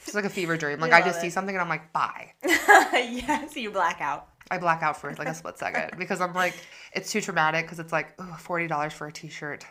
It's 0.00 0.14
like 0.14 0.24
a 0.24 0.28
fever 0.28 0.56
dream. 0.56 0.80
Like 0.86 0.92
I 0.92 1.02
just 1.02 1.20
see 1.20 1.30
something, 1.30 1.54
and 1.54 1.62
I'm 1.62 1.68
like, 1.68 1.92
"Buy." 1.92 2.32
yes, 2.44 3.54
you 3.54 3.70
black 3.70 4.00
out. 4.00 4.26
I 4.50 4.58
black 4.58 4.82
out 4.82 5.00
for 5.00 5.12
like 5.14 5.28
a 5.28 5.34
split 5.34 5.58
second 5.58 5.92
because 5.98 6.20
I'm 6.20 6.34
like, 6.34 6.54
it's 6.92 7.10
too 7.10 7.20
traumatic 7.20 7.64
because 7.66 7.78
it's 7.78 7.92
like, 7.92 8.14
oh, 8.18 8.36
$40 8.40 8.92
for 8.92 9.06
a 9.06 9.12
t 9.12 9.28
shirt. 9.28 9.64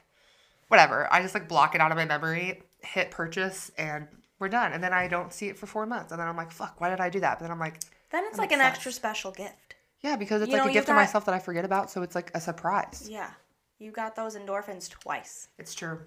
Whatever. 0.68 1.12
I 1.14 1.22
just 1.22 1.34
like 1.34 1.48
block 1.48 1.76
it 1.76 1.82
out 1.82 1.92
of 1.92 1.98
my 1.98 2.06
memory, 2.06 2.62
hit 2.82 3.12
purchase, 3.12 3.72
and 3.78 4.08
we're 4.40 4.50
done. 4.50 4.74
And 4.74 4.84
then 4.84 4.94
I 4.94 5.08
don't 5.08 5.32
see 5.32 5.48
it 5.48 5.58
for 5.58 5.66
four 5.68 5.86
months. 5.86 6.12
And 6.12 6.20
then 6.20 6.28
I'm 6.28 6.36
like, 6.36 6.52
fuck, 6.52 6.82
why 6.82 6.90
did 6.90 7.00
I 7.00 7.10
do 7.10 7.20
that? 7.22 7.38
But 7.40 7.44
then 7.46 7.52
I'm 7.52 7.60
like, 7.60 7.80
Then 8.12 8.24
it's 8.26 8.36
That 8.36 8.42
like 8.42 8.50
makes 8.50 8.60
an 8.62 8.66
extra 8.66 8.92
special 8.92 9.32
gift. 9.32 9.76
yeah, 10.02 10.16
because 10.16 10.42
it's 10.42 10.50
You 10.52 10.58
like 10.58 10.66
know, 10.66 10.72
a 10.72 10.74
gift 10.74 10.88
to 10.88 10.94
myself 10.94 11.26
that 11.26 11.36
I 11.36 11.40
forget 11.40 11.66
about. 11.66 11.92
So 11.92 12.02
it's 12.02 12.16
like 12.16 12.32
a 12.34 12.42
surprise. 12.42 13.08
Yeah. 13.10 13.30
You 13.78 13.92
got 13.92 14.16
those 14.16 14.36
endorphins 14.36 14.90
twice. 14.90 15.50
It's 15.60 15.74
true. 15.76 16.00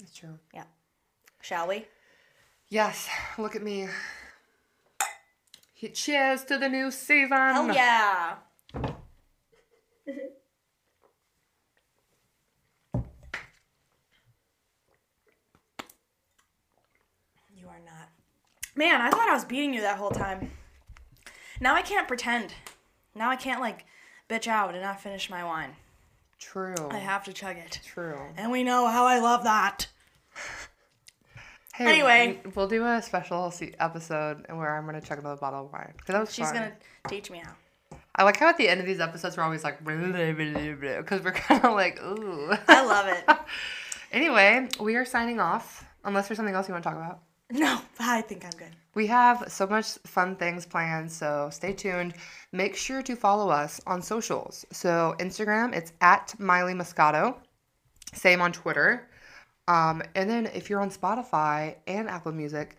It's 0.00 0.14
true. 0.16 0.38
Yeah. 0.54 0.64
Shall 1.42 1.68
we? 1.68 1.86
Yes. 2.68 3.08
Look 3.38 3.54
at 3.54 3.62
me. 3.62 3.88
Cheers 5.76 6.44
to 6.44 6.56
the 6.58 6.68
new 6.68 6.90
season. 6.90 7.36
Hell 7.36 7.74
yeah. 7.74 8.36
You 17.54 17.68
are 17.68 17.80
not. 17.84 18.10
Man, 18.74 19.00
I 19.00 19.10
thought 19.10 19.28
I 19.28 19.34
was 19.34 19.44
beating 19.44 19.74
you 19.74 19.80
that 19.80 19.96
whole 19.98 20.10
time. 20.10 20.50
Now 21.60 21.74
I 21.74 21.82
can't 21.82 22.06
pretend. 22.06 22.54
Now 23.14 23.30
I 23.30 23.36
can't 23.36 23.60
like 23.60 23.86
bitch 24.28 24.46
out 24.46 24.74
and 24.74 24.82
not 24.82 25.00
finish 25.00 25.30
my 25.30 25.42
wine. 25.42 25.76
True. 26.38 26.88
I 26.90 26.98
have 26.98 27.24
to 27.24 27.32
chug 27.32 27.56
it. 27.56 27.80
True. 27.84 28.20
And 28.36 28.52
we 28.52 28.62
know 28.62 28.86
how 28.88 29.04
I 29.06 29.18
love 29.18 29.42
that. 29.44 29.88
Hey, 31.76 31.86
Anyway. 31.86 32.40
we- 32.44 32.50
we'll 32.52 32.68
do 32.68 32.84
a 32.86 33.02
special 33.02 33.52
episode 33.78 34.46
where 34.48 34.76
I'm 34.76 34.86
gonna 34.86 35.00
chug 35.00 35.18
another 35.18 35.36
bottle 35.36 35.66
of 35.66 35.72
wine 35.72 35.92
because 35.96 36.12
that 36.14 36.20
was 36.20 36.32
She's 36.34 36.46
fun. 36.46 36.54
gonna 36.54 36.72
teach 37.08 37.30
me 37.30 37.38
how. 37.44 37.52
I 38.14 38.22
like 38.24 38.38
how 38.38 38.48
at 38.48 38.56
the 38.56 38.66
end 38.68 38.80
of 38.80 38.86
these 38.86 38.98
episodes 39.00 39.36
we're 39.36 39.42
always 39.42 39.62
like 39.62 39.84
because 39.84 41.22
we're 41.22 41.32
kind 41.34 41.64
of 41.64 41.74
like 41.74 42.00
ooh. 42.02 42.50
I 42.68 42.82
love 42.84 43.06
it. 43.08 43.28
anyway, 44.12 44.68
we 44.80 44.96
are 44.96 45.04
signing 45.04 45.38
off. 45.40 45.84
Unless 46.04 46.28
there's 46.28 46.36
something 46.36 46.54
else 46.54 46.66
you 46.68 46.72
want 46.72 46.84
to 46.84 46.90
talk 46.90 46.98
about. 46.98 47.20
No, 47.50 47.80
I 48.00 48.22
think 48.22 48.44
I'm 48.44 48.50
good. 48.58 48.74
We 48.94 49.06
have 49.06 49.44
so 49.46 49.68
much 49.68 49.98
fun 50.04 50.34
things 50.34 50.66
planned, 50.66 51.12
so 51.12 51.48
stay 51.52 51.72
tuned. 51.72 52.14
Make 52.50 52.74
sure 52.74 53.02
to 53.02 53.14
follow 53.14 53.50
us 53.50 53.80
on 53.86 54.02
socials. 54.02 54.64
So 54.72 55.14
Instagram, 55.20 55.72
it's 55.72 55.92
at 56.00 56.34
Miley 56.40 56.74
Moscato. 56.74 57.36
Same 58.14 58.40
on 58.40 58.50
Twitter. 58.50 59.08
Um, 59.68 60.02
and 60.14 60.28
then 60.30 60.46
if 60.46 60.70
you're 60.70 60.80
on 60.80 60.90
Spotify 60.90 61.76
and 61.86 62.08
Apple 62.08 62.32
Music, 62.32 62.76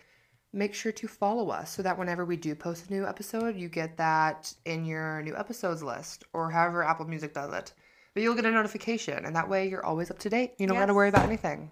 make 0.53 0.73
sure 0.73 0.91
to 0.93 1.07
follow 1.07 1.49
us 1.49 1.71
so 1.75 1.81
that 1.83 1.97
whenever 1.97 2.25
we 2.25 2.37
do 2.37 2.55
post 2.55 2.89
a 2.89 2.93
new 2.93 3.05
episode, 3.05 3.55
you 3.55 3.69
get 3.69 3.97
that 3.97 4.53
in 4.65 4.85
your 4.85 5.21
new 5.21 5.35
episodes 5.35 5.83
list 5.83 6.23
or 6.33 6.49
however 6.49 6.83
Apple 6.83 7.05
Music 7.07 7.33
does 7.33 7.53
it. 7.53 7.73
But 8.13 8.23
you'll 8.23 8.35
get 8.35 8.45
a 8.45 8.51
notification, 8.51 9.25
and 9.25 9.35
that 9.35 9.47
way 9.47 9.69
you're 9.69 9.85
always 9.85 10.09
up 10.09 10.17
to 10.19 10.29
date. 10.29 10.53
You 10.57 10.65
don't 10.65 10.77
got 10.77 10.87
to 10.87 10.93
worry 10.95 11.09
about 11.09 11.25
anything. 11.25 11.71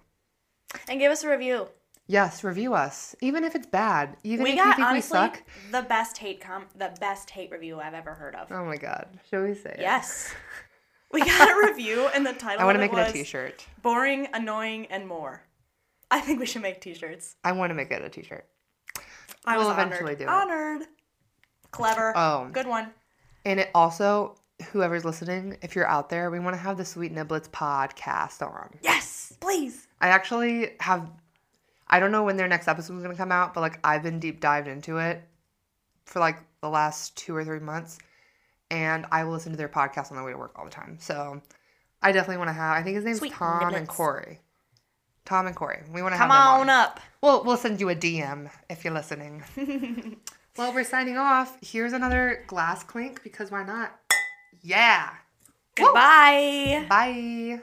And 0.88 1.00
give 1.00 1.10
us 1.10 1.24
a 1.24 1.30
review. 1.30 1.66
Yes, 2.08 2.44
review 2.44 2.72
us, 2.74 3.16
even 3.20 3.42
if 3.42 3.56
it's 3.56 3.66
bad. 3.66 4.16
Even 4.22 4.44
we 4.44 4.50
if 4.50 4.56
got 4.56 4.66
you 4.66 4.74
think 4.74 4.86
honestly 4.88 5.18
we 5.18 5.24
suck. 5.24 5.42
the 5.72 5.82
best 5.82 6.18
hate 6.18 6.40
com 6.40 6.66
the 6.76 6.94
best 7.00 7.30
hate 7.30 7.50
review 7.50 7.80
I've 7.80 7.94
ever 7.94 8.14
heard 8.14 8.36
of. 8.36 8.52
Oh 8.52 8.64
my 8.64 8.76
god, 8.76 9.08
shall 9.28 9.42
we 9.42 9.54
say 9.54 9.74
it? 9.76 9.80
We 11.16 11.24
got 11.24 11.48
a 11.48 11.66
review 11.66 12.08
and 12.14 12.26
the 12.26 12.34
title 12.34 12.60
I 12.60 12.64
want 12.66 12.76
to 12.76 12.84
of 12.84 12.90
make 12.90 12.92
it 12.92 13.02
was 13.02 13.08
a 13.08 13.12
T-shirt. 13.14 13.64
Boring, 13.80 14.28
annoying, 14.34 14.84
and 14.90 15.08
more. 15.08 15.40
I 16.10 16.20
think 16.20 16.40
we 16.40 16.44
should 16.44 16.60
make 16.60 16.82
t-shirts. 16.82 17.36
I 17.42 17.52
want 17.52 17.70
to 17.70 17.74
make 17.74 17.90
it 17.90 18.02
a 18.02 18.10
T-shirt. 18.10 18.44
I 19.46 19.56
We'll 19.56 19.70
eventually 19.70 20.14
honored. 20.14 20.18
do 20.18 20.24
it. 20.24 20.28
Honored. 20.28 20.82
Clever. 21.70 22.12
Oh. 22.14 22.50
Good 22.52 22.66
one. 22.66 22.90
And 23.46 23.60
it 23.60 23.70
also, 23.74 24.36
whoever's 24.72 25.06
listening, 25.06 25.56
if 25.62 25.74
you're 25.74 25.88
out 25.88 26.10
there, 26.10 26.30
we 26.30 26.38
want 26.38 26.54
to 26.54 26.60
have 26.60 26.76
the 26.76 26.84
Sweet 26.84 27.14
Niblets 27.14 27.48
podcast 27.48 28.42
on. 28.46 28.68
Yes, 28.82 29.32
please. 29.40 29.88
I 30.02 30.08
actually 30.08 30.72
have. 30.80 31.08
I 31.88 31.98
don't 31.98 32.12
know 32.12 32.24
when 32.24 32.36
their 32.36 32.46
next 32.46 32.68
episode 32.68 32.96
is 32.96 33.02
going 33.02 33.14
to 33.14 33.18
come 33.18 33.32
out, 33.32 33.54
but 33.54 33.62
like 33.62 33.78
I've 33.82 34.02
been 34.02 34.20
deep 34.20 34.40
dived 34.40 34.68
into 34.68 34.98
it 34.98 35.22
for 36.04 36.20
like 36.20 36.36
the 36.60 36.68
last 36.68 37.16
two 37.16 37.34
or 37.34 37.42
three 37.42 37.60
months, 37.60 37.98
and 38.70 39.06
I 39.10 39.24
will 39.24 39.32
listen 39.32 39.52
to 39.52 39.58
their 39.58 39.68
podcast 39.68 40.10
on 40.10 40.16
the 40.16 40.24
way 40.24 40.32
to 40.32 40.38
work 40.38 40.52
all 40.56 40.64
the 40.64 40.70
time. 40.70 40.98
So 41.00 41.40
I 42.02 42.12
definitely 42.12 42.38
want 42.38 42.48
to 42.48 42.54
have. 42.54 42.76
I 42.76 42.82
think 42.82 42.96
his 42.96 43.04
name's 43.04 43.18
Sweet 43.18 43.32
Tom 43.32 43.74
and 43.74 43.88
Corey. 43.88 44.40
Tom 45.24 45.46
and 45.46 45.56
Corey. 45.56 45.82
We 45.92 46.02
want 46.02 46.14
to 46.14 46.18
Come 46.18 46.30
have 46.30 46.60
them 46.60 46.60
on 46.60 46.70
up. 46.70 47.00
We'll 47.20 47.44
we'll 47.44 47.56
send 47.56 47.80
you 47.80 47.88
a 47.90 47.96
DM 47.96 48.50
if 48.70 48.84
you're 48.84 48.94
listening. 48.94 49.42
well, 50.56 50.72
we're 50.72 50.84
signing 50.84 51.16
off. 51.16 51.58
Here's 51.60 51.92
another 51.92 52.44
glass 52.46 52.84
clink 52.84 53.22
because 53.22 53.50
why 53.50 53.64
not? 53.64 53.98
Yeah. 54.62 55.10
Goodbye. 55.74 56.86
Bye. 56.88 57.60